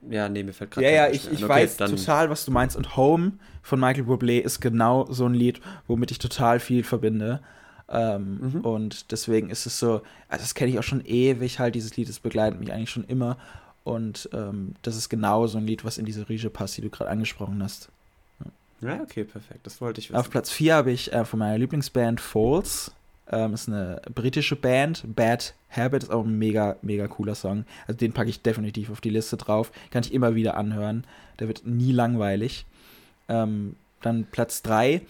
Ja, 0.08 0.28
nee, 0.28 0.42
mir 0.42 0.54
fällt 0.54 0.70
gerade 0.70 0.86
Ja, 0.86 0.92
ja, 0.92 1.08
ich, 1.08 1.30
ich 1.30 1.44
okay, 1.44 1.48
weiß 1.48 1.76
total, 1.76 2.30
was 2.30 2.46
du 2.46 2.50
meinst. 2.50 2.74
Und 2.74 2.96
Home 2.96 3.32
von 3.62 3.78
Michael 3.78 4.04
Bublé 4.04 4.40
ist 4.40 4.60
genau 4.60 5.06
so 5.10 5.26
ein 5.26 5.34
Lied, 5.34 5.60
womit 5.86 6.10
ich 6.10 6.18
total 6.18 6.58
viel 6.58 6.82
verbinde. 6.82 7.40
Ähm, 7.90 8.38
mhm. 8.40 8.60
Und 8.62 9.12
deswegen 9.12 9.50
ist 9.50 9.66
es 9.66 9.78
so, 9.78 10.02
also 10.28 10.42
das 10.42 10.54
kenne 10.54 10.70
ich 10.70 10.78
auch 10.78 10.84
schon 10.84 11.04
ewig 11.04 11.58
halt, 11.58 11.74
dieses 11.74 11.96
Lied, 11.96 12.08
das 12.08 12.20
begleitet 12.20 12.58
mich 12.58 12.72
eigentlich 12.72 12.90
schon 12.90 13.04
immer. 13.04 13.36
Und 13.84 14.30
ähm, 14.32 14.74
das 14.82 14.96
ist 14.96 15.10
genau 15.10 15.46
so 15.46 15.58
ein 15.58 15.66
Lied, 15.66 15.84
was 15.84 15.98
in 15.98 16.06
diese 16.06 16.28
Riege 16.28 16.48
passt, 16.48 16.78
die 16.78 16.82
du 16.82 16.88
gerade 16.88 17.10
angesprochen 17.10 17.62
hast. 17.62 17.90
Ja. 18.80 18.94
ja, 18.94 19.02
okay, 19.02 19.24
perfekt. 19.24 19.66
Das 19.66 19.82
wollte 19.82 20.00
ich 20.00 20.08
wissen. 20.08 20.18
Auf 20.18 20.30
Platz 20.30 20.50
4 20.50 20.74
habe 20.76 20.92
ich 20.92 21.12
äh, 21.12 21.24
von 21.26 21.38
meiner 21.38 21.58
Lieblingsband 21.58 22.20
Falls 22.20 22.92
ähm, 23.30 23.54
ist 23.54 23.68
eine 23.68 24.00
britische 24.14 24.56
Band. 24.56 25.04
Bad 25.06 25.54
Habit 25.70 26.04
ist 26.04 26.10
auch 26.10 26.24
ein 26.24 26.38
mega, 26.38 26.76
mega 26.82 27.08
cooler 27.08 27.34
Song. 27.34 27.64
Also 27.86 27.98
den 27.98 28.12
packe 28.12 28.30
ich 28.30 28.42
definitiv 28.42 28.90
auf 28.90 29.00
die 29.00 29.10
Liste 29.10 29.36
drauf. 29.36 29.72
Kann 29.90 30.02
ich 30.02 30.12
immer 30.12 30.34
wieder 30.34 30.56
anhören. 30.56 31.04
Der 31.38 31.48
wird 31.48 31.66
nie 31.66 31.92
langweilig. 31.92 32.66
Ähm, 33.28 33.76
dann 34.02 34.26
Platz 34.30 34.62
3. 34.62 35.02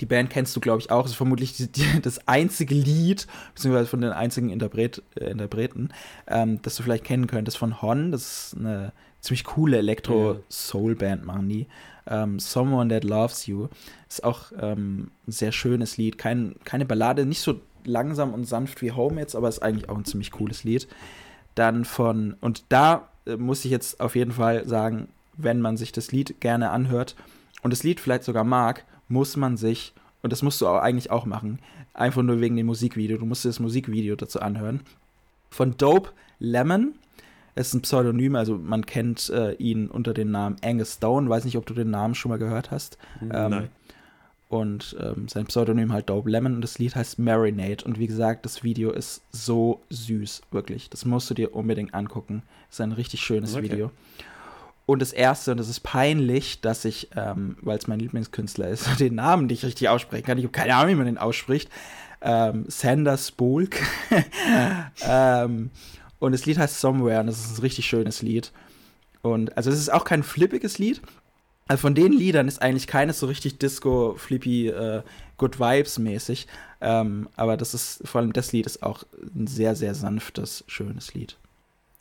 Die 0.00 0.06
Band 0.06 0.30
kennst 0.30 0.54
du, 0.54 0.60
glaube 0.60 0.80
ich, 0.80 0.90
auch. 0.90 1.04
Ist 1.04 1.14
vermutlich 1.14 1.56
die, 1.56 1.66
die, 1.66 2.00
das 2.02 2.26
einzige 2.28 2.74
Lied, 2.74 3.26
beziehungsweise 3.54 3.88
von 3.88 4.00
den 4.00 4.12
einzigen 4.12 4.50
Interpret, 4.50 5.02
äh, 5.16 5.30
Interpreten, 5.30 5.90
ähm, 6.28 6.62
das 6.62 6.76
du 6.76 6.82
vielleicht 6.82 7.04
kennen 7.04 7.26
könntest 7.26 7.58
von 7.58 7.82
Hon. 7.82 8.12
Das 8.12 8.52
ist 8.52 8.56
eine 8.56 8.92
ziemlich 9.20 9.44
coole 9.44 9.78
Elektro-Soul-Band, 9.78 11.24
machen 11.24 11.48
die. 11.48 11.66
Ähm, 12.10 12.38
Someone 12.38 12.90
That 12.90 13.04
Loves 13.04 13.46
You 13.46 13.68
ist 14.08 14.24
auch 14.24 14.52
ähm, 14.60 15.10
ein 15.26 15.32
sehr 15.32 15.52
schönes 15.52 15.96
Lied. 15.96 16.18
Kein, 16.18 16.56
keine 16.64 16.84
Ballade, 16.84 17.24
nicht 17.24 17.40
so 17.40 17.60
langsam 17.84 18.34
und 18.34 18.44
sanft 18.44 18.82
wie 18.82 18.92
Home 18.92 19.20
jetzt, 19.20 19.34
aber 19.34 19.48
ist 19.48 19.62
eigentlich 19.62 19.88
auch 19.88 19.96
ein 19.96 20.04
ziemlich 20.04 20.32
cooles 20.32 20.64
Lied. 20.64 20.88
Dann 21.54 21.84
von, 21.84 22.36
und 22.40 22.64
da 22.68 23.08
äh, 23.26 23.36
muss 23.36 23.64
ich 23.64 23.70
jetzt 23.70 24.00
auf 24.00 24.16
jeden 24.16 24.32
Fall 24.32 24.66
sagen, 24.68 25.08
wenn 25.36 25.60
man 25.60 25.76
sich 25.76 25.92
das 25.92 26.12
Lied 26.12 26.40
gerne 26.40 26.70
anhört 26.70 27.16
und 27.62 27.72
das 27.72 27.82
Lied 27.82 28.00
vielleicht 28.00 28.24
sogar 28.24 28.44
mag, 28.44 28.84
muss 29.08 29.36
man 29.36 29.56
sich, 29.56 29.94
und 30.22 30.32
das 30.32 30.42
musst 30.42 30.60
du 30.60 30.66
auch 30.66 30.80
eigentlich 30.80 31.10
auch 31.10 31.26
machen, 31.26 31.58
einfach 31.94 32.22
nur 32.22 32.40
wegen 32.40 32.56
dem 32.56 32.66
Musikvideo, 32.66 33.18
du 33.18 33.26
musst 33.26 33.44
dir 33.44 33.48
das 33.48 33.60
Musikvideo 33.60 34.16
dazu 34.16 34.40
anhören. 34.40 34.80
Von 35.50 35.76
Dope 35.76 36.10
Lemon 36.38 36.94
ist 37.54 37.74
ein 37.74 37.82
Pseudonym, 37.82 38.36
also 38.36 38.56
man 38.56 38.86
kennt 38.86 39.30
äh, 39.30 39.52
ihn 39.54 39.88
unter 39.88 40.14
dem 40.14 40.30
Namen 40.30 40.56
Angus 40.62 40.94
Stone. 40.94 41.28
Weiß 41.28 41.44
nicht, 41.44 41.56
ob 41.56 41.66
du 41.66 41.74
den 41.74 41.90
Namen 41.90 42.14
schon 42.14 42.30
mal 42.30 42.38
gehört 42.38 42.70
hast. 42.70 42.98
Nein. 43.20 43.52
Ähm, 43.52 43.68
und 44.50 44.96
ähm, 45.00 45.28
sein 45.28 45.46
Pseudonym 45.46 45.92
halt 45.92 46.10
Dope 46.10 46.28
Lemon 46.28 46.56
und 46.56 46.60
das 46.60 46.80
Lied 46.80 46.96
heißt 46.96 47.20
Marinate. 47.20 47.84
Und 47.84 48.00
wie 48.00 48.08
gesagt, 48.08 48.44
das 48.44 48.64
Video 48.64 48.90
ist 48.90 49.22
so 49.30 49.80
süß, 49.90 50.42
wirklich. 50.50 50.90
Das 50.90 51.04
musst 51.04 51.30
du 51.30 51.34
dir 51.34 51.54
unbedingt 51.54 51.94
angucken. 51.94 52.42
Das 52.68 52.76
ist 52.76 52.80
ein 52.80 52.90
richtig 52.90 53.20
schönes 53.20 53.54
okay. 53.54 53.62
Video. 53.62 53.92
Und 54.86 55.02
das 55.02 55.12
erste, 55.12 55.52
und 55.52 55.60
es 55.60 55.68
ist 55.68 55.84
peinlich, 55.84 56.62
dass 56.62 56.84
ich, 56.84 57.10
ähm, 57.14 57.58
weil 57.60 57.78
es 57.78 57.86
mein 57.86 58.00
Lieblingskünstler 58.00 58.68
ist, 58.68 58.88
den 58.98 59.14
Namen 59.14 59.46
nicht 59.46 59.64
richtig 59.64 59.88
aussprechen 59.88 60.26
kann. 60.26 60.36
Ich 60.36 60.42
habe 60.42 60.52
keine 60.52 60.74
Ahnung, 60.74 60.90
wie 60.90 60.96
man 60.96 61.06
den 61.06 61.18
ausspricht. 61.18 61.70
Ähm, 62.20 62.64
Sanders 62.66 63.30
Bulk. 63.30 63.76
ähm, 65.06 65.70
und 66.20 66.32
das 66.32 66.46
Lied 66.46 66.58
heißt 66.58 66.80
Somewhere 66.80 67.20
und 67.20 67.26
das 67.26 67.40
ist 67.44 67.58
ein 67.58 67.62
richtig 67.62 67.86
schönes 67.86 68.22
Lied. 68.22 68.52
Und 69.22 69.56
also 69.56 69.70
es 69.70 69.78
ist 69.78 69.92
auch 69.92 70.04
kein 70.04 70.22
flippiges 70.22 70.78
Lied. 70.78 71.02
Also 71.68 71.82
von 71.82 71.94
den 71.94 72.12
Liedern 72.12 72.48
ist 72.48 72.62
eigentlich 72.62 72.86
keines 72.86 73.18
so 73.20 73.26
richtig 73.26 73.58
Disco, 73.58 74.14
Flippy, 74.16 74.68
äh, 74.68 75.02
Good 75.36 75.60
Vibes 75.60 75.98
mäßig. 75.98 76.46
Ähm, 76.80 77.28
aber 77.36 77.56
das 77.56 77.74
ist, 77.74 78.06
vor 78.08 78.20
allem 78.20 78.32
das 78.32 78.52
Lied 78.52 78.66
ist 78.66 78.82
auch 78.82 79.04
ein 79.34 79.46
sehr, 79.46 79.74
sehr 79.76 79.94
sanftes, 79.94 80.64
schönes 80.66 81.14
Lied. 81.14 81.36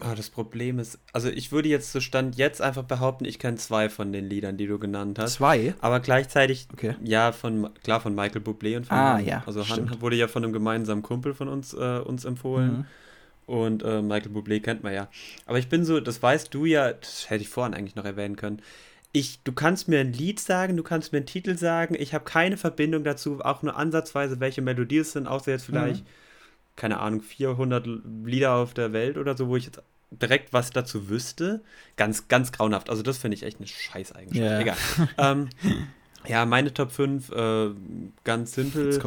Oh, 0.02 0.14
das 0.16 0.30
Problem 0.30 0.80
ist, 0.80 0.98
also 1.12 1.28
ich 1.28 1.52
würde 1.52 1.68
jetzt 1.68 1.92
zu 1.92 2.00
Stand 2.00 2.38
jetzt 2.38 2.62
einfach 2.62 2.84
behaupten, 2.84 3.26
ich 3.26 3.38
kenne 3.38 3.58
zwei 3.58 3.90
von 3.90 4.14
den 4.14 4.30
Liedern, 4.30 4.56
die 4.56 4.66
du 4.66 4.80
genannt 4.80 5.20
hast. 5.20 5.34
Zwei? 5.34 5.76
Aber 5.82 6.00
gleichzeitig, 6.00 6.68
okay. 6.72 6.96
ja, 7.04 7.34
von, 7.34 7.70
klar, 7.84 8.00
von 8.00 8.16
Michael 8.16 8.42
Bublé 8.42 8.78
und 8.78 8.86
von 8.88 8.96
Ah, 8.98 9.16
Han. 9.18 9.26
ja. 9.26 9.44
Also 9.46 9.60
Han 9.60 9.66
stimmt. 9.68 10.02
wurde 10.02 10.16
ja 10.16 10.30
von 10.30 10.44
einem 10.46 10.54
gemeinsamen 10.54 11.04
Kumpel 11.04 11.34
von 11.34 11.50
uns, 11.50 11.74
äh, 11.74 12.00
uns 12.00 12.24
empfohlen. 12.24 12.78
Mhm. 12.78 12.86
Und 13.50 13.82
äh, 13.82 14.04
Michael 14.04 14.32
Bublé 14.32 14.62
kennt 14.62 14.84
man 14.84 14.94
ja. 14.94 15.10
Aber 15.48 15.58
ich 15.58 15.70
bin 15.70 15.84
so, 15.84 16.00
das 16.00 16.22
weißt 16.22 16.54
du 16.54 16.66
ja, 16.66 16.94
das 16.94 17.32
hätte 17.32 17.42
ich 17.42 17.50
vorhin 17.50 17.74
eigentlich 17.74 17.96
noch 17.96 18.06
erwähnen 18.06 18.36
können. 18.36 18.62
Ich, 19.12 19.42
du 19.44 19.54
kannst 19.54 19.88
mir 19.88 20.00
ein 20.00 20.14
Lied 20.14 20.40
sagen, 20.40 20.78
du 20.78 20.84
kannst 20.84 21.14
mir 21.14 21.18
einen 21.18 21.26
Titel 21.26 21.58
sagen. 21.58 21.96
Ich 21.98 22.14
habe 22.14 22.26
keine 22.26 22.58
Verbindung 22.58 23.04
dazu, 23.04 23.40
auch 23.42 23.64
nur 23.64 23.76
ansatzweise, 23.76 24.40
welche 24.40 24.62
Melodie 24.62 25.00
es 25.00 25.14
sind, 25.14 25.26
außer 25.26 25.50
jetzt 25.50 25.66
vielleicht, 25.66 26.04
mhm. 26.04 26.10
keine 26.76 27.00
Ahnung, 27.00 27.24
400 27.24 27.88
Lieder 28.24 28.54
auf 28.54 28.76
der 28.76 28.94
Welt 28.94 29.18
oder 29.18 29.36
so, 29.36 29.48
wo 29.48 29.56
ich 29.56 29.66
jetzt 29.66 29.82
direkt 30.12 30.54
was 30.54 30.70
dazu 30.70 31.10
wüsste. 31.10 31.62
Ganz, 31.96 32.28
ganz 32.28 32.52
grauenhaft. 32.52 32.92
Also, 32.92 33.02
das 33.02 33.18
finde 33.18 33.34
ich 33.34 33.42
echt 33.42 33.58
eine 33.58 33.66
Scheißeigenschaft. 33.66 34.38
Yeah. 34.38 34.60
Egal. 34.60 34.78
ähm, 35.18 35.50
ja, 36.28 36.46
meine 36.46 36.72
Top 36.72 36.92
5, 36.92 37.32
äh, 37.32 37.70
ganz 38.24 38.54
simpel. 38.54 39.02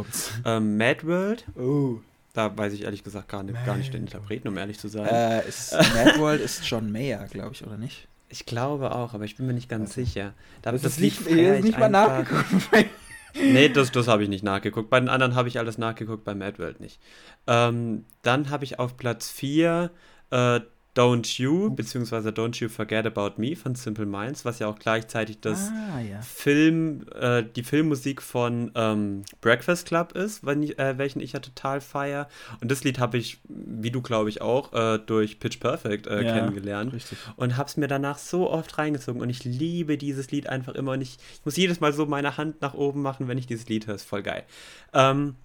Ähm, 0.44 0.76
Mad 0.76 1.06
World. 1.06 1.44
Oh. 1.56 2.00
Da 2.32 2.56
weiß 2.56 2.72
ich 2.72 2.84
ehrlich 2.84 3.04
gesagt 3.04 3.28
gar 3.28 3.42
nicht, 3.42 3.64
gar 3.66 3.76
nicht 3.76 3.92
den 3.92 4.02
Interpreten, 4.02 4.48
um 4.48 4.56
ehrlich 4.56 4.78
zu 4.78 4.88
sein. 4.88 5.06
Äh, 5.06 5.46
ist, 5.46 5.72
Mad 5.94 6.18
World 6.18 6.40
ist 6.40 6.66
John 6.66 6.90
Mayer, 6.90 7.26
glaube 7.26 7.52
ich, 7.52 7.66
oder 7.66 7.76
nicht? 7.76 8.08
Ich 8.30 8.46
glaube 8.46 8.94
auch, 8.94 9.12
aber 9.12 9.24
ich 9.24 9.36
bin 9.36 9.46
mir 9.46 9.52
nicht 9.52 9.68
ganz 9.68 9.90
also, 9.90 10.00
sicher. 10.02 10.32
Da, 10.62 10.72
das, 10.72 10.82
das 10.82 10.98
lief 10.98 11.28
nicht, 11.28 11.64
nicht 11.64 11.78
mal 11.78 11.90
nachgeguckt. 11.90 12.46
nee, 13.34 13.68
das, 13.68 13.92
das 13.92 14.08
habe 14.08 14.22
ich 14.22 14.30
nicht 14.30 14.42
nachgeguckt. 14.42 14.88
Bei 14.88 14.98
den 14.98 15.10
anderen 15.10 15.34
habe 15.34 15.48
ich 15.48 15.58
alles 15.58 15.76
nachgeguckt, 15.76 16.24
bei 16.24 16.34
Mad 16.34 16.58
World 16.58 16.80
nicht. 16.80 16.98
Ähm, 17.46 18.06
dann 18.22 18.48
habe 18.48 18.64
ich 18.64 18.78
auf 18.78 18.96
Platz 18.96 19.28
4 19.30 19.90
äh, 20.30 20.60
Don't 20.94 21.40
You, 21.40 21.70
beziehungsweise 21.70 22.30
Don't 22.30 22.60
You 22.60 22.68
Forget 22.68 23.06
About 23.06 23.40
Me 23.40 23.56
von 23.56 23.74
Simple 23.74 24.04
Minds, 24.04 24.44
was 24.44 24.58
ja 24.58 24.66
auch 24.66 24.78
gleichzeitig 24.78 25.40
das 25.40 25.70
ah, 25.70 26.00
ja. 26.00 26.20
Film, 26.20 27.06
äh, 27.18 27.42
die 27.44 27.62
Filmmusik 27.62 28.20
von 28.20 28.70
ähm, 28.74 29.22
Breakfast 29.40 29.86
Club 29.86 30.12
ist, 30.12 30.42
ich, 30.60 30.78
äh, 30.78 30.98
welchen 30.98 31.20
ich 31.20 31.32
ja 31.32 31.40
total 31.40 31.80
feier. 31.80 32.28
Und 32.60 32.70
das 32.70 32.84
Lied 32.84 32.98
habe 32.98 33.16
ich, 33.16 33.38
wie 33.48 33.90
du 33.90 34.02
glaube 34.02 34.28
ich 34.28 34.42
auch, 34.42 34.74
äh, 34.74 34.98
durch 34.98 35.40
Pitch 35.40 35.60
Perfect 35.60 36.06
äh, 36.06 36.24
ja, 36.24 36.34
kennengelernt. 36.34 36.92
Richtig. 36.92 37.16
Und 37.36 37.56
habe 37.56 37.68
es 37.68 37.78
mir 37.78 37.88
danach 37.88 38.18
so 38.18 38.50
oft 38.50 38.76
reingezogen. 38.76 39.22
Und 39.22 39.30
ich 39.30 39.44
liebe 39.44 39.96
dieses 39.96 40.30
Lied 40.30 40.46
einfach 40.46 40.74
immer. 40.74 40.92
Und 40.92 41.00
ich, 41.00 41.16
ich, 41.32 41.44
muss 41.46 41.56
jedes 41.56 41.80
Mal 41.80 41.94
so 41.94 42.04
meine 42.04 42.36
Hand 42.36 42.60
nach 42.60 42.74
oben 42.74 43.00
machen, 43.00 43.28
wenn 43.28 43.38
ich 43.38 43.46
dieses 43.46 43.66
Lied 43.66 43.86
höre. 43.86 43.94
Ist 43.94 44.04
voll 44.04 44.22
geil. 44.22 44.44
Ähm, 44.92 45.36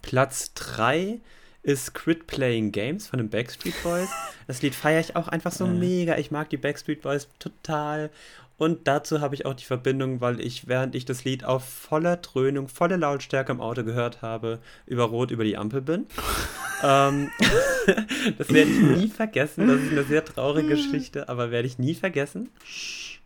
Platz 0.00 0.54
3 0.54 1.20
ist 1.62 1.94
Quit 1.94 2.26
Playing 2.26 2.72
Games 2.72 3.06
von 3.06 3.18
den 3.18 3.30
Backstreet 3.30 3.80
Boys. 3.82 4.08
Das 4.48 4.60
Lied 4.60 4.74
feiere 4.74 5.00
ich 5.00 5.16
auch 5.16 5.28
einfach 5.28 5.52
so 5.52 5.66
mega. 5.66 6.18
Ich 6.18 6.30
mag 6.32 6.50
die 6.50 6.56
Backstreet 6.56 7.00
Boys 7.00 7.28
total. 7.38 8.10
Und 8.58 8.86
dazu 8.86 9.20
habe 9.20 9.34
ich 9.34 9.46
auch 9.46 9.54
die 9.54 9.64
Verbindung, 9.64 10.20
weil 10.20 10.40
ich, 10.40 10.68
während 10.68 10.94
ich 10.94 11.04
das 11.04 11.24
Lied 11.24 11.44
auf 11.44 11.64
voller 11.64 12.16
Dröhnung, 12.16 12.68
voller 12.68 12.96
Lautstärke 12.96 13.52
im 13.52 13.60
Auto 13.60 13.82
gehört 13.82 14.20
habe, 14.20 14.58
über 14.86 15.04
Rot 15.04 15.30
über 15.30 15.44
die 15.44 15.56
Ampel 15.56 15.80
bin. 15.80 16.06
ähm, 16.82 17.30
das 18.38 18.48
werde 18.52 18.70
ich 18.70 18.80
nie 18.80 19.08
vergessen. 19.08 19.68
Das 19.68 19.80
ist 19.80 19.92
eine 19.92 20.04
sehr 20.04 20.24
traurige 20.24 20.68
Geschichte, 20.68 21.28
aber 21.28 21.50
werde 21.50 21.66
ich 21.66 21.78
nie 21.78 21.94
vergessen. 21.94 22.50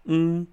Mhm. 0.05 0.47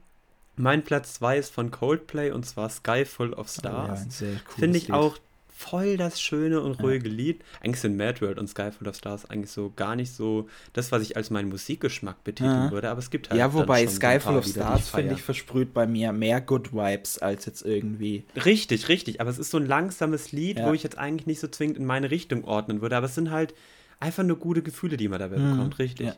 Mein 0.56 0.84
Platz 0.84 1.16
2 1.16 1.38
ist 1.38 1.54
von 1.54 1.72
Coldplay 1.72 2.32
und 2.32 2.46
zwar 2.46 2.70
Sky 2.70 3.06
Full 3.06 3.34
of 3.34 3.50
Stars. 3.50 4.08
Oh 4.22 4.26
ja, 4.26 4.32
Finde 4.58 4.78
ich 4.78 4.88
Lied. 4.88 4.96
auch 4.96 5.18
voll 5.64 5.98
das 5.98 6.22
schöne 6.22 6.62
und 6.62 6.82
ruhige 6.82 7.08
ja. 7.08 7.16
Lied. 7.16 7.44
Eigentlich 7.62 7.80
sind 7.80 7.98
Mad 7.98 8.22
World 8.22 8.38
und 8.38 8.48
Sky 8.48 8.72
Full 8.72 8.88
of 8.88 8.96
Stars 8.96 9.30
eigentlich 9.30 9.52
so 9.52 9.72
gar 9.76 9.96
nicht 9.96 10.12
so 10.12 10.48
das, 10.74 10.92
was 10.92 11.02
ich 11.02 11.16
als 11.16 11.30
meinen 11.30 11.50
Musikgeschmack 11.50 12.24
betiteln 12.24 12.66
ja. 12.66 12.72
würde, 12.72 12.90
aber 12.90 13.00
es 13.00 13.10
gibt 13.10 13.30
halt. 13.30 13.40
Ja, 13.40 13.54
wobei 13.54 13.88
Sky 13.88 14.20
Full 14.20 14.38
of 14.38 14.46
Stars, 14.46 14.90
finde 14.90 15.14
ich, 15.14 15.22
versprüht 15.22 15.74
bei 15.74 15.88
mir 15.88 16.12
mehr 16.12 16.42
Good 16.42 16.74
Vibes 16.74 17.20
als 17.20 17.46
jetzt 17.46 17.66
irgendwie. 17.66 18.26
Richtig, 18.36 18.90
richtig, 18.90 19.22
aber 19.22 19.30
es 19.30 19.40
ist 19.40 19.52
so 19.52 19.58
ein 19.58 19.66
langsames 19.66 20.32
Lied, 20.32 20.60
ja. 20.60 20.68
wo 20.68 20.74
ich 20.74 20.84
jetzt 20.84 20.98
eigentlich 20.98 21.28
nicht 21.28 21.40
so 21.40 21.48
zwingend 21.48 21.78
in 21.78 21.86
meine 21.86 22.12
Richtung 22.12 22.44
ordnen 22.44 22.82
würde, 22.82 22.98
aber 22.98 23.06
es 23.06 23.16
sind 23.16 23.32
halt 23.32 23.54
einfach 24.00 24.24
nur 24.24 24.38
gute 24.38 24.62
Gefühle, 24.62 24.98
die 24.98 25.08
man 25.08 25.20
dabei 25.20 25.38
mhm. 25.38 25.52
bekommt, 25.52 25.80
richtig. 25.80 26.12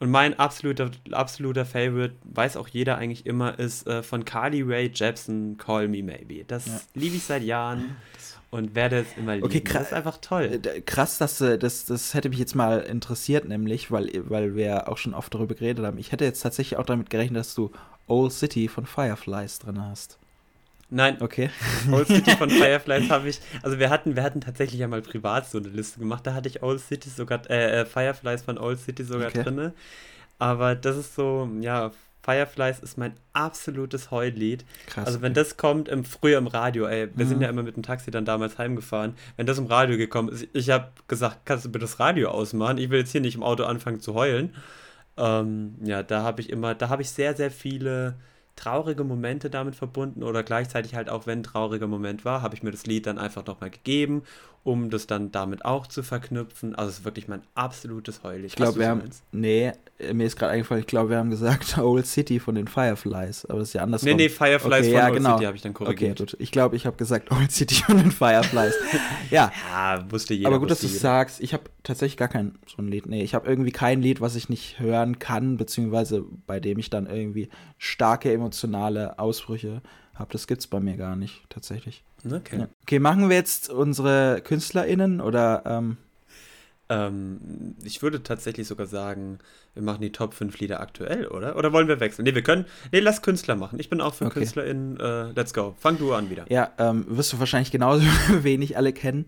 Und 0.00 0.10
mein 0.10 0.36
absoluter, 0.36 0.90
absoluter 1.12 1.64
Favorite, 1.64 2.16
weiß 2.24 2.56
auch 2.56 2.66
jeder 2.66 2.98
eigentlich 2.98 3.24
immer, 3.24 3.56
ist 3.60 3.86
äh, 3.86 4.02
von 4.02 4.24
Carly 4.24 4.62
Ray 4.62 4.90
Jepsen, 4.92 5.56
Call 5.58 5.86
Me 5.86 6.02
Maybe. 6.02 6.44
Das 6.44 6.88
liebe 6.94 7.14
ich 7.14 7.22
seit 7.22 7.44
Jahren 7.44 7.96
und 8.52 8.74
werde 8.74 9.00
es 9.00 9.16
immer 9.16 9.34
lieben. 9.34 9.46
Okay, 9.46 9.62
krass, 9.62 9.84
das 9.84 9.86
ist 9.88 9.92
einfach 9.94 10.18
toll. 10.18 10.60
Äh, 10.62 10.82
krass, 10.82 11.16
dass 11.16 11.38
du, 11.38 11.58
das, 11.58 11.86
das 11.86 12.12
hätte 12.12 12.28
mich 12.28 12.38
jetzt 12.38 12.54
mal 12.54 12.80
interessiert, 12.80 13.48
nämlich, 13.48 13.90
weil, 13.90 14.10
weil 14.28 14.54
wir 14.54 14.90
auch 14.90 14.98
schon 14.98 15.14
oft 15.14 15.32
darüber 15.32 15.54
geredet 15.54 15.84
haben. 15.84 15.96
Ich 15.96 16.12
hätte 16.12 16.26
jetzt 16.26 16.42
tatsächlich 16.42 16.78
auch 16.78 16.84
damit 16.84 17.08
gerechnet, 17.08 17.40
dass 17.40 17.54
du 17.54 17.72
Old 18.06 18.30
City 18.30 18.68
von 18.68 18.84
Fireflies 18.84 19.58
drin 19.58 19.82
hast. 19.82 20.18
Nein. 20.90 21.16
Okay. 21.20 21.48
Old 21.90 22.08
City 22.08 22.32
von 22.32 22.50
Fireflies 22.50 23.08
habe 23.08 23.30
ich, 23.30 23.40
also 23.62 23.78
wir 23.78 23.88
hatten, 23.88 24.16
wir 24.16 24.22
hatten 24.22 24.42
tatsächlich 24.42 24.82
einmal 24.82 25.00
privat 25.00 25.48
so 25.48 25.56
eine 25.56 25.68
Liste 25.68 25.98
gemacht, 25.98 26.26
da 26.26 26.34
hatte 26.34 26.50
ich 26.50 26.62
Old 26.62 26.80
City 26.80 27.08
sogar, 27.08 27.48
äh, 27.48 27.80
äh 27.80 27.86
Fireflies 27.86 28.42
von 28.42 28.58
Old 28.58 28.78
City 28.78 29.02
sogar 29.02 29.28
okay. 29.28 29.44
drin. 29.44 29.72
Aber 30.38 30.74
das 30.74 30.98
ist 30.98 31.14
so, 31.14 31.48
ja, 31.62 31.90
Fireflies 32.22 32.78
ist 32.78 32.96
mein 32.98 33.14
absolutes 33.32 34.10
Heullied. 34.10 34.64
Krass. 34.86 35.06
Also 35.06 35.22
wenn 35.22 35.34
das 35.34 35.56
kommt 35.56 35.88
im, 35.88 36.04
früher 36.04 36.38
im 36.38 36.46
Radio, 36.46 36.86
ey, 36.86 37.08
wir 37.14 37.24
mhm. 37.24 37.28
sind 37.28 37.42
ja 37.42 37.48
immer 37.48 37.62
mit 37.62 37.76
dem 37.76 37.82
Taxi 37.82 38.10
dann 38.10 38.24
damals 38.24 38.58
heimgefahren, 38.58 39.14
wenn 39.36 39.46
das 39.46 39.58
im 39.58 39.66
Radio 39.66 39.96
gekommen 39.96 40.28
ist, 40.28 40.46
ich 40.52 40.70
habe 40.70 40.92
gesagt, 41.08 41.40
kannst 41.44 41.64
du 41.64 41.72
bitte 41.72 41.84
das 41.84 41.98
Radio 41.98 42.30
ausmachen? 42.30 42.78
Ich 42.78 42.90
will 42.90 43.00
jetzt 43.00 43.12
hier 43.12 43.20
nicht 43.20 43.34
im 43.34 43.42
Auto 43.42 43.64
anfangen 43.64 44.00
zu 44.00 44.14
heulen. 44.14 44.54
Ähm, 45.16 45.74
ja, 45.82 46.02
da 46.02 46.22
habe 46.22 46.40
ich 46.40 46.50
immer, 46.50 46.74
da 46.74 46.88
habe 46.88 47.02
ich 47.02 47.10
sehr, 47.10 47.34
sehr 47.34 47.50
viele 47.50 48.14
traurige 48.56 49.02
Momente 49.02 49.50
damit 49.50 49.74
verbunden 49.74 50.22
oder 50.22 50.42
gleichzeitig 50.42 50.94
halt 50.94 51.08
auch, 51.08 51.26
wenn 51.26 51.40
ein 51.40 51.42
trauriger 51.42 51.86
Moment 51.86 52.24
war, 52.24 52.42
habe 52.42 52.54
ich 52.54 52.62
mir 52.62 52.70
das 52.70 52.86
Lied 52.86 53.06
dann 53.06 53.18
einfach 53.18 53.44
nochmal 53.46 53.70
gegeben, 53.70 54.22
um 54.64 54.90
das 54.90 55.08
dann 55.08 55.32
damit 55.32 55.64
auch 55.64 55.88
zu 55.88 56.02
verknüpfen. 56.02 56.74
Also 56.76 56.90
es 56.90 56.98
ist 56.98 57.04
wirklich 57.04 57.26
mein 57.26 57.42
absolutes 57.54 58.22
Heul. 58.22 58.44
Ich 58.44 58.54
glaube, 58.54 58.78
wir 58.78 58.88
haben, 58.88 59.02
nee, 59.32 59.72
mir 60.12 60.26
ist 60.26 60.36
gerade 60.36 60.52
eingefallen, 60.52 60.80
ich 60.80 60.86
glaube, 60.86 61.10
wir 61.10 61.18
haben 61.18 61.30
gesagt 61.30 61.78
Old 61.78 62.06
City 62.06 62.38
von 62.38 62.54
den 62.54 62.68
Fireflies, 62.68 63.44
aber 63.46 63.58
das 63.58 63.68
ist 63.68 63.74
ja 63.74 63.82
anders. 63.82 64.04
Nee, 64.04 64.14
nee, 64.14 64.28
Fireflies 64.28 64.86
okay, 64.86 64.90
von 64.90 64.92
ja, 64.92 65.06
Old 65.06 65.14
genau. 65.16 65.34
City 65.34 65.44
habe 65.46 65.56
ich 65.56 65.62
dann 65.62 65.74
korrigiert. 65.74 66.20
Okay, 66.20 66.30
gut. 66.30 66.40
Ich 66.40 66.52
glaube, 66.52 66.76
ich 66.76 66.86
habe 66.86 66.96
gesagt 66.96 67.30
Old 67.32 67.50
City 67.50 67.74
von 67.74 67.96
den 67.96 68.12
Fireflies. 68.12 68.74
ja. 69.30 69.50
ja, 69.68 70.10
wusste 70.10 70.34
jeder. 70.34 70.48
Aber 70.48 70.60
gut, 70.60 70.70
dass 70.70 70.80
du 70.80 70.86
sagst. 70.86 71.40
Ich 71.40 71.52
habe 71.54 71.64
tatsächlich 71.82 72.16
gar 72.16 72.28
kein 72.28 72.54
so 72.66 72.80
ein 72.80 72.88
Lied. 72.88 73.06
Nee, 73.06 73.22
ich 73.22 73.34
habe 73.34 73.48
irgendwie 73.48 73.72
kein 73.72 74.00
Lied, 74.00 74.20
was 74.20 74.36
ich 74.36 74.48
nicht 74.48 74.78
hören 74.78 75.18
kann, 75.18 75.56
beziehungsweise 75.56 76.24
bei 76.46 76.60
dem 76.60 76.78
ich 76.78 76.88
dann 76.88 77.06
irgendwie 77.06 77.48
starke 77.78 78.32
emotionale 78.32 79.18
Ausbrüche 79.18 79.82
habe. 80.14 80.30
Das 80.32 80.46
gibt 80.46 80.60
es 80.60 80.68
bei 80.68 80.78
mir 80.78 80.96
gar 80.96 81.16
nicht, 81.16 81.42
tatsächlich. 81.48 82.04
Okay. 82.24 82.60
Ja. 82.60 82.68
Okay, 82.82 82.98
machen 82.98 83.28
wir 83.28 83.36
jetzt 83.36 83.70
unsere 83.70 84.40
KünstlerInnen 84.42 85.20
oder. 85.20 85.62
Ähm 85.66 85.96
ähm, 86.92 87.74
ich 87.84 88.02
würde 88.02 88.22
tatsächlich 88.22 88.66
sogar 88.66 88.86
sagen, 88.86 89.38
wir 89.72 89.82
machen 89.82 90.02
die 90.02 90.12
Top 90.12 90.34
5 90.34 90.58
Lieder 90.58 90.80
aktuell, 90.80 91.26
oder? 91.26 91.56
Oder 91.56 91.72
wollen 91.72 91.88
wir 91.88 92.00
wechseln? 92.00 92.24
Nee, 92.24 92.34
wir 92.34 92.42
können. 92.42 92.66
Nee, 92.90 93.00
lass 93.00 93.22
Künstler 93.22 93.56
machen. 93.56 93.78
Ich 93.78 93.88
bin 93.88 94.00
auch 94.00 94.14
für 94.14 94.26
okay. 94.26 94.40
KünstlerInnen. 94.40 95.00
Äh, 95.00 95.30
let's 95.32 95.54
go. 95.54 95.74
Fang 95.78 95.96
du 95.96 96.12
an 96.12 96.28
wieder. 96.28 96.44
Ja, 96.50 96.72
ähm, 96.78 97.06
wirst 97.08 97.32
du 97.32 97.38
wahrscheinlich 97.38 97.70
genauso 97.70 98.04
wenig 98.42 98.76
alle 98.76 98.92
kennen. 98.92 99.26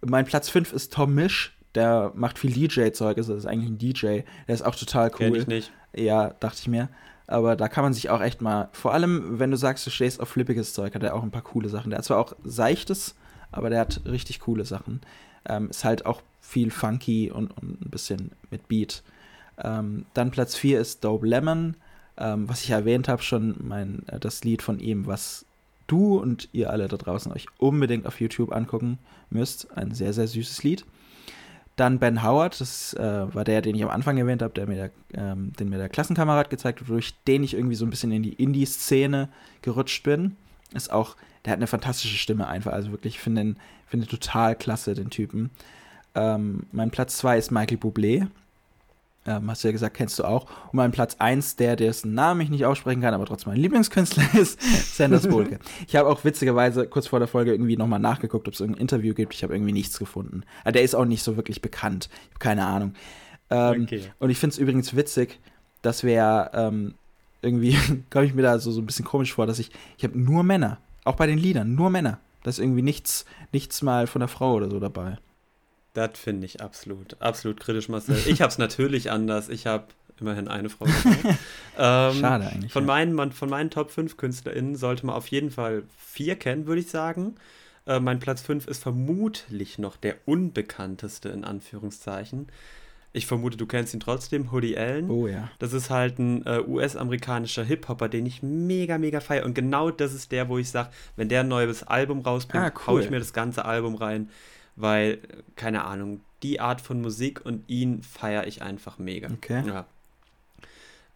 Mein 0.00 0.24
Platz 0.24 0.48
5 0.48 0.72
ist 0.72 0.92
Tom 0.92 1.14
Misch. 1.14 1.56
Der 1.74 2.12
macht 2.14 2.38
viel 2.38 2.52
DJ-Zeug, 2.52 3.16
also 3.16 3.34
ist 3.34 3.46
eigentlich 3.46 3.70
ein 3.70 3.78
DJ. 3.78 4.22
Der 4.46 4.54
ist 4.54 4.62
auch 4.62 4.76
total 4.76 5.10
cool. 5.10 5.18
Kenn 5.18 5.34
ich 5.34 5.46
nicht. 5.46 5.72
Ja, 5.94 6.30
dachte 6.40 6.58
ich 6.60 6.68
mir. 6.68 6.88
Aber 7.26 7.56
da 7.56 7.68
kann 7.68 7.84
man 7.84 7.94
sich 7.94 8.10
auch 8.10 8.20
echt 8.20 8.42
mal, 8.42 8.68
vor 8.72 8.92
allem 8.92 9.38
wenn 9.38 9.50
du 9.50 9.56
sagst, 9.56 9.86
du 9.86 9.90
stehst 9.90 10.20
auf 10.20 10.28
flippiges 10.28 10.74
Zeug, 10.74 10.94
hat 10.94 11.02
er 11.02 11.14
auch 11.14 11.22
ein 11.22 11.30
paar 11.30 11.42
coole 11.42 11.68
Sachen. 11.68 11.90
Der 11.90 11.98
hat 11.98 12.04
zwar 12.04 12.18
auch 12.18 12.34
seichtes, 12.44 13.14
aber 13.50 13.70
der 13.70 13.80
hat 13.80 14.02
richtig 14.04 14.40
coole 14.40 14.64
Sachen. 14.64 15.00
Ähm, 15.46 15.70
ist 15.70 15.84
halt 15.84 16.06
auch 16.06 16.22
viel 16.40 16.70
funky 16.70 17.30
und, 17.30 17.50
und 17.56 17.80
ein 17.80 17.90
bisschen 17.90 18.32
mit 18.50 18.68
Beat. 18.68 19.02
Ähm, 19.58 20.06
dann 20.14 20.30
Platz 20.30 20.54
4 20.56 20.80
ist 20.80 21.04
Dope 21.04 21.26
Lemon, 21.26 21.76
ähm, 22.16 22.48
was 22.48 22.62
ich 22.62 22.70
erwähnt 22.70 23.08
habe, 23.08 23.22
schon 23.22 23.56
mein, 23.60 24.02
äh, 24.08 24.20
das 24.20 24.44
Lied 24.44 24.62
von 24.62 24.78
ihm, 24.78 25.06
was 25.06 25.46
du 25.86 26.18
und 26.18 26.48
ihr 26.52 26.70
alle 26.70 26.88
da 26.88 26.96
draußen 26.96 27.32
euch 27.32 27.46
unbedingt 27.58 28.06
auf 28.06 28.20
YouTube 28.20 28.52
angucken 28.52 28.98
müsst. 29.30 29.76
Ein 29.76 29.92
sehr, 29.92 30.12
sehr 30.12 30.26
süßes 30.26 30.62
Lied. 30.62 30.84
Dann 31.76 31.98
Ben 31.98 32.22
Howard, 32.22 32.60
das 32.60 32.94
äh, 32.94 33.34
war 33.34 33.42
der, 33.44 33.60
den 33.60 33.74
ich 33.74 33.82
am 33.82 33.90
Anfang 33.90 34.16
erwähnt 34.16 34.42
habe, 34.42 34.54
der 34.54 34.66
mir 34.68 34.76
der, 34.76 34.90
ähm, 35.14 35.52
den 35.58 35.68
mir 35.68 35.78
der 35.78 35.88
Klassenkamerad 35.88 36.48
gezeigt 36.48 36.80
hat, 36.80 36.88
durch 36.88 37.14
den 37.26 37.42
ich 37.42 37.54
irgendwie 37.54 37.74
so 37.74 37.84
ein 37.84 37.90
bisschen 37.90 38.12
in 38.12 38.22
die 38.22 38.32
Indie-Szene 38.32 39.28
gerutscht 39.62 40.04
bin. 40.04 40.36
Ist 40.72 40.92
auch, 40.92 41.16
der 41.44 41.52
hat 41.52 41.58
eine 41.58 41.66
fantastische 41.66 42.16
Stimme 42.16 42.46
einfach, 42.46 42.72
also 42.72 42.92
wirklich, 42.92 43.16
ich 43.16 43.20
finde 43.20 43.42
den, 43.42 43.56
finde 43.86 44.06
total 44.06 44.54
klasse, 44.54 44.94
den 44.94 45.10
Typen. 45.10 45.50
Ähm, 46.14 46.66
mein 46.70 46.90
Platz 46.90 47.16
2 47.18 47.38
ist 47.38 47.50
Michael 47.50 47.78
Bublé. 47.78 48.28
Ähm, 49.26 49.50
hast 49.50 49.64
du 49.64 49.68
ja 49.68 49.72
gesagt, 49.72 49.96
kennst 49.96 50.18
du 50.18 50.24
auch. 50.24 50.44
Und 50.44 50.74
mein 50.74 50.92
Platz 50.92 51.16
1, 51.18 51.56
der, 51.56 51.76
dessen 51.76 52.12
Namen 52.12 52.42
ich 52.42 52.50
nicht 52.50 52.66
aussprechen 52.66 53.00
kann, 53.00 53.14
aber 53.14 53.24
trotzdem 53.24 53.52
mein 53.52 53.60
Lieblingskünstler 53.60 54.34
ist, 54.38 54.60
Sanders 54.96 55.26
Bolke. 55.26 55.58
ich 55.86 55.96
habe 55.96 56.08
auch 56.08 56.24
witzigerweise 56.24 56.86
kurz 56.86 57.06
vor 57.06 57.20
der 57.20 57.28
Folge 57.28 57.52
irgendwie 57.52 57.76
nochmal 57.76 58.00
nachgeguckt, 58.00 58.46
ob 58.48 58.54
es 58.54 58.60
ein 58.60 58.74
Interview 58.74 59.14
gibt. 59.14 59.32
Ich 59.34 59.42
habe 59.42 59.54
irgendwie 59.54 59.72
nichts 59.72 59.98
gefunden. 59.98 60.42
Aber 60.62 60.72
der 60.72 60.82
ist 60.82 60.94
auch 60.94 61.06
nicht 61.06 61.22
so 61.22 61.36
wirklich 61.36 61.62
bekannt. 61.62 62.10
Ich 62.10 62.34
habe 62.34 62.38
keine 62.38 62.66
Ahnung. 62.66 62.94
Ähm, 63.50 63.84
okay. 63.84 64.02
Und 64.18 64.30
ich 64.30 64.38
finde 64.38 64.52
es 64.52 64.58
übrigens 64.58 64.94
witzig, 64.94 65.40
dass 65.80 66.04
wir 66.04 66.50
ähm, 66.52 66.94
irgendwie, 67.40 67.78
komme 68.10 68.26
ich 68.26 68.34
mir 68.34 68.42
da 68.42 68.58
so, 68.58 68.70
so 68.72 68.80
ein 68.80 68.86
bisschen 68.86 69.04
komisch 69.04 69.32
vor, 69.32 69.46
dass 69.46 69.58
ich, 69.58 69.70
ich 69.96 70.04
habe 70.04 70.18
nur 70.18 70.42
Männer. 70.42 70.78
Auch 71.04 71.16
bei 71.16 71.26
den 71.26 71.38
Liedern, 71.38 71.74
nur 71.74 71.90
Männer. 71.90 72.18
Da 72.42 72.50
ist 72.50 72.58
irgendwie 72.58 72.82
nichts, 72.82 73.24
nichts 73.52 73.80
mal 73.82 74.06
von 74.06 74.20
der 74.20 74.28
Frau 74.28 74.54
oder 74.54 74.70
so 74.70 74.80
dabei. 74.80 75.18
Das 75.94 76.18
finde 76.18 76.44
ich 76.44 76.60
absolut, 76.60 77.20
absolut 77.22 77.60
kritisch, 77.60 77.88
Marcel. 77.88 78.16
Ich 78.26 78.42
habe 78.42 78.50
es 78.50 78.58
natürlich 78.58 79.10
anders. 79.10 79.48
Ich 79.48 79.66
habe 79.66 79.86
immerhin 80.20 80.48
eine 80.48 80.68
Frau. 80.68 80.86
ähm, 81.78 82.20
Schade 82.20 82.48
eigentlich. 82.48 82.72
Von, 82.72 82.82
ja. 82.82 82.86
meinen, 82.86 83.32
von 83.32 83.48
meinen 83.48 83.70
Top 83.70 83.90
5 83.90 84.16
KünstlerInnen 84.16 84.76
sollte 84.76 85.06
man 85.06 85.14
auf 85.14 85.28
jeden 85.28 85.50
Fall 85.50 85.84
vier 85.96 86.36
kennen, 86.36 86.66
würde 86.66 86.80
ich 86.80 86.90
sagen. 86.90 87.36
Äh, 87.86 88.00
mein 88.00 88.18
Platz 88.18 88.42
5 88.42 88.66
ist 88.66 88.82
vermutlich 88.82 89.78
noch 89.78 89.96
der 89.96 90.16
unbekannteste, 90.24 91.28
in 91.28 91.44
Anführungszeichen. 91.44 92.48
Ich 93.12 93.26
vermute, 93.26 93.56
du 93.56 93.66
kennst 93.66 93.94
ihn 93.94 94.00
trotzdem, 94.00 94.50
Hoodie 94.50 94.76
Allen. 94.76 95.08
Oh 95.08 95.28
ja. 95.28 95.48
Das 95.60 95.72
ist 95.72 95.90
halt 95.90 96.18
ein 96.18 96.44
äh, 96.46 96.60
US-amerikanischer 96.66 97.62
Hip-Hopper, 97.62 98.08
den 98.08 98.26
ich 98.26 98.42
mega, 98.42 98.98
mega 98.98 99.20
feiere. 99.20 99.44
Und 99.44 99.54
genau 99.54 99.92
das 99.92 100.12
ist 100.12 100.32
der, 100.32 100.48
wo 100.48 100.58
ich 100.58 100.70
sage, 100.70 100.90
wenn 101.14 101.28
der 101.28 101.40
ein 101.40 101.48
neues 101.48 101.84
Album 101.84 102.22
rausbringt, 102.22 102.64
ah, 102.64 102.72
cool. 102.74 102.86
hau 102.86 102.98
ich 102.98 103.10
mir 103.10 103.20
das 103.20 103.32
ganze 103.32 103.64
Album 103.64 103.94
rein 103.94 104.30
weil, 104.76 105.18
keine 105.56 105.84
Ahnung, 105.84 106.20
die 106.42 106.60
Art 106.60 106.80
von 106.80 107.00
Musik 107.00 107.44
und 107.44 107.68
ihn 107.68 108.02
feiere 108.02 108.46
ich 108.46 108.62
einfach 108.62 108.98
mega. 108.98 109.28
Okay. 109.30 109.62
Ja. 109.66 109.86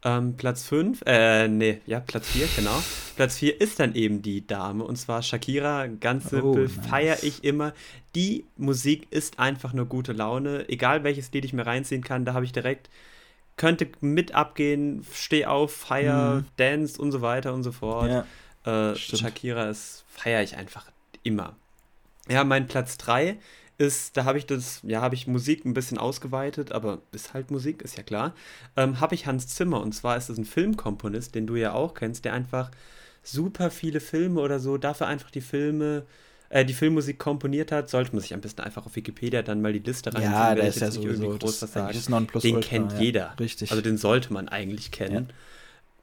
Ähm, 0.04 0.36
Platz 0.36 0.62
5, 0.62 1.02
äh, 1.06 1.48
nee, 1.48 1.80
ja, 1.86 1.98
Platz 1.98 2.28
4, 2.28 2.46
genau. 2.54 2.82
Platz 3.16 3.38
4 3.38 3.60
ist 3.60 3.80
dann 3.80 3.96
eben 3.96 4.22
die 4.22 4.46
Dame 4.46 4.84
und 4.84 4.94
zwar 4.94 5.22
Shakira, 5.22 5.88
ganz 5.88 6.30
simpel, 6.30 6.66
oh, 6.66 6.76
nice. 6.76 6.88
feiere 6.88 7.22
ich 7.22 7.42
immer. 7.42 7.72
Die 8.14 8.44
Musik 8.56 9.08
ist 9.10 9.40
einfach 9.40 9.72
nur 9.72 9.86
gute 9.86 10.12
Laune, 10.12 10.68
egal 10.68 11.02
welches 11.02 11.32
Lied 11.32 11.44
ich 11.44 11.52
mir 11.52 11.66
reinziehen 11.66 12.04
kann, 12.04 12.24
da 12.24 12.34
habe 12.34 12.44
ich 12.44 12.52
direkt, 12.52 12.88
könnte 13.56 13.88
mit 14.00 14.36
abgehen, 14.36 15.04
steh 15.12 15.46
auf, 15.46 15.74
feier, 15.74 16.36
mhm. 16.36 16.44
dance 16.56 17.02
und 17.02 17.10
so 17.10 17.20
weiter 17.20 17.52
und 17.52 17.64
so 17.64 17.72
fort. 17.72 18.24
Ja, 18.64 18.92
äh, 18.92 18.94
Shakira 18.94 19.68
ist, 19.68 20.04
feiere 20.08 20.44
ich 20.44 20.56
einfach 20.56 20.86
immer. 21.24 21.56
Ja, 22.28 22.44
mein 22.44 22.66
Platz 22.66 22.98
3 22.98 23.38
ist, 23.78 24.16
da 24.16 24.24
habe 24.24 24.38
ich 24.38 24.46
das, 24.46 24.80
ja, 24.82 25.00
habe 25.00 25.14
ich 25.14 25.26
Musik 25.26 25.64
ein 25.64 25.72
bisschen 25.72 25.98
ausgeweitet, 25.98 26.72
aber 26.72 27.00
ist 27.12 27.32
halt 27.32 27.50
Musik, 27.50 27.82
ist 27.82 27.96
ja 27.96 28.02
klar. 28.02 28.34
Ähm, 28.76 29.00
habe 29.00 29.14
ich 29.14 29.26
Hans 29.26 29.46
Zimmer 29.48 29.80
und 29.80 29.94
zwar 29.94 30.16
ist 30.16 30.28
das 30.28 30.36
ein 30.36 30.44
Filmkomponist, 30.44 31.34
den 31.34 31.46
du 31.46 31.54
ja 31.54 31.72
auch 31.72 31.94
kennst, 31.94 32.24
der 32.24 32.32
einfach 32.32 32.70
super 33.22 33.70
viele 33.70 34.00
Filme 34.00 34.40
oder 34.40 34.58
so, 34.58 34.78
dafür 34.78 35.06
einfach 35.06 35.30
die 35.30 35.40
Filme, 35.40 36.04
äh, 36.48 36.64
die 36.64 36.74
Filmmusik 36.74 37.18
komponiert 37.18 37.70
hat, 37.70 37.88
sollte 37.88 38.12
man 38.12 38.20
sich 38.20 38.34
am 38.34 38.40
besten 38.40 38.62
einfach 38.62 38.84
auf 38.84 38.96
Wikipedia 38.96 39.42
dann 39.42 39.62
mal 39.62 39.72
die 39.72 39.78
Liste 39.78 40.12
reinziehen, 40.12 40.32
ja, 40.32 40.54
der 40.54 40.68
ist 40.68 40.80
ja 40.80 40.90
sowieso 40.90 41.38
groß 41.38 41.62
was 41.62 41.72
sagen. 41.72 42.28
Den 42.42 42.60
kennt 42.60 42.92
ja, 42.94 42.98
jeder. 42.98 43.34
Richtig. 43.38 43.70
Also 43.70 43.82
den 43.82 43.96
sollte 43.96 44.32
man 44.32 44.48
eigentlich 44.48 44.90
kennen. 44.90 45.28
Ja. 45.28 45.34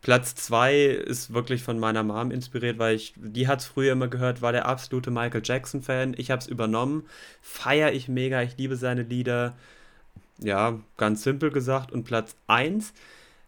Platz 0.06 0.36
2 0.36 0.86
ist 0.86 1.34
wirklich 1.34 1.64
von 1.64 1.80
meiner 1.80 2.04
Mom 2.04 2.30
inspiriert, 2.30 2.78
weil 2.78 2.96
ich, 2.96 3.16
die 3.18 3.48
hat 3.48 3.62
es 3.62 3.66
früher 3.66 3.94
immer 3.94 4.08
gehört, 4.08 4.44
war 4.44 4.52
der 4.52 4.68
absolute 4.68 5.10
Michael 5.10 5.42
Jackson-Fan. 5.44 6.14
Ich 6.16 6.30
habe 6.30 6.40
es 6.40 6.46
übernommen, 6.46 7.08
feiere 7.42 7.92
ich 7.92 8.08
mega, 8.08 8.44
ich 8.44 8.56
liebe 8.56 8.76
seine 8.76 9.02
Lieder. 9.02 9.56
Ja, 10.38 10.80
ganz 10.98 11.24
simpel 11.24 11.50
gesagt. 11.50 11.92
Und 11.92 12.04
Platz 12.04 12.36
1 12.46 12.94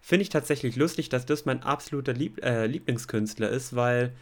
finde 0.01 0.23
ich 0.23 0.29
tatsächlich 0.29 0.75
lustig, 0.75 1.09
dass 1.09 1.27
das 1.27 1.45
mein 1.45 1.61
absoluter 1.61 2.13
Lieb 2.13 2.43
äh, 2.43 2.65
Lieblingskünstler 2.65 3.49
ist, 3.49 3.75
weil 3.75 4.13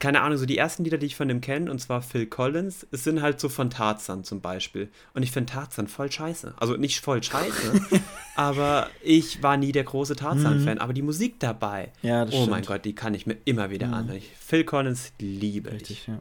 keine 0.00 0.22
Ahnung, 0.22 0.36
so 0.38 0.46
die 0.46 0.58
ersten 0.58 0.82
Lieder, 0.84 0.98
die 0.98 1.06
ich 1.06 1.14
von 1.14 1.28
dem 1.28 1.40
kenne, 1.40 1.70
und 1.70 1.78
zwar 1.78 2.02
Phil 2.02 2.26
Collins, 2.26 2.86
es 2.90 3.04
sind 3.04 3.22
halt 3.22 3.38
so 3.38 3.48
von 3.48 3.70
Tarzan 3.70 4.24
zum 4.24 4.40
Beispiel. 4.40 4.88
Und 5.14 5.22
ich 5.22 5.30
finde 5.30 5.52
Tarzan 5.52 5.86
voll 5.86 6.10
scheiße. 6.10 6.54
Also 6.56 6.76
nicht 6.76 7.00
voll 7.00 7.22
scheiße, 7.22 7.80
aber 8.34 8.88
ich 9.02 9.42
war 9.42 9.56
nie 9.56 9.70
der 9.70 9.84
große 9.84 10.16
Tarzan-Fan. 10.16 10.74
Mhm. 10.74 10.80
Aber 10.80 10.92
die 10.92 11.02
Musik 11.02 11.38
dabei, 11.38 11.92
ja, 12.02 12.24
oh 12.24 12.28
stimmt. 12.28 12.50
mein 12.50 12.64
Gott, 12.64 12.84
die 12.84 12.94
kann 12.94 13.14
ich 13.14 13.26
mir 13.26 13.36
immer 13.44 13.70
wieder 13.70 13.88
mhm. 13.88 13.94
anhören. 13.94 14.22
Phil 14.40 14.64
Collins 14.64 15.12
liebe 15.20 15.70
Richtig, 15.70 16.02
ich. 16.02 16.06
Ja. 16.08 16.20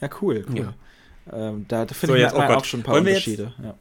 ja, 0.00 0.08
cool, 0.20 0.44
cool. 0.48 0.58
Ja. 0.58 0.74
Ähm, 1.32 1.66
da, 1.68 1.86
da 1.86 1.94
finde 1.94 2.14
so, 2.14 2.16
ich 2.16 2.22
jetzt, 2.22 2.34
oh 2.34 2.40
auch 2.40 2.64
schon 2.64 2.80
ein 2.80 2.84
paar 2.84 2.96
Unterschiede. 2.96 3.52
Jetzt, 3.56 3.64
ja. 3.64 3.74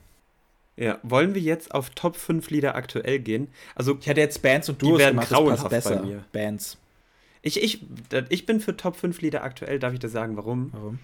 Ja, 0.75 0.99
wollen 1.03 1.35
wir 1.35 1.41
jetzt 1.41 1.73
auf 1.73 1.91
Top 1.91 2.15
5 2.15 2.49
Lieder 2.49 2.75
aktuell 2.75 3.19
gehen? 3.19 3.47
Also 3.75 3.97
ich 3.99 4.09
hatte 4.09 4.21
jetzt 4.21 4.41
Bands 4.41 4.69
und 4.69 4.81
Duos 4.81 4.93
die 4.93 4.99
werden 4.99 5.15
gemacht, 5.15 5.29
grauenhaft 5.29 5.69
besser. 5.69 5.97
bei 5.97 6.01
mir. 6.01 6.23
Bands. 6.31 6.77
Ich, 7.45 7.61
ich, 7.61 7.85
ich 8.29 8.45
bin 8.45 8.61
für 8.61 8.75
Top 8.75 8.95
5 8.95 9.21
Lieder 9.21 9.43
aktuell, 9.43 9.77
darf 9.77 9.93
ich 9.93 9.99
dir 9.99 10.09
sagen, 10.09 10.37
warum? 10.37 10.69
Warum? 10.71 10.99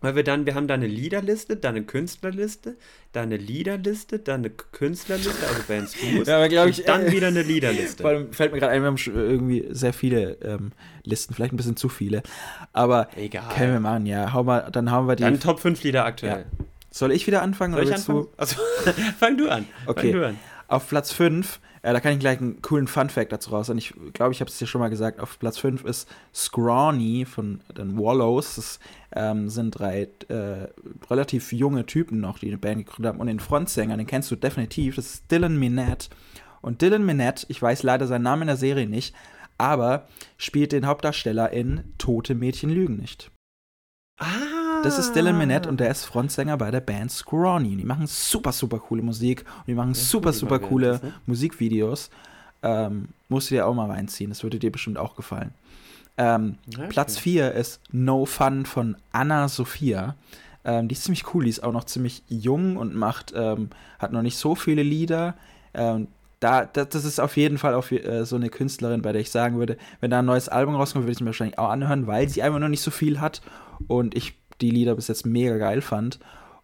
Weil 0.00 0.16
wir 0.16 0.24
dann, 0.24 0.46
wir 0.46 0.54
haben 0.54 0.66
da 0.66 0.74
eine 0.74 0.86
Liederliste, 0.86 1.56
dann 1.56 1.76
eine 1.76 1.84
Künstlerliste, 1.84 2.76
dann 3.12 3.24
eine 3.24 3.36
Liederliste, 3.36 4.18
dann 4.18 4.40
eine 4.40 4.50
Künstlerliste, 4.50 5.46
also 5.46 5.62
Bands 5.68 5.96
ja, 6.26 6.36
aber 6.36 6.66
ich, 6.66 6.84
dann 6.84 7.06
äh, 7.06 7.12
wieder 7.12 7.28
eine 7.28 7.42
Liederliste. 7.42 8.02
Vor 8.02 8.10
allem 8.10 8.32
fällt 8.32 8.52
mir 8.52 8.58
gerade 8.58 8.72
ein, 8.72 8.82
wir 8.82 8.88
haben 8.88 8.96
irgendwie 8.96 9.68
sehr 9.70 9.92
viele 9.92 10.38
ähm, 10.42 10.72
Listen, 11.04 11.34
vielleicht 11.34 11.52
ein 11.52 11.56
bisschen 11.56 11.76
zu 11.76 11.88
viele, 11.88 12.22
aber 12.72 13.08
Egal. 13.16 13.54
können 13.54 13.72
wir 13.74 13.80
machen, 13.80 14.06
ja, 14.06 14.32
hau 14.32 14.42
mal, 14.42 14.68
dann 14.72 14.90
haben 14.90 15.06
wir 15.06 15.14
die... 15.14 15.22
Dann 15.22 15.38
Top 15.38 15.60
5 15.60 15.82
Lieder 15.84 16.04
aktuell. 16.04 16.46
Ja. 16.50 16.64
Soll 16.90 17.12
ich 17.12 17.26
wieder 17.28 17.42
anfangen? 17.42 17.74
Soll 17.74 17.84
ich 17.84 17.94
anfangen? 17.94 18.22
Du? 18.22 18.30
Also, 18.36 18.56
fang 19.18 19.36
du 19.36 19.48
an. 19.48 19.66
Okay. 19.86 20.12
Du 20.12 20.26
an. 20.26 20.38
Auf 20.66 20.88
Platz 20.88 21.12
5, 21.12 21.60
äh, 21.82 21.92
da 21.92 22.00
kann 22.00 22.12
ich 22.12 22.20
gleich 22.20 22.40
einen 22.40 22.62
coolen 22.62 22.86
Fun-Fact 22.86 23.32
dazu 23.32 23.50
raus. 23.50 23.68
Und 23.68 23.78
ich 23.78 23.92
glaube, 24.12 24.32
ich 24.32 24.40
habe 24.40 24.48
es 24.48 24.58
dir 24.58 24.66
schon 24.66 24.80
mal 24.80 24.88
gesagt. 24.88 25.20
Auf 25.20 25.38
Platz 25.38 25.58
5 25.58 25.84
ist 25.84 26.08
Scrawny 26.32 27.24
von 27.24 27.60
den 27.76 27.98
Wallows. 27.98 28.54
Das 28.54 28.80
ähm, 29.14 29.48
sind 29.48 29.72
drei 29.72 30.08
äh, 30.28 30.68
relativ 31.10 31.52
junge 31.52 31.84
Typen 31.84 32.20
noch, 32.20 32.38
die 32.38 32.46
eine 32.48 32.58
Band 32.58 32.86
gegründet 32.86 33.12
haben. 33.12 33.20
Und 33.20 33.26
den 33.26 33.40
Frontsänger, 33.40 33.96
den 33.96 34.06
kennst 34.06 34.30
du 34.30 34.36
definitiv. 34.36 34.96
Das 34.96 35.06
ist 35.06 35.30
Dylan 35.30 35.58
Minette. 35.58 36.08
Und 36.60 36.80
Dylan 36.80 37.04
Minette, 37.04 37.46
ich 37.48 37.60
weiß 37.60 37.82
leider 37.82 38.06
seinen 38.06 38.22
Namen 38.22 38.42
in 38.42 38.48
der 38.48 38.56
Serie 38.56 38.86
nicht, 38.86 39.14
aber 39.58 40.06
spielt 40.36 40.70
den 40.70 40.86
Hauptdarsteller 40.86 41.50
in 41.50 41.92
Tote 41.98 42.36
Mädchen 42.36 42.70
lügen 42.70 42.96
nicht. 42.96 43.32
Ah! 44.18 44.61
Das 44.82 44.98
ist 44.98 45.14
Dylan 45.14 45.38
Minette 45.38 45.68
und 45.68 45.78
der 45.78 45.90
ist 45.90 46.04
Frontsänger 46.04 46.56
bei 46.56 46.72
der 46.72 46.80
Band 46.80 47.10
Scrawny. 47.12 47.76
Die 47.76 47.84
machen 47.84 48.06
super, 48.08 48.50
super 48.50 48.80
coole 48.80 49.02
Musik 49.02 49.44
und 49.60 49.68
die 49.68 49.74
machen 49.74 49.94
super, 49.94 50.32
super 50.32 50.58
coole 50.58 51.00
ne? 51.02 51.14
Musikvideos. 51.26 52.10
Ähm, 52.62 53.08
musst 53.28 53.50
du 53.50 53.54
dir 53.54 53.66
auch 53.66 53.74
mal 53.74 53.90
reinziehen, 53.90 54.30
das 54.30 54.42
würde 54.42 54.58
dir 54.58 54.72
bestimmt 54.72 54.98
auch 54.98 55.14
gefallen. 55.14 55.52
Ähm, 56.16 56.58
okay. 56.74 56.88
Platz 56.88 57.16
4 57.18 57.52
ist 57.52 57.80
No 57.92 58.24
Fun 58.24 58.66
von 58.66 58.96
Anna 59.12 59.48
Sophia. 59.48 60.16
Ähm, 60.64 60.88
die 60.88 60.94
ist 60.94 61.04
ziemlich 61.04 61.32
cool, 61.32 61.44
die 61.44 61.50
ist 61.50 61.62
auch 61.62 61.72
noch 61.72 61.84
ziemlich 61.84 62.22
jung 62.28 62.76
und 62.76 62.94
macht, 62.94 63.32
ähm, 63.36 63.70
hat 63.98 64.12
noch 64.12 64.22
nicht 64.22 64.36
so 64.36 64.54
viele 64.54 64.82
Lieder. 64.82 65.34
Ähm, 65.74 66.08
da, 66.40 66.64
das 66.64 67.04
ist 67.04 67.20
auf 67.20 67.36
jeden 67.36 67.56
Fall 67.56 67.74
auf, 67.74 67.92
äh, 67.92 68.24
so 68.24 68.34
eine 68.34 68.48
Künstlerin, 68.48 69.02
bei 69.02 69.12
der 69.12 69.20
ich 69.20 69.30
sagen 69.30 69.58
würde, 69.58 69.76
wenn 70.00 70.10
da 70.10 70.18
ein 70.18 70.24
neues 70.24 70.48
Album 70.48 70.74
rauskommt, 70.74 71.04
würde 71.04 71.12
ich 71.12 71.18
es 71.18 71.20
mir 71.20 71.26
wahrscheinlich 71.26 71.58
auch 71.58 71.70
anhören, 71.70 72.08
weil 72.08 72.28
sie 72.28 72.42
einfach 72.42 72.58
noch 72.58 72.68
nicht 72.68 72.80
so 72.80 72.90
viel 72.90 73.20
hat. 73.20 73.42
Und 73.86 74.16
ich 74.16 74.34
die 74.62 74.70
Lieder 74.70 74.94
bis 74.94 75.08
jetzt 75.08 75.26
mega 75.26 75.56
geil 75.58 75.82
fand 75.82 76.18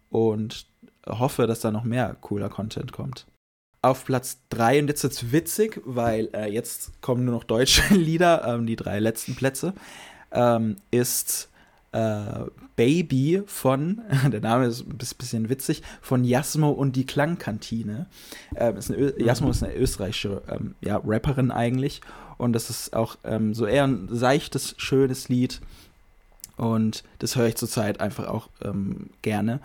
und 0.09 0.65
hoffe, 1.07 1.47
dass 1.47 1.61
da 1.61 1.71
noch 1.71 1.83
mehr 1.83 2.15
cooler 2.21 2.49
Content 2.49 2.91
kommt. 2.91 3.25
Auf 3.81 4.05
Platz 4.05 4.41
3, 4.49 4.81
und 4.81 4.87
jetzt 4.87 5.03
wird 5.03 5.13
es 5.13 5.31
witzig, 5.31 5.81
weil 5.85 6.29
äh, 6.33 6.51
jetzt 6.51 7.01
kommen 7.01 7.25
nur 7.25 7.33
noch 7.33 7.45
deutsche 7.45 7.93
Lieder, 7.93 8.45
ähm, 8.45 8.65
die 8.65 8.75
drei 8.75 8.99
letzten 8.99 9.35
Plätze, 9.35 9.73
ähm, 10.31 10.75
ist 10.91 11.49
äh, 11.91 12.45
Baby 12.75 13.41
von, 13.45 14.01
der 14.31 14.41
Name 14.41 14.65
ist 14.65 14.85
ein 14.85 14.97
bisschen 14.97 15.49
witzig, 15.49 15.81
von 16.01 16.23
Jasmo 16.23 16.71
und 16.71 16.95
die 16.95 17.05
Klangkantine. 17.05 18.07
Ähm, 18.55 18.77
ist 18.77 18.91
eine, 18.91 19.19
Jasmo 19.19 19.49
ist 19.49 19.63
eine 19.63 19.75
österreichische 19.75 20.41
ähm, 20.49 20.75
ja, 20.81 21.01
Rapperin 21.03 21.51
eigentlich 21.51 22.01
und 22.37 22.53
das 22.53 22.69
ist 22.69 22.93
auch 22.93 23.17
ähm, 23.23 23.53
so 23.53 23.65
eher 23.65 23.85
ein 23.85 24.07
seichtes, 24.09 24.75
schönes 24.77 25.29
Lied 25.29 25.61
und 26.59 27.03
das 27.19 27.35
höre 27.35 27.47
ich 27.47 27.55
zurzeit 27.55 28.01
einfach 28.01 28.27
auch 28.27 28.49
ähm, 28.61 29.11
gerne. 29.21 29.61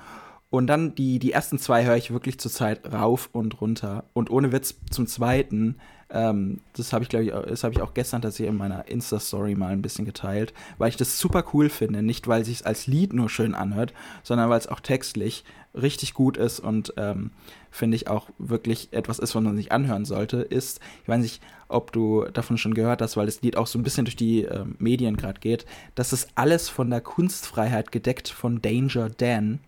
Und 0.51 0.69
dann 0.69 0.95
die, 0.95 1.19
die 1.19 1.33
ersten 1.33 1.59
zwei 1.59 1.85
höre 1.85 1.97
ich 1.97 2.13
wirklich 2.13 2.39
zurzeit 2.39 2.93
rauf 2.93 3.29
und 3.33 3.61
runter. 3.61 4.05
Und 4.13 4.31
ohne 4.31 4.53
Witz 4.53 4.77
zum 4.89 5.09
zweiten, 5.09 5.77
ähm, 6.11 6.61
das 6.77 6.93
habe 6.93 7.03
ich, 7.03 7.09
glaube 7.09 7.25
ich, 7.25 7.33
das 7.33 7.65
habe 7.65 7.75
ich 7.75 7.83
auch 7.83 7.93
gestern 7.93 8.23
tatsächlich 8.23 8.51
in 8.51 8.57
meiner 8.57 8.87
Insta-Story 8.87 9.57
mal 9.57 9.73
ein 9.73 9.83
bisschen 9.83 10.05
geteilt, 10.05 10.55
weil 10.79 10.91
ich 10.91 10.97
das 10.97 11.19
super 11.19 11.43
cool 11.53 11.69
finde. 11.69 12.03
Nicht, 12.03 12.29
weil 12.29 12.43
es 12.43 12.47
sich 12.47 12.65
als 12.65 12.87
Lied 12.87 13.13
nur 13.13 13.29
schön 13.29 13.57
anhört, 13.57 13.93
sondern 14.23 14.49
weil 14.49 14.61
es 14.61 14.69
auch 14.69 14.79
textlich 14.79 15.43
richtig 15.75 16.15
gut 16.15 16.37
ist 16.37 16.61
und 16.61 16.95
ähm, 16.97 17.33
finde 17.75 17.97
ich 17.97 18.07
auch 18.07 18.29
wirklich 18.39 18.93
etwas 18.93 19.19
ist, 19.19 19.35
was 19.35 19.43
man 19.43 19.57
sich 19.57 19.73
anhören 19.73 20.05
sollte, 20.05 20.37
ist, 20.39 20.79
ich 21.03 21.09
weiß 21.09 21.21
nicht, 21.21 21.43
ob 21.67 21.91
du 21.91 22.25
davon 22.33 22.57
schon 22.57 22.73
gehört 22.73 23.03
hast, 23.03 23.17
weil 23.17 23.27
das 23.27 23.43
Lied 23.43 23.57
auch 23.57 23.67
so 23.67 23.81
ein 23.81 23.83
bisschen 23.83 24.05
durch 24.05 24.15
die 24.15 24.45
äh, 24.45 24.65
Medien 24.79 25.17
gerade 25.17 25.41
geht, 25.41 25.67
das 25.97 26.13
ist 26.13 26.29
alles 26.37 26.69
von 26.69 26.89
der 26.89 27.01
Kunstfreiheit 27.01 27.91
gedeckt 27.91 28.29
von 28.29 28.63
Danger 28.63 29.11
Dan. 29.11 29.59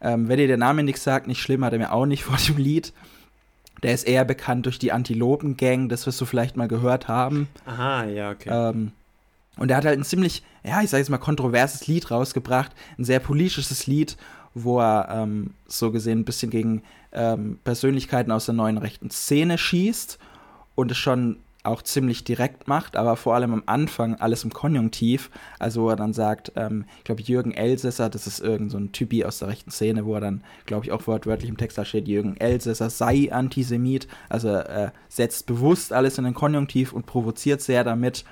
Ähm, 0.00 0.28
wenn 0.28 0.38
dir 0.38 0.46
der 0.46 0.56
Name 0.56 0.82
nichts 0.82 1.04
sagt, 1.04 1.26
nicht 1.26 1.42
schlimm, 1.42 1.62
hat 1.62 1.74
er 1.74 1.78
mir 1.78 1.92
auch 1.92 2.06
nicht 2.06 2.24
vor 2.24 2.38
dem 2.38 2.56
Lied. 2.56 2.94
Der 3.82 3.92
ist 3.92 4.08
eher 4.08 4.24
bekannt 4.24 4.64
durch 4.64 4.78
die 4.78 4.92
Antilopen-Gang, 4.92 5.90
das 5.90 6.06
wirst 6.06 6.20
du 6.20 6.24
vielleicht 6.24 6.56
mal 6.56 6.68
gehört 6.68 7.08
haben. 7.08 7.46
Aha, 7.66 8.06
ja, 8.06 8.30
okay. 8.30 8.48
Ähm, 8.50 8.92
und 9.58 9.70
er 9.70 9.76
hat 9.76 9.84
halt 9.84 9.98
ein 9.98 10.04
ziemlich, 10.04 10.42
ja, 10.64 10.80
ich 10.80 10.88
sag 10.88 10.98
jetzt 10.98 11.10
mal, 11.10 11.18
kontroverses 11.18 11.86
Lied 11.86 12.10
rausgebracht, 12.10 12.72
ein 12.98 13.04
sehr 13.04 13.20
politisches 13.20 13.86
Lied, 13.86 14.16
wo 14.54 14.80
er 14.80 15.08
ähm, 15.10 15.50
so 15.66 15.90
gesehen 15.90 16.20
ein 16.20 16.24
bisschen 16.24 16.50
gegen 16.50 16.82
ähm, 17.12 17.58
Persönlichkeiten 17.64 18.32
aus 18.32 18.46
der 18.46 18.54
neuen 18.54 18.78
rechten 18.78 19.10
Szene 19.10 19.58
schießt 19.58 20.18
und 20.74 20.90
es 20.90 20.98
schon 20.98 21.38
auch 21.62 21.82
ziemlich 21.82 22.24
direkt 22.24 22.68
macht, 22.68 22.96
aber 22.96 23.16
vor 23.16 23.34
allem 23.34 23.52
am 23.52 23.62
Anfang 23.66 24.14
alles 24.14 24.44
im 24.44 24.52
Konjunktiv. 24.52 25.30
Also 25.58 25.82
wo 25.82 25.90
er 25.90 25.96
dann 25.96 26.14
sagt, 26.14 26.52
ähm, 26.56 26.86
ich 26.98 27.04
glaube, 27.04 27.22
Jürgen 27.22 27.52
Elsässer, 27.52 28.08
das 28.08 28.26
ist 28.26 28.40
irgend 28.40 28.70
so 28.70 28.80
Typi 28.80 29.24
aus 29.24 29.40
der 29.40 29.48
rechten 29.48 29.70
Szene, 29.70 30.06
wo 30.06 30.14
er 30.14 30.20
dann, 30.20 30.42
glaube 30.64 30.86
ich, 30.86 30.92
auch 30.92 31.06
wortwörtlich 31.06 31.50
im 31.50 31.58
Text 31.58 31.76
da 31.76 31.84
steht, 31.84 32.08
Jürgen 32.08 32.36
Elsässer 32.38 32.88
sei 32.88 33.30
Antisemit. 33.30 34.08
Also 34.28 34.48
er 34.48 34.86
äh, 34.86 34.90
setzt 35.08 35.46
bewusst 35.46 35.92
alles 35.92 36.16
in 36.16 36.24
den 36.24 36.34
Konjunktiv 36.34 36.92
und 36.92 37.04
provoziert 37.04 37.60
sehr 37.60 37.84
damit. 37.84 38.24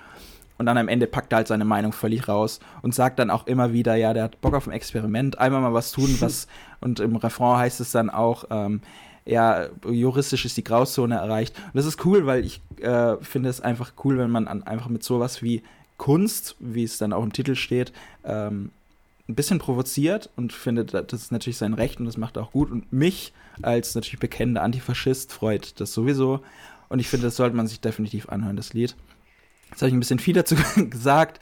Und 0.59 0.67
dann 0.67 0.77
am 0.77 0.89
Ende 0.89 1.07
packt 1.07 1.33
er 1.33 1.37
halt 1.37 1.49
seine 1.49 1.65
Meinung 1.65 1.93
völlig 1.93 2.29
raus 2.29 2.61
und 2.83 2.95
sagt 2.95 3.19
dann 3.21 3.31
auch 3.31 3.47
immer 3.47 3.73
wieder, 3.73 3.95
ja, 3.95 4.13
der 4.13 4.25
hat 4.25 4.41
Bock 4.41 4.55
auf 4.55 4.67
ein 4.67 4.73
Experiment, 4.73 5.39
einmal 5.39 5.61
mal 5.61 5.73
was 5.73 5.93
tun, 5.93 6.17
was, 6.21 6.49
und 6.81 7.01
im 7.01 7.17
Refrain 7.17 7.59
heißt 7.59 7.81
es 7.81 7.93
dann 7.93 8.11
auch, 8.11 8.45
ähm, 8.51 8.81
ja, 9.25 9.67
juristisch 9.89 10.45
ist 10.47 10.57
die 10.57 10.65
Grauzone 10.65 11.17
erreicht. 11.17 11.55
Und 11.67 11.77
das 11.77 11.87
ist 11.87 12.05
cool, 12.05 12.27
weil 12.27 12.45
ich 12.45 12.61
äh, 12.81 13.17
finde 13.21 13.51
es 13.51 13.61
einfach 13.61 13.93
cool, 14.05 14.19
wenn 14.19 14.31
man 14.31 14.49
an, 14.49 14.63
einfach 14.63 14.89
mit 14.89 15.05
sowas 15.05 15.43
wie 15.43 15.63
Kunst, 15.99 16.57
wie 16.61 16.85
es 16.85 16.97
dann 16.97 17.13
auch 17.13 17.23
im 17.23 17.33
Titel 17.33 17.55
steht, 17.55 17.93
ähm, 18.25 18.71
ein 19.29 19.35
bisschen 19.35 19.59
provoziert 19.59 20.31
und 20.37 20.55
finde, 20.55 20.87
das 20.87 21.13
ist 21.13 21.33
natürlich 21.33 21.59
sein 21.59 21.75
Recht 21.75 22.01
und 22.01 22.07
das 22.07 22.17
macht 22.17 22.37
er 22.37 22.45
auch 22.45 22.53
gut. 22.53 22.71
Und 22.71 22.91
mich 22.91 23.35
als 23.61 23.95
natürlich 23.95 24.19
bekennender 24.21 24.63
Antifaschist 24.63 25.33
freut 25.33 25.79
das 25.81 25.93
sowieso. 25.93 26.41
Und 26.89 27.01
ich 27.01 27.09
finde, 27.09 27.27
das 27.27 27.37
sollte 27.37 27.55
man 27.55 27.67
sich 27.67 27.81
definitiv 27.81 28.31
anhören, 28.31 28.57
das 28.57 28.73
Lied. 28.73 28.97
Jetzt 29.71 29.83
habe 29.83 29.89
ich 29.89 29.95
ein 29.95 30.01
bisschen 30.01 30.19
viel 30.19 30.35
dazu 30.35 30.57
gesagt. 30.77 31.41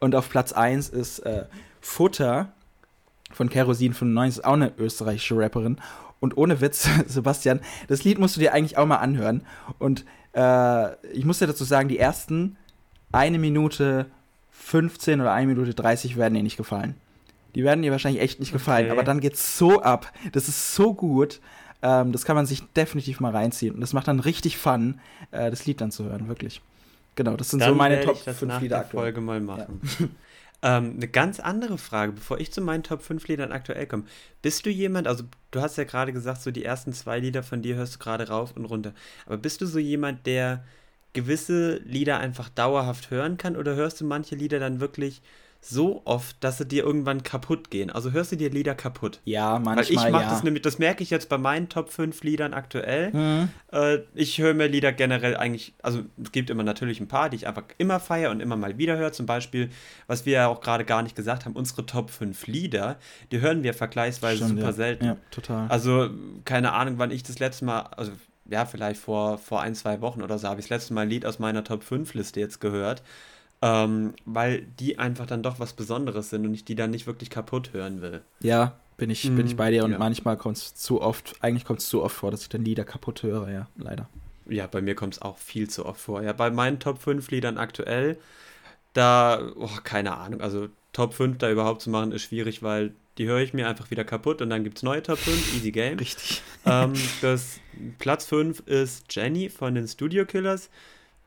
Und 0.00 0.14
auf 0.14 0.28
Platz 0.30 0.52
1 0.52 0.88
ist 0.88 1.20
äh, 1.20 1.44
Futter 1.80 2.52
von 3.30 3.48
Kerosin 3.48 3.94
95, 3.94 4.38
ist 4.38 4.44
auch 4.44 4.54
eine 4.54 4.72
österreichische 4.78 5.36
Rapperin. 5.36 5.78
Und 6.20 6.36
ohne 6.36 6.60
Witz, 6.60 6.88
Sebastian, 7.06 7.60
das 7.88 8.04
Lied 8.04 8.18
musst 8.18 8.36
du 8.36 8.40
dir 8.40 8.52
eigentlich 8.52 8.78
auch 8.78 8.86
mal 8.86 8.96
anhören. 8.96 9.42
Und 9.78 10.04
äh, 10.34 10.94
ich 11.12 11.24
muss 11.24 11.38
dir 11.38 11.46
dazu 11.46 11.64
sagen, 11.64 11.88
die 11.88 11.98
ersten 11.98 12.56
eine 13.10 13.38
Minute 13.38 14.06
15 14.50 15.20
oder 15.20 15.32
eine 15.32 15.48
Minute 15.48 15.74
30 15.74 16.16
werden 16.16 16.34
dir 16.34 16.42
nicht 16.42 16.56
gefallen. 16.56 16.94
Die 17.54 17.64
werden 17.64 17.82
dir 17.82 17.92
wahrscheinlich 17.92 18.22
echt 18.22 18.40
nicht 18.40 18.52
gefallen, 18.52 18.86
okay. 18.86 18.92
aber 18.92 19.02
dann 19.02 19.20
geht's 19.20 19.58
so 19.58 19.82
ab. 19.82 20.10
Das 20.32 20.48
ist 20.48 20.74
so 20.74 20.94
gut. 20.94 21.40
Ähm, 21.82 22.12
das 22.12 22.24
kann 22.24 22.36
man 22.36 22.46
sich 22.46 22.62
definitiv 22.72 23.20
mal 23.20 23.32
reinziehen. 23.32 23.74
Und 23.74 23.80
das 23.80 23.92
macht 23.92 24.08
dann 24.08 24.20
richtig 24.20 24.56
Fun, 24.56 25.00
äh, 25.32 25.50
das 25.50 25.66
Lied 25.66 25.80
dann 25.80 25.90
zu 25.90 26.04
hören, 26.04 26.28
wirklich. 26.28 26.62
Genau, 27.14 27.36
das 27.36 27.50
sind 27.50 27.60
dann 27.60 27.70
so 27.70 27.74
meine 27.74 28.00
Top 28.00 28.16
5 28.16 28.60
Lieder 28.60 28.78
aktuell. 28.78 29.02
Folge 29.02 29.20
mal 29.20 29.40
machen. 29.40 29.80
Ja. 29.98 30.06
Ähm, 30.64 30.94
eine 30.96 31.08
ganz 31.08 31.40
andere 31.40 31.76
Frage, 31.76 32.12
bevor 32.12 32.38
ich 32.38 32.52
zu 32.52 32.60
meinen 32.60 32.84
Top 32.84 33.02
5 33.02 33.26
Liedern 33.26 33.50
aktuell 33.50 33.84
komme. 33.86 34.04
Bist 34.42 34.64
du 34.64 34.70
jemand, 34.70 35.08
also 35.08 35.24
du 35.50 35.60
hast 35.60 35.76
ja 35.76 35.82
gerade 35.82 36.12
gesagt, 36.12 36.40
so 36.40 36.52
die 36.52 36.64
ersten 36.64 36.92
zwei 36.92 37.18
Lieder 37.18 37.42
von 37.42 37.62
dir 37.62 37.74
hörst 37.74 37.96
du 37.96 37.98
gerade 37.98 38.28
rauf 38.28 38.52
und 38.56 38.66
runter. 38.66 38.94
Aber 39.26 39.38
bist 39.38 39.60
du 39.60 39.66
so 39.66 39.80
jemand, 39.80 40.24
der 40.24 40.64
gewisse 41.14 41.78
Lieder 41.78 42.18
einfach 42.18 42.48
dauerhaft 42.48 43.10
hören 43.10 43.38
kann 43.38 43.56
oder 43.56 43.74
hörst 43.74 44.00
du 44.00 44.04
manche 44.04 44.36
Lieder 44.36 44.60
dann 44.60 44.78
wirklich 44.78 45.20
so 45.64 46.02
oft, 46.06 46.36
dass 46.40 46.58
sie 46.58 46.66
dir 46.66 46.82
irgendwann 46.82 47.22
kaputt 47.22 47.70
gehen. 47.70 47.88
Also 47.88 48.10
hörst 48.10 48.32
du 48.32 48.36
dir 48.36 48.50
Lieder 48.50 48.74
kaputt. 48.74 49.20
Ja, 49.24 49.60
manchmal. 49.60 49.76
Weil 49.76 49.84
ich 49.84 50.12
mache 50.12 50.24
ja. 50.24 50.30
das 50.30 50.42
nämlich, 50.42 50.62
das 50.62 50.80
merke 50.80 51.04
ich 51.04 51.10
jetzt 51.10 51.28
bei 51.28 51.38
meinen 51.38 51.68
Top 51.68 51.90
5 51.90 52.24
Liedern 52.24 52.52
aktuell. 52.52 53.12
Mhm. 53.12 53.48
Äh, 53.70 53.98
ich 54.14 54.38
höre 54.38 54.54
mir 54.54 54.66
Lieder 54.66 54.92
generell 54.92 55.36
eigentlich, 55.36 55.72
also 55.80 56.02
es 56.20 56.32
gibt 56.32 56.50
immer 56.50 56.64
natürlich 56.64 57.00
ein 57.00 57.06
paar, 57.06 57.30
die 57.30 57.36
ich 57.36 57.46
einfach 57.46 57.62
immer 57.78 58.00
feiere 58.00 58.32
und 58.32 58.40
immer 58.40 58.56
mal 58.56 58.76
wieder 58.76 58.96
höre. 58.96 59.12
Zum 59.12 59.26
Beispiel, 59.26 59.70
was 60.08 60.26
wir 60.26 60.32
ja 60.32 60.48
auch 60.48 60.60
gerade 60.60 60.84
gar 60.84 61.02
nicht 61.02 61.14
gesagt 61.14 61.44
haben, 61.44 61.54
unsere 61.54 61.86
Top 61.86 62.10
5 62.10 62.48
Lieder, 62.48 62.98
die 63.30 63.40
hören 63.40 63.62
wir 63.62 63.72
vergleichsweise 63.72 64.38
Stimmt, 64.38 64.58
super 64.58 64.70
ja. 64.70 64.72
selten. 64.72 65.04
Ja, 65.04 65.16
total. 65.30 65.68
Also, 65.68 66.10
keine 66.44 66.72
Ahnung, 66.72 66.94
wann 66.96 67.12
ich 67.12 67.22
das 67.22 67.38
letzte 67.38 67.66
Mal, 67.66 67.82
also 67.82 68.10
ja, 68.50 68.66
vielleicht 68.66 69.00
vor, 69.00 69.38
vor 69.38 69.62
ein, 69.62 69.76
zwei 69.76 70.00
Wochen 70.00 70.22
oder 70.22 70.38
so, 70.38 70.48
habe 70.48 70.58
ich 70.58 70.66
das 70.66 70.70
letzte 70.80 70.94
Mal 70.94 71.02
ein 71.02 71.08
Lied 71.08 71.24
aus 71.24 71.38
meiner 71.38 71.62
Top 71.62 71.84
5 71.84 72.14
Liste 72.14 72.40
jetzt 72.40 72.60
gehört 72.60 73.04
ähm, 73.62 74.14
weil 74.24 74.62
die 74.80 74.98
einfach 74.98 75.26
dann 75.26 75.42
doch 75.42 75.60
was 75.60 75.72
Besonderes 75.72 76.30
sind 76.30 76.44
und 76.44 76.52
ich 76.52 76.64
die 76.64 76.74
dann 76.74 76.90
nicht 76.90 77.06
wirklich 77.06 77.30
kaputt 77.30 77.72
hören 77.72 78.02
will. 78.02 78.22
Ja, 78.40 78.74
bin 78.96 79.08
ich, 79.08 79.28
mhm, 79.28 79.36
bin 79.36 79.46
ich 79.46 79.52
mhm, 79.52 79.56
bei 79.56 79.70
dir 79.70 79.84
und 79.84 79.92
ja. 79.92 79.98
manchmal 79.98 80.36
kommt 80.36 80.56
es 80.56 80.74
zu 80.74 81.00
oft, 81.00 81.36
eigentlich 81.40 81.64
kommt 81.64 81.78
es 81.80 81.88
zu 81.88 82.02
oft 82.02 82.14
vor, 82.14 82.30
dass 82.30 82.42
ich 82.42 82.48
dann 82.48 82.64
Lieder 82.64 82.84
kaputt 82.84 83.22
höre, 83.22 83.50
ja, 83.50 83.68
leider. 83.76 84.08
Ja, 84.48 84.66
bei 84.66 84.82
mir 84.82 84.96
kommt 84.96 85.14
es 85.14 85.22
auch 85.22 85.38
viel 85.38 85.70
zu 85.70 85.86
oft 85.86 86.00
vor. 86.00 86.22
Ja, 86.22 86.32
bei 86.32 86.50
meinen 86.50 86.80
Top 86.80 87.00
5 87.00 87.30
Liedern 87.30 87.56
aktuell, 87.56 88.18
da, 88.92 89.40
oh, 89.56 89.70
keine 89.84 90.16
Ahnung, 90.16 90.40
also 90.40 90.68
Top 90.92 91.14
5 91.14 91.38
da 91.38 91.50
überhaupt 91.50 91.82
zu 91.82 91.90
machen, 91.90 92.12
ist 92.12 92.22
schwierig, 92.22 92.62
weil 92.62 92.92
die 93.18 93.26
höre 93.26 93.40
ich 93.40 93.54
mir 93.54 93.68
einfach 93.68 93.90
wieder 93.90 94.04
kaputt 94.04 94.42
und 94.42 94.50
dann 94.50 94.64
gibt 94.64 94.78
es 94.78 94.82
neue 94.82 95.02
Top 95.02 95.18
5, 95.18 95.54
Easy 95.56 95.70
Game. 95.70 95.98
Richtig. 95.98 96.42
Ähm, 96.64 96.92
das 97.20 97.60
Platz 97.98 98.24
5 98.26 98.60
ist 98.66 99.04
Jenny 99.10 99.48
von 99.48 99.74
den 99.74 99.86
Studio 99.86 100.24
Killers. 100.26 100.70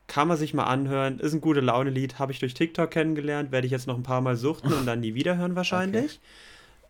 Kann 0.07 0.27
man 0.27 0.37
sich 0.37 0.53
mal 0.53 0.65
anhören. 0.65 1.19
Ist 1.19 1.33
ein 1.33 1.41
gute 1.41 1.61
Laune-Lied. 1.61 2.19
Habe 2.19 2.31
ich 2.31 2.39
durch 2.39 2.53
TikTok 2.53 2.91
kennengelernt. 2.91 3.51
Werde 3.51 3.65
ich 3.65 3.71
jetzt 3.71 3.87
noch 3.87 3.95
ein 3.95 4.03
paar 4.03 4.21
Mal 4.21 4.35
suchten 4.35 4.71
und 4.73 4.85
dann 4.85 4.99
nie 4.99 5.15
wieder 5.15 5.37
hören 5.37 5.55
wahrscheinlich. 5.55 6.19
Okay. 6.19 6.19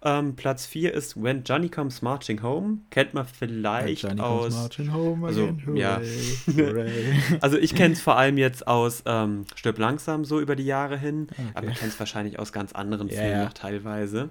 Ähm, 0.06 0.36
Platz 0.36 0.68
4 0.68 0.94
ist 0.94 1.22
When 1.22 1.44
Johnny 1.44 1.68
Comes 1.68 2.04
Marching 2.04 2.44
Home. 2.44 2.78
Kennt 2.92 3.16
man 3.16 3.26
vielleicht 3.26 4.06
aus. 4.20 4.70
Home 4.94 5.26
also, 5.26 5.58
hooray, 5.66 5.80
ja. 5.80 6.00
Also 7.42 7.58
ich 7.58 7.74
kenne 7.74 7.96
es 7.96 8.02
vor 8.02 8.16
allem 8.16 8.38
jetzt 8.38 8.68
aus 8.68 9.02
ähm, 9.08 9.46
Stirb 9.56 9.80
langsam 9.80 10.24
so 10.24 10.40
über 10.40 10.56
die 10.56 10.66
Jahre 10.66 10.98
hin. 10.98 11.28
Okay. 11.32 11.42
Aber 11.56 11.66
man 11.66 11.76
kennt 11.76 11.94
es 11.94 12.00
wahrscheinlich 12.00 12.38
aus 12.38 12.54
ganz 12.54 12.74
anderen 12.74 13.10
yeah, 13.10 13.20
Filmen 13.20 13.44
noch 13.46 13.54
teilweise. 13.54 14.30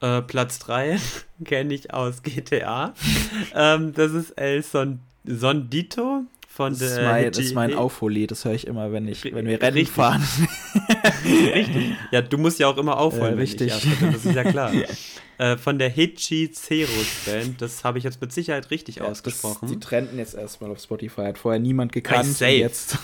Äh, 0.00 0.22
Platz 0.22 0.60
3 0.60 0.98
kenne 1.44 1.74
ich 1.74 1.92
aus 1.92 2.22
GTA. 2.22 2.94
ähm, 3.54 3.92
das 3.94 4.12
ist 4.12 4.30
El 4.32 4.62
Son 4.62 5.00
Sondito 5.24 6.22
von 6.60 6.72
das 6.72 6.78
der. 6.78 6.88
Ist 6.88 7.02
mein, 7.02 7.32
das 7.32 7.38
ist 7.38 7.54
mein 7.54 7.74
Aufhollied, 7.74 8.30
das 8.30 8.44
höre 8.44 8.52
ich 8.52 8.66
immer, 8.66 8.92
wenn, 8.92 9.08
ich, 9.08 9.24
wenn 9.24 9.46
wir 9.46 9.62
Rennen 9.62 9.78
richtig. 9.78 9.94
fahren. 9.94 10.22
richtig. 11.54 11.94
Ja, 12.10 12.20
du 12.20 12.36
musst 12.36 12.58
ja 12.58 12.68
auch 12.68 12.76
immer 12.76 12.98
aufholen. 12.98 13.38
Äh, 13.38 13.40
richtig. 13.40 13.72
das 14.00 14.26
ist 14.26 14.34
ja 14.34 14.44
klar. 14.44 14.70
äh, 15.38 15.56
von 15.56 15.78
der 15.78 15.88
Hitchi 15.88 16.50
Ceros 16.52 17.24
Band, 17.24 17.62
das 17.62 17.82
habe 17.82 17.96
ich 17.96 18.04
jetzt 18.04 18.20
mit 18.20 18.30
Sicherheit 18.30 18.70
richtig 18.70 18.96
ja, 18.96 19.04
ausgesprochen. 19.04 19.60
Das, 19.62 19.70
die 19.70 19.80
trennten 19.80 20.18
jetzt 20.18 20.34
erstmal 20.34 20.70
auf 20.70 20.80
Spotify, 20.80 21.22
hat 21.22 21.38
vorher 21.38 21.60
niemand 21.60 21.92
gekannt. 21.92 22.26
Safe. 22.26 22.50
Jetzt. 22.50 22.98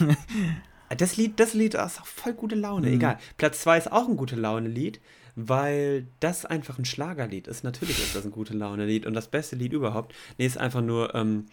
das 0.99 1.17
Lied, 1.17 1.41
das 1.41 1.55
Lied 1.55 1.73
ist 1.73 2.01
auch 2.01 2.07
voll 2.07 2.35
gute 2.35 2.57
Laune, 2.57 2.89
mhm. 2.89 2.95
egal. 2.95 3.19
Platz 3.39 3.63
2 3.63 3.79
ist 3.79 3.93
auch 3.93 4.07
ein 4.07 4.17
gute 4.17 4.37
Laune-Lied 4.37 5.01
weil 5.39 6.07
das 6.19 6.47
einfach 6.47 6.79
ein 6.79 6.87
Schlagerlied 6.87 7.47
ist. 7.47 7.63
Natürlich 7.63 7.99
ist 7.99 8.17
das 8.17 8.25
ein 8.25 8.31
gute 8.31 8.55
Laune-Lied 8.55 9.05
und 9.05 9.13
das 9.13 9.29
beste 9.29 9.55
Lied 9.55 9.75
überhaupt. 9.75 10.15
Nee, 10.39 10.47
ist 10.47 10.57
einfach 10.57 10.81
nur 10.81 11.15
ähm, 11.15 11.45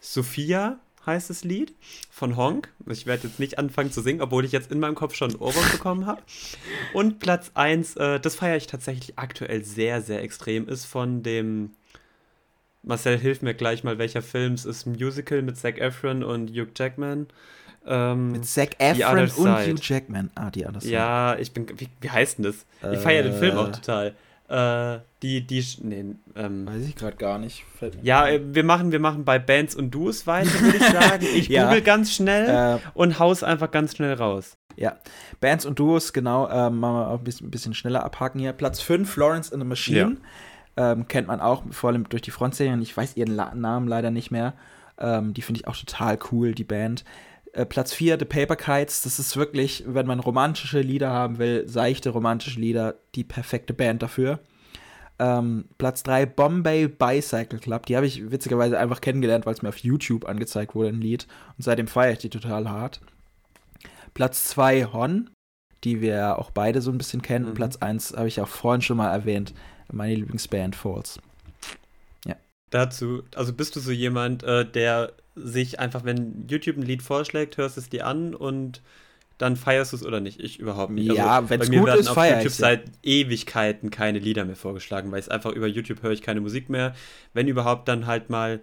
Sophia 0.00 0.80
heißt 1.06 1.30
das 1.30 1.44
Lied 1.44 1.74
von 2.10 2.36
Honk. 2.36 2.72
Ich 2.86 3.06
werde 3.06 3.28
jetzt 3.28 3.40
nicht 3.40 3.58
anfangen 3.58 3.90
zu 3.90 4.02
singen, 4.02 4.20
obwohl 4.20 4.44
ich 4.44 4.52
jetzt 4.52 4.70
in 4.70 4.80
meinem 4.80 4.94
Kopf 4.94 5.14
schon 5.14 5.30
ein 5.30 5.36
Ohrwurm 5.36 5.70
bekommen 5.72 6.06
habe. 6.06 6.22
Und 6.92 7.18
Platz 7.18 7.50
1, 7.54 7.96
äh, 7.96 8.20
das 8.20 8.34
feiere 8.34 8.56
ich 8.56 8.66
tatsächlich 8.66 9.18
aktuell 9.18 9.64
sehr, 9.64 10.02
sehr 10.02 10.22
extrem, 10.22 10.68
ist 10.68 10.84
von 10.84 11.22
dem. 11.22 11.72
Marcel, 12.82 13.18
hilf 13.18 13.42
mir 13.42 13.52
gleich 13.52 13.84
mal, 13.84 13.98
welcher 13.98 14.22
Film 14.22 14.54
es 14.54 14.64
ist. 14.64 14.86
Musical 14.86 15.42
mit 15.42 15.58
Zac 15.58 15.78
Efron 15.78 16.24
und 16.24 16.50
Hugh 16.50 16.70
Jackman. 16.74 17.26
Ähm, 17.86 18.32
mit 18.32 18.46
Zac 18.46 18.76
Efron 18.78 19.30
und 19.30 19.66
Hugh 19.66 19.80
Jackman. 19.80 20.30
Ah, 20.34 20.50
die 20.50 20.60
Side. 20.60 20.92
Ja, 20.92 21.36
ich 21.38 21.52
bin. 21.52 21.66
Wie, 21.78 21.88
wie 22.00 22.10
heißt 22.10 22.38
denn 22.38 22.44
das? 22.44 22.66
Ich 22.92 23.00
feiere 23.00 23.24
den 23.24 23.38
Film 23.38 23.56
auch 23.56 23.68
äh, 23.68 23.72
total. 23.72 24.14
Äh, 24.50 24.98
die, 25.22 25.46
die, 25.46 25.64
nee, 25.82 26.04
ähm, 26.34 26.66
Weiß 26.66 26.84
ich 26.84 26.96
gerade 26.96 27.16
gar 27.16 27.38
nicht. 27.38 27.64
Ja, 28.02 28.28
äh, 28.28 28.40
wir 28.52 28.64
machen, 28.64 28.90
wir 28.90 28.98
machen 28.98 29.24
bei 29.24 29.38
Bands 29.38 29.76
und 29.76 29.92
Duos 29.92 30.26
weiter, 30.26 30.60
würde 30.60 30.78
ich 30.78 30.84
sagen. 30.84 31.26
Ich 31.36 31.48
ja. 31.48 31.66
google 31.66 31.82
ganz 31.82 32.12
schnell 32.12 32.78
äh, 32.78 32.88
und 32.94 33.20
haus 33.20 33.44
einfach 33.44 33.70
ganz 33.70 33.94
schnell 33.94 34.14
raus. 34.14 34.56
Ja, 34.74 34.96
Bands 35.40 35.66
und 35.66 35.78
Duos, 35.78 36.12
genau, 36.12 36.48
ähm, 36.50 36.80
machen 36.80 36.94
wir 36.94 37.08
auch 37.08 37.18
ein 37.18 37.24
bisschen, 37.24 37.46
ein 37.46 37.50
bisschen, 37.52 37.74
schneller 37.74 38.04
abhaken 38.04 38.40
hier. 38.40 38.52
Platz 38.52 38.80
5, 38.80 39.08
Florence 39.08 39.50
in 39.50 39.60
the 39.60 39.66
Machine. 39.66 40.16
Ja. 40.76 40.92
Ähm, 40.92 41.06
kennt 41.06 41.28
man 41.28 41.40
auch, 41.40 41.62
vor 41.70 41.90
allem 41.90 42.08
durch 42.08 42.22
die 42.22 42.32
Frontserien. 42.32 42.82
Ich 42.82 42.96
weiß 42.96 43.16
ihren 43.16 43.34
La 43.34 43.54
Namen 43.54 43.86
leider 43.86 44.10
nicht 44.10 44.32
mehr. 44.32 44.54
Ähm, 44.98 45.32
die 45.32 45.42
finde 45.42 45.60
ich 45.60 45.68
auch 45.68 45.76
total 45.76 46.18
cool, 46.32 46.54
die 46.54 46.64
Band. 46.64 47.04
Äh, 47.52 47.66
Platz 47.66 47.92
4, 47.92 48.18
The 48.18 48.24
Paper 48.24 48.56
Kites. 48.56 49.02
Das 49.02 49.18
ist 49.18 49.36
wirklich, 49.36 49.84
wenn 49.86 50.06
man 50.06 50.20
romantische 50.20 50.80
Lieder 50.80 51.10
haben 51.10 51.38
will, 51.38 51.68
seichte 51.68 52.10
romantische 52.10 52.60
Lieder, 52.60 52.96
die 53.14 53.24
perfekte 53.24 53.74
Band 53.74 54.02
dafür. 54.02 54.40
Ähm, 55.18 55.66
Platz 55.76 56.02
3, 56.02 56.26
Bombay 56.26 56.88
Bicycle 56.88 57.58
Club. 57.58 57.86
Die 57.86 57.96
habe 57.96 58.06
ich 58.06 58.30
witzigerweise 58.30 58.78
einfach 58.78 59.00
kennengelernt, 59.00 59.46
weil 59.46 59.54
es 59.54 59.62
mir 59.62 59.68
auf 59.68 59.78
YouTube 59.78 60.26
angezeigt 60.26 60.74
wurde, 60.74 60.88
ein 60.88 61.00
Lied. 61.00 61.26
Und 61.58 61.64
seitdem 61.64 61.88
feiere 61.88 62.12
ich 62.12 62.18
die 62.18 62.30
total 62.30 62.70
hart. 62.70 63.00
Platz 64.14 64.48
2, 64.48 64.86
Hon, 64.92 65.30
die 65.84 66.00
wir 66.00 66.38
auch 66.38 66.50
beide 66.50 66.80
so 66.80 66.90
ein 66.90 66.98
bisschen 66.98 67.22
kennen. 67.22 67.44
Mhm. 67.44 67.50
Und 67.50 67.54
Platz 67.56 67.76
1 67.76 68.14
habe 68.16 68.28
ich 68.28 68.40
auch 68.40 68.48
vorhin 68.48 68.82
schon 68.82 68.96
mal 68.96 69.12
erwähnt, 69.12 69.54
meine 69.92 70.14
Lieblingsband 70.14 70.76
Falls. 70.76 71.20
Dazu, 72.70 73.22
also 73.34 73.52
bist 73.52 73.76
du 73.76 73.80
so 73.80 73.90
jemand, 73.90 74.42
äh, 74.42 74.64
der 74.64 75.12
sich 75.34 75.78
einfach, 75.80 76.04
wenn 76.04 76.46
YouTube 76.48 76.76
ein 76.76 76.82
Lied 76.82 77.02
vorschlägt, 77.02 77.56
hörst 77.56 77.76
es 77.78 77.88
dir 77.88 78.06
an 78.06 78.34
und 78.34 78.82
dann 79.38 79.56
feierst 79.56 79.92
du 79.92 79.96
es 79.96 80.04
oder 80.04 80.20
nicht. 80.20 80.38
Ich 80.38 80.58
überhaupt 80.58 80.92
nicht. 80.92 81.10
Ja, 81.12 81.36
also, 81.36 81.50
wenn 81.50 81.60
es 81.62 81.70
gut 81.70 81.88
ist, 81.88 82.10
feier 82.10 82.38
YouTube 82.38 82.52
seit 82.52 82.84
Ewigkeiten 83.02 83.90
keine 83.90 84.18
Lieder 84.18 84.44
mehr 84.44 84.56
vorgeschlagen, 84.56 85.10
weil 85.10 85.18
es 85.20 85.30
einfach 85.30 85.52
über 85.52 85.66
YouTube 85.66 86.02
höre 86.02 86.10
ich 86.12 86.20
keine 86.20 86.42
Musik 86.42 86.68
mehr. 86.68 86.94
Wenn 87.32 87.48
überhaupt, 87.48 87.88
dann 87.88 88.06
halt 88.06 88.28
mal 88.28 88.60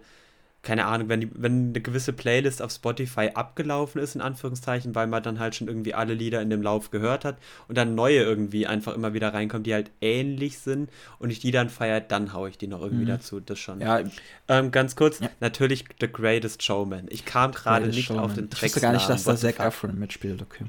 keine 0.68 0.84
Ahnung, 0.84 1.08
wenn, 1.08 1.22
die, 1.22 1.30
wenn 1.34 1.70
eine 1.70 1.80
gewisse 1.80 2.12
Playlist 2.12 2.60
auf 2.60 2.70
Spotify 2.70 3.30
abgelaufen 3.32 4.02
ist, 4.02 4.14
in 4.14 4.20
Anführungszeichen, 4.20 4.94
weil 4.94 5.06
man 5.06 5.22
dann 5.22 5.38
halt 5.38 5.54
schon 5.54 5.66
irgendwie 5.66 5.94
alle 5.94 6.12
Lieder 6.12 6.42
in 6.42 6.50
dem 6.50 6.60
Lauf 6.60 6.90
gehört 6.90 7.24
hat 7.24 7.38
und 7.68 7.78
dann 7.78 7.94
neue 7.94 8.18
irgendwie 8.18 8.66
einfach 8.66 8.94
immer 8.94 9.14
wieder 9.14 9.32
reinkommen, 9.32 9.62
die 9.62 9.72
halt 9.72 9.90
ähnlich 10.02 10.58
sind 10.58 10.90
und 11.20 11.30
ich 11.30 11.38
die 11.38 11.52
dann 11.52 11.70
feiert, 11.70 12.12
dann 12.12 12.34
haue 12.34 12.50
ich 12.50 12.58
die 12.58 12.66
noch 12.66 12.82
irgendwie 12.82 13.04
mhm. 13.04 13.08
dazu. 13.08 13.40
Das 13.40 13.58
schon. 13.58 13.80
Ja. 13.80 14.02
Ähm, 14.48 14.70
ganz 14.70 14.94
kurz, 14.94 15.20
ja. 15.20 15.30
natürlich 15.40 15.86
The 16.02 16.12
Greatest 16.12 16.62
Showman. 16.62 17.06
Ich 17.08 17.24
kam 17.24 17.52
gerade 17.52 17.86
nicht 17.86 18.08
Showman. 18.08 18.24
auf 18.24 18.34
den 18.34 18.50
Track. 18.50 18.64
Ich 18.64 18.74
wusste 18.74 18.80
gar 18.82 18.92
nicht, 18.92 19.08
dass 19.08 19.24
da 19.24 19.36
Zac 19.36 19.60
Efron 19.60 19.98
mitspielt, 19.98 20.42
okay. 20.42 20.66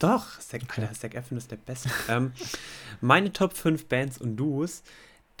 Doch, 0.00 0.36
Zac, 0.40 0.62
okay. 0.64 0.80
Alter, 0.80 0.94
Zac 0.94 1.14
Efron 1.14 1.38
ist 1.38 1.48
der 1.48 1.58
Beste. 1.58 1.90
ähm, 2.08 2.32
meine 3.00 3.32
Top 3.32 3.52
5 3.52 3.84
Bands 3.84 4.18
und 4.18 4.34
Duos 4.34 4.82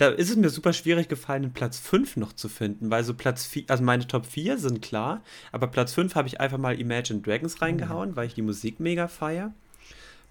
da 0.02 0.08
ist 0.08 0.30
es 0.30 0.36
mir 0.36 0.50
super 0.50 0.72
schwierig 0.72 1.08
gefallen, 1.08 1.42
den 1.42 1.52
Platz 1.52 1.78
5 1.78 2.16
noch 2.16 2.32
zu 2.32 2.48
finden, 2.48 2.90
weil 2.90 3.04
so 3.04 3.14
Platz 3.14 3.46
4, 3.46 3.64
also 3.68 3.84
meine 3.84 4.04
Top 4.04 4.26
4 4.26 4.58
sind 4.58 4.82
klar, 4.82 5.22
aber 5.52 5.68
Platz 5.68 5.92
5 5.92 6.16
habe 6.16 6.26
ich 6.26 6.40
einfach 6.40 6.58
mal 6.58 6.80
Imagine 6.80 7.20
Dragons 7.20 7.62
reingehauen, 7.62 8.10
mhm. 8.10 8.16
weil 8.16 8.26
ich 8.26 8.34
die 8.34 8.42
Musik 8.42 8.80
mega 8.80 9.06
feier. 9.06 9.54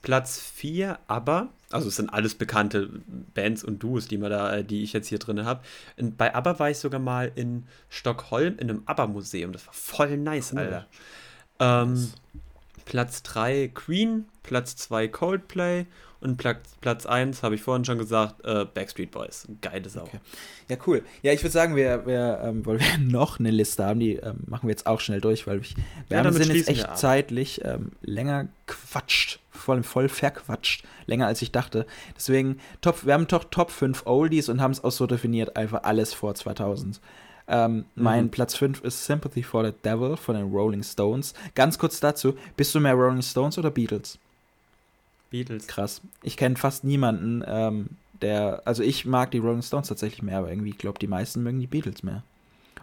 Platz 0.01 0.39
4, 0.39 0.99
aber, 1.07 1.49
also 1.69 1.87
es 1.87 1.95
sind 1.95 2.09
alles 2.09 2.35
bekannte 2.35 2.89
Bands 3.33 3.63
und 3.63 3.81
Duos, 3.81 4.09
die, 4.09 4.17
man 4.17 4.31
da, 4.31 4.57
äh, 4.57 4.63
die 4.65 4.83
ich 4.83 4.91
jetzt 4.91 5.07
hier 5.07 5.19
drin 5.19 5.45
habe. 5.45 5.61
Bei 6.17 6.35
ABBA 6.35 6.59
war 6.59 6.69
ich 6.69 6.77
sogar 6.77 6.99
mal 6.99 7.31
in 7.35 7.63
Stockholm 7.87 8.57
in 8.57 8.69
einem 8.69 8.83
ABBA-Museum. 8.87 9.53
Das 9.53 9.67
war 9.67 9.73
voll 9.73 10.17
nice, 10.17 10.53
Alter. 10.53 10.85
Ähm, 11.59 12.11
Platz 12.83 13.23
3 13.23 13.69
Queen, 13.73 14.25
Platz 14.43 14.75
2 14.75 15.07
Coldplay 15.07 15.85
und 16.21 16.37
Platz, 16.37 16.75
Platz 16.81 17.05
1, 17.05 17.41
habe 17.41 17.55
ich 17.55 17.61
vorhin 17.61 17.83
schon 17.83 17.97
gesagt, 17.97 18.45
äh, 18.45 18.65
Backstreet 18.65 19.09
Boys. 19.11 19.47
Geile 19.59 19.89
Sau. 19.89 20.03
Okay. 20.03 20.19
Ja, 20.69 20.77
cool. 20.85 21.03
Ja, 21.23 21.33
ich 21.33 21.41
würde 21.41 21.51
sagen, 21.51 21.75
wir, 21.75 22.05
wir 22.05 22.39
ähm, 22.43 22.65
weil 22.65 22.79
wir 22.79 22.97
noch 22.99 23.39
eine 23.39 23.49
Liste 23.49 23.85
haben, 23.85 23.99
die 23.99 24.17
ähm, 24.17 24.41
machen 24.45 24.67
wir 24.67 24.71
jetzt 24.71 24.85
auch 24.85 24.99
schnell 24.99 25.19
durch, 25.19 25.47
weil 25.47 25.59
ich, 25.61 25.75
wir 26.07 26.17
ja, 26.17 26.23
haben, 26.23 26.33
sind 26.33 26.53
jetzt 26.53 26.69
echt 26.69 26.95
zeitlich 26.95 27.65
ähm, 27.65 27.91
länger 28.01 28.47
quatscht, 28.67 29.39
voll, 29.49 29.81
voll 29.81 30.09
verquatscht, 30.09 30.85
länger 31.07 31.25
als 31.25 31.41
ich 31.41 31.51
dachte. 31.51 31.87
Deswegen, 32.15 32.59
top, 32.81 33.05
wir 33.05 33.13
haben 33.13 33.27
doch 33.27 33.45
Top 33.45 33.71
5 33.71 34.05
Oldies 34.05 34.47
und 34.47 34.61
haben 34.61 34.71
es 34.71 34.83
auch 34.83 34.91
so 34.91 35.07
definiert, 35.07 35.55
einfach 35.57 35.83
alles 35.83 36.13
vor 36.13 36.35
2000. 36.35 37.01
Ähm, 37.47 37.77
mhm. 37.77 37.85
Mein 37.95 38.31
Platz 38.31 38.55
5 38.55 38.81
ist 38.81 39.05
Sympathy 39.05 39.41
for 39.41 39.65
the 39.65 39.73
Devil 39.83 40.17
von 40.17 40.35
den 40.35 40.51
Rolling 40.51 40.83
Stones. 40.83 41.33
Ganz 41.55 41.79
kurz 41.79 41.99
dazu, 41.99 42.35
bist 42.55 42.75
du 42.75 42.79
mehr 42.79 42.93
Rolling 42.93 43.23
Stones 43.23 43.57
oder 43.57 43.71
Beatles? 43.71 44.19
Beatles. 45.31 45.65
Krass. 45.67 46.01
Ich 46.21 46.37
kenne 46.37 46.55
fast 46.55 46.83
niemanden, 46.83 47.43
ähm, 47.47 47.87
der, 48.21 48.61
also 48.65 48.83
ich 48.83 49.05
mag 49.05 49.31
die 49.31 49.39
Rolling 49.39 49.63
Stones 49.63 49.87
tatsächlich 49.87 50.21
mehr, 50.21 50.37
aber 50.37 50.49
irgendwie, 50.49 50.69
ich 50.69 50.77
glaube, 50.77 50.99
die 50.99 51.07
meisten 51.07 51.41
mögen 51.41 51.59
die 51.59 51.67
Beatles 51.67 52.03
mehr. 52.03 52.23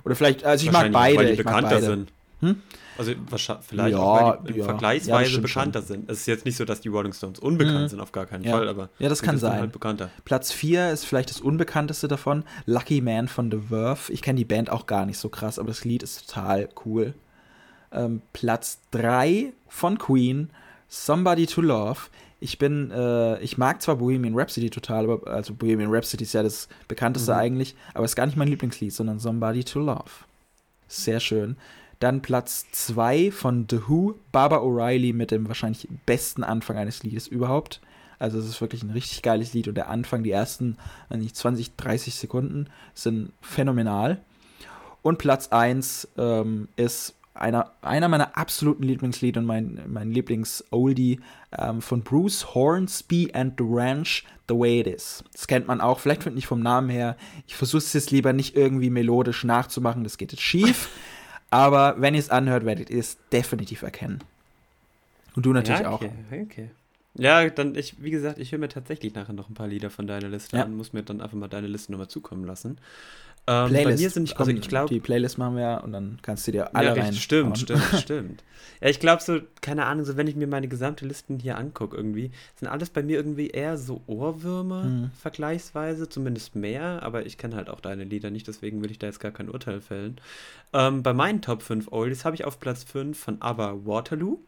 Oder 0.05 0.16
vielleicht, 0.16 0.44
also 0.44 0.66
ich 0.66 0.72
mag 0.72 0.90
beide. 0.90 1.18
Weil 1.18 1.30
die 1.30 1.36
bekannter 1.36 1.80
sind. 1.80 2.12
Hm? 2.40 2.62
Also 2.96 3.12
vielleicht 3.26 3.92
ja, 3.92 3.99
auch, 3.99 4.44
weil 4.44 4.53
die 4.53 4.59
ja, 4.61 4.64
vergleichsweise 4.64 5.34
ja, 5.34 5.40
bekannter 5.40 5.80
schon. 5.80 5.88
sind. 5.88 6.11
Es 6.11 6.20
ist 6.20 6.26
jetzt 6.26 6.44
nicht 6.44 6.57
so, 6.57 6.64
dass 6.64 6.80
die 6.80 6.88
Rolling 6.88 7.12
Stones 7.12 7.38
unbekannt 7.38 7.82
mhm. 7.82 7.88
sind, 7.88 8.01
auf 8.01 8.12
gar 8.12 8.26
keinen. 8.26 8.44
Fall, 8.44 8.68
aber 8.68 8.90
ja, 8.99 9.09
das 9.09 9.22
kann 9.22 9.38
sein. 9.38 9.61
Halt 9.61 9.72
bekannter. 9.72 10.11
Platz 10.24 10.53
4 10.53 10.90
ist 10.90 11.05
vielleicht 11.05 11.30
das 11.30 11.40
unbekannteste 11.40 12.07
davon, 12.07 12.44
Lucky 12.66 13.01
Man 13.01 13.28
von 13.28 13.51
The 13.51 13.59
Verve. 13.68 14.12
Ich 14.12 14.22
kenne 14.22 14.36
die 14.36 14.44
Band 14.44 14.70
auch 14.70 14.86
gar 14.86 15.05
nicht 15.05 15.18
so 15.18 15.28
krass, 15.28 15.59
aber 15.59 15.68
das 15.68 15.84
Lied 15.84 16.03
ist 16.03 16.26
total 16.26 16.68
cool. 16.84 17.14
Ähm, 17.90 18.22
Platz 18.32 18.80
3 18.92 19.53
von 19.68 19.99
Queen, 19.99 20.51
Somebody 20.88 21.46
to 21.46 21.61
Love. 21.61 22.01
Ich 22.41 22.59
bin, 22.59 22.91
äh, 22.91 23.41
ich 23.41 23.59
mag 23.59 23.82
zwar 23.82 23.97
Bohemian 23.97 24.34
Rhapsody 24.34 24.70
total, 24.70 25.11
aber 25.11 25.30
also 25.30 25.55
Bohemian 25.55 25.93
Rhapsody 25.93 26.24
ist 26.24 26.34
ja 26.34 26.43
das 26.43 26.68
bekannteste 26.86 27.32
mhm. 27.32 27.39
eigentlich, 27.39 27.74
aber 27.95 28.05
ist 28.05 28.16
gar 28.16 28.26
nicht 28.26 28.36
mein 28.36 28.49
Lieblingslied, 28.49 28.93
sondern 28.93 29.18
Somebody 29.18 29.64
to 29.64 29.80
Love. 29.80 30.11
Sehr 30.86 31.20
schön. 31.20 31.57
Dann 31.99 32.22
Platz 32.22 32.66
2 32.70 33.32
von 33.32 33.66
The 33.68 33.89
Who, 33.89 34.14
Barbara 34.30 34.62
O'Reilly 34.62 35.12
mit 35.12 35.32
dem 35.32 35.49
wahrscheinlich 35.49 35.89
besten 36.07 36.45
Anfang 36.45 36.76
eines 36.76 37.03
Liedes 37.03 37.26
überhaupt. 37.26 37.80
Also 38.20 38.39
es 38.39 38.47
ist 38.47 38.61
wirklich 38.61 38.82
ein 38.82 38.91
richtig 38.91 39.22
geiles 39.22 39.53
Lied 39.53 39.68
und 39.68 39.74
der 39.74 39.89
Anfang, 39.89 40.22
die 40.22 40.30
ersten 40.30 40.76
nicht 41.11 41.36
20, 41.36 41.76
30 41.76 42.14
Sekunden 42.14 42.68
sind 42.95 43.32
phänomenal. 43.41 44.20
Und 45.03 45.18
Platz 45.18 45.49
1 45.49 46.09
ähm, 46.18 46.68
ist 46.76 47.14
einer, 47.39 47.72
einer 47.82 48.09
meiner 48.09 48.36
absoluten 48.36 48.82
Lieblingslieder 48.82 49.41
und 49.41 49.47
mein, 49.47 49.80
mein 49.86 50.11
Lieblings-Oldie 50.11 51.20
ähm, 51.57 51.80
von 51.80 52.03
Bruce 52.03 52.55
Hornsby 52.55 53.30
and 53.32 53.55
the 53.59 53.64
Ranch, 53.66 54.24
The 54.49 54.55
Way 54.55 54.80
It 54.80 54.86
Is. 54.89 55.24
Das 55.32 55.47
kennt 55.47 55.66
man 55.66 55.80
auch, 55.80 56.01
vielleicht 56.01 56.26
nicht 56.26 56.47
vom 56.47 56.61
Namen 56.61 56.89
her. 56.89 57.16
Ich 57.47 57.57
versuche 57.57 57.78
es 57.78 57.93
jetzt 57.93 58.11
lieber 58.11 58.32
nicht 58.32 58.57
irgendwie 58.57 58.91
melodisch 58.91 59.45
nachzumachen, 59.45 60.05
das 60.05 60.18
geht 60.18 60.32
jetzt 60.32 60.43
schief. 60.43 60.89
Aber 61.51 61.97
wenn 61.99 62.14
ihr 62.14 62.20
es 62.20 62.30
anhört, 62.30 62.66
werdet 62.66 62.91
ihr 62.91 63.01
es 63.01 63.16
definitiv 63.32 63.82
erkennen. 63.82 64.18
Und 65.34 65.47
du 65.47 65.53
natürlich 65.53 65.80
ja, 65.80 65.93
okay, 65.93 66.11
auch. 66.30 66.43
Okay. 66.43 66.70
Ja, 67.14 67.49
dann, 67.49 67.74
ich, 67.74 68.03
wie 68.03 68.11
gesagt, 68.11 68.39
ich 68.39 68.53
höre 68.53 68.59
mir 68.59 68.68
tatsächlich 68.68 69.14
nachher 69.14 69.32
noch 69.32 69.49
ein 69.49 69.55
paar 69.55 69.66
Lieder 69.66 69.91
von 69.91 70.07
deiner 70.07 70.28
Liste 70.28 70.57
ja. 70.57 70.64
an, 70.64 70.76
muss 70.76 70.93
mir 70.93 71.03
dann 71.03 71.20
einfach 71.20 71.36
mal 71.36 71.49
deine 71.49 71.66
Liste 71.66 71.91
nochmal 71.91 72.09
zukommen 72.09 72.45
lassen. 72.45 72.78
Ähm, 73.49 73.70
Playlist. 73.70 73.96
Bei 73.96 74.03
mir 74.03 74.11
sind, 74.11 74.24
ich 74.24 74.38
also 74.38 74.51
ich 74.51 74.68
glaube. 74.68 74.92
Die 74.92 75.01
Playlist 75.01 75.38
machen 75.38 75.57
wir 75.57 75.62
ja 75.62 75.76
und 75.78 75.92
dann 75.92 76.18
kannst 76.20 76.46
du 76.46 76.53
dir 76.53 76.76
alle 76.76 76.94
ja, 76.94 77.03
rein. 77.03 77.14
Stimmt, 77.14 77.59
stimmt, 77.59 77.82
stimmt. 77.99 78.44
Ja, 78.82 78.88
ich 78.88 79.01
glaube 79.01 79.22
so, 79.22 79.40
keine 79.62 79.86
Ahnung, 79.86 80.05
so 80.05 80.18
wenn 80.18 80.26
ich 80.26 80.36
mir 80.36 80.46
meine 80.46 80.68
gesamte 80.68 81.07
Listen 81.07 81.38
hier 81.38 81.57
angucke, 81.57 81.96
irgendwie, 81.96 82.30
sind 82.57 82.68
alles 82.68 82.90
bei 82.90 83.03
mir 83.03 83.16
irgendwie 83.16 83.49
eher 83.49 83.78
so 83.78 84.03
Ohrwürmer, 84.07 84.84
mhm. 84.84 85.11
vergleichsweise, 85.18 86.11
zumindest 86.11 86.55
mehr, 86.55 87.03
aber 87.03 87.24
ich 87.24 87.38
kenne 87.38 87.57
halt 87.57 87.70
auch 87.70 87.80
deine 87.80 88.05
Lieder 88.05 88.30
nicht, 88.30 88.46
deswegen 88.46 88.82
will 88.82 88.90
ich 88.90 88.99
da 88.99 89.07
jetzt 89.07 89.20
gar 89.20 89.32
kein 89.32 89.49
Urteil 89.49 89.80
fällen. 89.80 90.20
Ähm, 90.74 91.03
bei 91.03 91.14
meinen 91.14 91.40
Top 91.40 91.62
5 91.62 91.90
Oldies 91.90 92.26
habe 92.26 92.36
ich 92.36 92.44
auf 92.44 92.61
Platz 92.61 92.84
5 92.84 93.18
von 93.18 93.40
ABBA 93.40 93.86
Waterloo. 93.86 94.38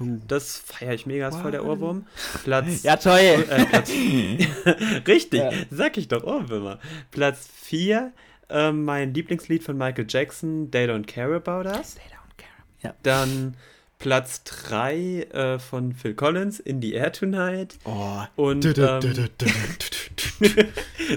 Uh. 0.00 0.18
Das 0.26 0.58
feiere 0.58 0.94
ich 0.94 1.06
mega, 1.06 1.28
ist 1.28 1.38
voll 1.38 1.50
der 1.50 1.64
Ohrwurm. 1.64 2.06
Platz. 2.44 2.82
Ja, 2.82 2.96
toll. 2.96 3.18
Äh, 3.18 3.64
Platz, 3.66 3.90
richtig, 5.06 5.40
ja. 5.40 5.50
sag 5.70 5.96
ich 5.96 6.08
doch, 6.08 6.24
Ohrwürmer. 6.24 6.78
Platz 7.10 7.48
4 7.62 8.12
ähm, 8.52 8.84
mein 8.84 9.14
Lieblingslied 9.14 9.64
von 9.64 9.78
Michael 9.78 10.06
Jackson, 10.08 10.70
They 10.70 10.86
Don't 10.86 11.06
Care 11.06 11.34
About 11.34 11.68
Us. 11.68 11.94
They 11.94 12.04
Don't 12.04 12.36
Care. 12.36 12.50
Ja. 12.82 12.94
Dann 13.02 13.56
Platz 13.98 14.44
3 14.44 14.94
äh, 15.32 15.58
von 15.58 15.94
Phil 15.94 16.14
Collins, 16.14 16.60
In 16.60 16.82
the 16.82 16.92
Air 16.92 17.12
Tonight. 17.12 17.78
Oh. 17.84 18.22
Und 18.36 18.76
ähm, 18.76 19.28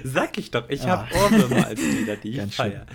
sag 0.04 0.38
ich 0.38 0.52
doch, 0.52 0.70
ich 0.70 0.84
oh. 0.84 0.88
habe 0.88 1.14
Ohrwürmer 1.14 1.68
als 1.68 1.82
Lieder, 1.82 2.16
die 2.16 2.40
ich 2.40 2.56
feiere. 2.56 2.86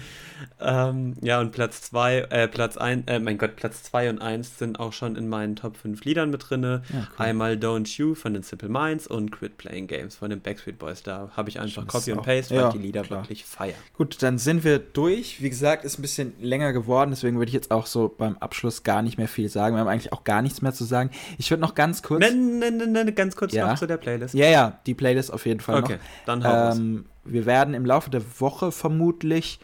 Ähm, 0.60 1.14
ja, 1.22 1.40
und 1.40 1.52
Platz 1.52 1.82
2, 1.82 2.18
äh, 2.30 2.48
Platz 2.48 2.76
1, 2.76 3.04
äh, 3.06 3.18
mein 3.18 3.38
Gott, 3.38 3.56
Platz 3.56 3.82
2 3.84 4.10
und 4.10 4.20
1 4.20 4.58
sind 4.58 4.80
auch 4.80 4.92
schon 4.92 5.16
in 5.16 5.28
meinen 5.28 5.56
Top 5.56 5.76
5 5.76 6.04
Liedern 6.04 6.30
mit 6.30 6.48
drin. 6.48 6.62
Ja, 6.62 6.80
cool. 6.92 7.06
Einmal 7.18 7.54
Don't 7.54 7.98
You 7.98 8.14
von 8.14 8.34
den 8.34 8.42
Simple 8.42 8.68
Minds 8.68 9.06
und 9.06 9.30
Quit 9.30 9.56
Playing 9.58 9.86
Games 9.86 10.16
von 10.16 10.30
den 10.30 10.40
Backstreet 10.40 10.78
Boys. 10.78 11.02
Da 11.02 11.30
habe 11.36 11.48
ich 11.48 11.60
einfach 11.60 11.86
Copy 11.86 12.12
und 12.12 12.22
Paste, 12.22 12.54
weil 12.54 12.62
ja, 12.62 12.70
die 12.70 12.78
Lieder 12.78 13.02
klar. 13.02 13.22
wirklich 13.22 13.44
feier. 13.44 13.74
Gut, 13.96 14.22
dann 14.22 14.38
sind 14.38 14.64
wir 14.64 14.78
durch. 14.78 15.42
Wie 15.42 15.50
gesagt, 15.50 15.84
ist 15.84 15.98
ein 15.98 16.02
bisschen 16.02 16.34
länger 16.40 16.72
geworden, 16.72 17.10
deswegen 17.10 17.38
würde 17.38 17.48
ich 17.48 17.54
jetzt 17.54 17.70
auch 17.70 17.86
so 17.86 18.14
beim 18.16 18.36
Abschluss 18.38 18.82
gar 18.82 19.02
nicht 19.02 19.18
mehr 19.18 19.28
viel 19.28 19.48
sagen. 19.48 19.76
Wir 19.76 19.80
haben 19.80 19.88
eigentlich 19.88 20.12
auch 20.12 20.24
gar 20.24 20.42
nichts 20.42 20.62
mehr 20.62 20.72
zu 20.72 20.84
sagen. 20.84 21.10
Ich 21.38 21.50
würde 21.50 21.60
noch 21.60 21.74
ganz 21.74 22.02
kurz. 22.02 22.20
Nein, 22.20 22.58
nein, 22.58 22.76
nein, 22.76 22.92
ne, 22.92 23.12
ganz 23.12 23.36
kurz 23.36 23.52
ja. 23.52 23.70
noch 23.70 23.78
zu 23.78 23.86
der 23.86 23.96
Playlist. 23.96 24.34
Ja, 24.34 24.46
ja, 24.46 24.80
die 24.86 24.94
Playlist 24.94 25.32
auf 25.32 25.46
jeden 25.46 25.60
Fall 25.60 25.82
okay, 25.82 25.94
noch. 25.94 26.00
dann 26.26 26.44
hau 26.44 26.72
ähm, 26.72 27.06
Wir 27.24 27.46
werden 27.46 27.74
im 27.74 27.86
Laufe 27.86 28.10
der 28.10 28.22
Woche 28.40 28.72
vermutlich 28.72 29.60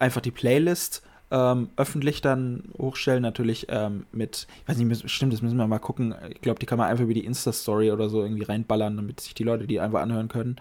einfach 0.00 0.20
die 0.20 0.30
Playlist 0.30 1.02
ähm, 1.30 1.70
öffentlich 1.76 2.20
dann 2.20 2.64
hochstellen, 2.78 3.22
natürlich 3.22 3.66
ähm, 3.68 4.06
mit, 4.12 4.46
ich 4.62 4.68
weiß 4.68 4.76
nicht, 4.78 5.10
stimmt, 5.10 5.32
das 5.32 5.42
müssen 5.42 5.56
wir 5.56 5.66
mal 5.66 5.78
gucken. 5.78 6.14
Ich 6.30 6.40
glaube, 6.40 6.60
die 6.60 6.66
kann 6.66 6.78
man 6.78 6.88
einfach 6.88 7.04
über 7.04 7.14
die 7.14 7.24
Insta-Story 7.24 7.90
oder 7.90 8.08
so 8.08 8.22
irgendwie 8.22 8.44
reinballern, 8.44 8.96
damit 8.96 9.20
sich 9.20 9.34
die 9.34 9.42
Leute 9.42 9.66
die 9.66 9.80
einfach 9.80 10.00
anhören 10.00 10.28
können. 10.28 10.60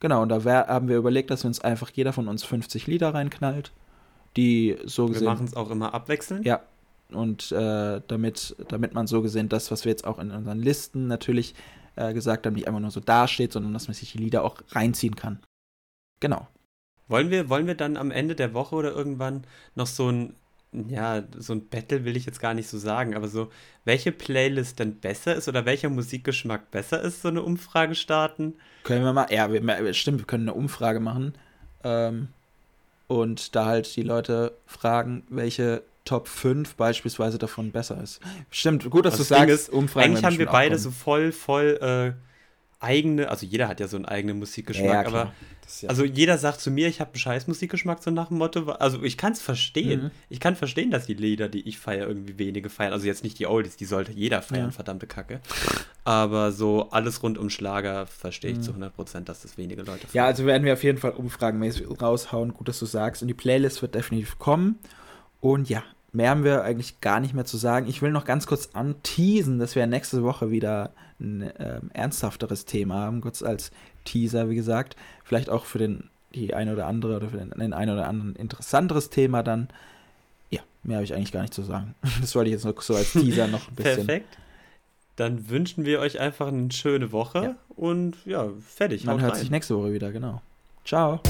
Genau, 0.00 0.20
und 0.20 0.28
da 0.28 0.44
wär, 0.44 0.66
haben 0.66 0.88
wir 0.88 0.96
überlegt, 0.96 1.30
dass 1.30 1.44
wir 1.44 1.48
uns 1.48 1.60
einfach 1.60 1.90
jeder 1.90 2.12
von 2.12 2.28
uns 2.28 2.44
50 2.44 2.86
Lieder 2.86 3.14
reinknallt, 3.14 3.72
die 4.36 4.76
so 4.84 5.06
gesehen. 5.06 5.22
Wir 5.22 5.30
machen 5.30 5.46
es 5.46 5.54
auch 5.54 5.70
immer 5.70 5.94
abwechselnd. 5.94 6.44
Ja. 6.44 6.60
Und 7.10 7.52
äh, 7.52 8.00
damit, 8.06 8.56
damit 8.68 8.92
man 8.92 9.06
so 9.06 9.22
gesehen 9.22 9.48
das, 9.48 9.70
was 9.70 9.84
wir 9.84 9.90
jetzt 9.90 10.06
auch 10.06 10.18
in 10.18 10.30
unseren 10.32 10.58
Listen 10.58 11.06
natürlich 11.06 11.54
äh, 11.96 12.12
gesagt 12.12 12.44
haben, 12.44 12.54
nicht 12.54 12.66
einfach 12.66 12.80
nur 12.80 12.90
so 12.90 13.00
dasteht, 13.00 13.52
sondern 13.52 13.72
dass 13.72 13.88
man 13.88 13.94
sich 13.94 14.12
die 14.12 14.18
Lieder 14.18 14.42
auch 14.42 14.56
reinziehen 14.72 15.14
kann. 15.14 15.38
Genau. 16.20 16.46
Wollen 17.08 17.30
wir, 17.30 17.48
wollen 17.48 17.66
wir 17.66 17.74
dann 17.74 17.96
am 17.96 18.10
Ende 18.10 18.34
der 18.34 18.54
Woche 18.54 18.74
oder 18.74 18.92
irgendwann 18.92 19.44
noch 19.74 19.86
so 19.86 20.10
ein, 20.10 20.34
ja, 20.72 21.22
so 21.36 21.52
ein 21.52 21.68
Battle 21.68 22.04
will 22.04 22.16
ich 22.16 22.26
jetzt 22.26 22.40
gar 22.40 22.54
nicht 22.54 22.68
so 22.68 22.78
sagen, 22.78 23.14
aber 23.14 23.28
so, 23.28 23.50
welche 23.84 24.10
Playlist 24.10 24.78
denn 24.78 24.96
besser 24.96 25.34
ist 25.34 25.48
oder 25.48 25.64
welcher 25.66 25.90
Musikgeschmack 25.90 26.70
besser 26.70 27.00
ist, 27.02 27.22
so 27.22 27.28
eine 27.28 27.42
Umfrage 27.42 27.94
starten? 27.94 28.54
Können 28.82 29.04
wir 29.04 29.12
mal, 29.12 29.26
ja, 29.30 29.52
wir, 29.52 29.94
stimmt, 29.94 30.18
wir 30.18 30.26
können 30.26 30.48
eine 30.48 30.54
Umfrage 30.54 31.00
machen 31.00 31.34
ähm, 31.84 32.28
und 33.06 33.54
da 33.54 33.66
halt 33.66 33.94
die 33.96 34.02
Leute 34.02 34.52
fragen, 34.66 35.24
welche 35.28 35.82
Top 36.04 36.28
5 36.28 36.74
beispielsweise 36.74 37.38
davon 37.38 37.70
besser 37.70 38.02
ist. 38.02 38.20
Stimmt, 38.50 38.88
gut, 38.90 39.06
dass 39.06 39.16
du 39.16 39.22
sagst, 39.22 39.48
ist, 39.48 39.68
Umfragen. 39.70 40.06
Eigentlich 40.06 40.24
haben 40.24 40.38
wir 40.38 40.46
beide 40.46 40.78
so 40.78 40.90
voll, 40.90 41.32
voll 41.32 41.78
äh, 41.80 42.33
eigene, 42.84 43.28
also 43.28 43.46
jeder 43.46 43.68
hat 43.68 43.80
ja 43.80 43.88
so 43.88 43.96
einen 43.96 44.06
eigenen 44.06 44.38
Musikgeschmack, 44.38 45.06
ja, 45.06 45.06
aber 45.06 45.24
ja 45.24 45.32
also 45.88 46.04
jeder 46.04 46.38
sagt 46.38 46.60
zu 46.60 46.70
mir, 46.70 46.88
ich 46.88 47.00
habe 47.00 47.10
einen 47.10 47.18
scheiß 47.18 47.46
Musikgeschmack, 47.46 48.02
so 48.02 48.10
nach 48.10 48.28
dem 48.28 48.38
Motto. 48.38 48.70
Also 48.72 49.02
ich 49.02 49.16
kann 49.16 49.32
es 49.32 49.40
verstehen. 49.40 50.04
Mhm. 50.04 50.10
Ich 50.28 50.40
kann 50.40 50.56
verstehen, 50.56 50.90
dass 50.90 51.06
die 51.06 51.14
Lieder, 51.14 51.48
die 51.48 51.66
ich 51.68 51.78
feiere, 51.78 52.06
irgendwie 52.06 52.38
wenige 52.38 52.68
feiern. 52.68 52.92
Also 52.92 53.06
jetzt 53.06 53.24
nicht 53.24 53.38
die 53.38 53.46
Oldies, 53.46 53.76
die 53.76 53.84
sollte 53.84 54.12
jeder 54.12 54.42
feiern, 54.42 54.66
ja. 54.66 54.70
verdammte 54.70 55.06
Kacke. 55.06 55.40
Aber 56.04 56.52
so 56.52 56.90
alles 56.90 57.22
rund 57.22 57.38
um 57.38 57.50
Schlager 57.50 58.06
verstehe 58.06 58.52
ich 58.52 58.58
mhm. 58.58 58.62
zu 58.62 58.70
100 58.72 58.94
Prozent, 58.94 59.28
dass 59.28 59.42
das 59.42 59.56
wenige 59.56 59.82
Leute 59.82 60.06
feiern. 60.06 60.12
Ja, 60.12 60.26
also 60.26 60.44
werden 60.46 60.64
wir 60.64 60.74
auf 60.74 60.84
jeden 60.84 60.98
Fall 60.98 61.12
umfragenmäßig 61.12 61.86
raushauen. 62.00 62.54
Gut, 62.54 62.68
dass 62.68 62.78
du 62.78 62.86
sagst. 62.86 63.22
Und 63.22 63.28
die 63.28 63.34
Playlist 63.34 63.82
wird 63.82 63.94
definitiv 63.94 64.38
kommen. 64.38 64.78
Und 65.40 65.68
ja, 65.68 65.82
mehr 66.12 66.30
haben 66.30 66.44
wir 66.44 66.62
eigentlich 66.62 67.00
gar 67.00 67.20
nicht 67.20 67.34
mehr 67.34 67.44
zu 67.44 67.56
sagen. 67.56 67.86
Ich 67.88 68.02
will 68.02 68.10
noch 68.10 68.24
ganz 68.24 68.46
kurz 68.46 68.70
anteasen, 68.74 69.58
dass 69.58 69.74
wir 69.74 69.86
nächste 69.86 70.22
Woche 70.22 70.50
wieder 70.50 70.92
ein 71.20 71.42
äh, 71.42 71.80
ernsthafteres 71.92 72.64
Thema 72.64 72.96
haben, 72.96 73.20
kurz 73.20 73.42
als 73.42 73.70
Teaser, 74.04 74.50
wie 74.50 74.54
gesagt. 74.54 74.96
Vielleicht 75.24 75.50
auch 75.50 75.64
für 75.64 75.78
den 75.78 76.10
die 76.34 76.54
eine 76.54 76.72
oder 76.72 76.86
andere 76.86 77.16
oder 77.16 77.28
für 77.28 77.38
den, 77.38 77.50
den 77.50 77.72
einen 77.72 77.92
oder 77.92 78.08
anderen 78.08 78.36
interessanteres 78.36 79.10
Thema 79.10 79.42
dann. 79.42 79.68
Ja, 80.50 80.60
mehr 80.82 80.96
habe 80.96 81.04
ich 81.04 81.14
eigentlich 81.14 81.32
gar 81.32 81.42
nicht 81.42 81.54
zu 81.54 81.62
sagen. 81.62 81.94
Das 82.20 82.34
wollte 82.34 82.50
ich 82.50 82.54
jetzt 82.54 82.64
noch 82.64 82.80
so 82.82 82.94
als 82.94 83.12
Teaser 83.12 83.46
noch 83.46 83.68
ein 83.68 83.74
bisschen. 83.74 84.06
Perfekt. 84.06 84.38
Dann 85.16 85.48
wünschen 85.48 85.84
wir 85.84 86.00
euch 86.00 86.18
einfach 86.18 86.48
eine 86.48 86.72
schöne 86.72 87.12
Woche 87.12 87.42
ja. 87.42 87.54
und 87.76 88.16
ja, 88.24 88.48
fertig. 88.66 89.04
Man 89.04 89.20
hört 89.20 89.34
rein. 89.34 89.40
sich 89.40 89.50
nächste 89.50 89.76
Woche 89.76 89.92
wieder, 89.92 90.10
genau. 90.10 90.42
Ciao. 90.84 91.20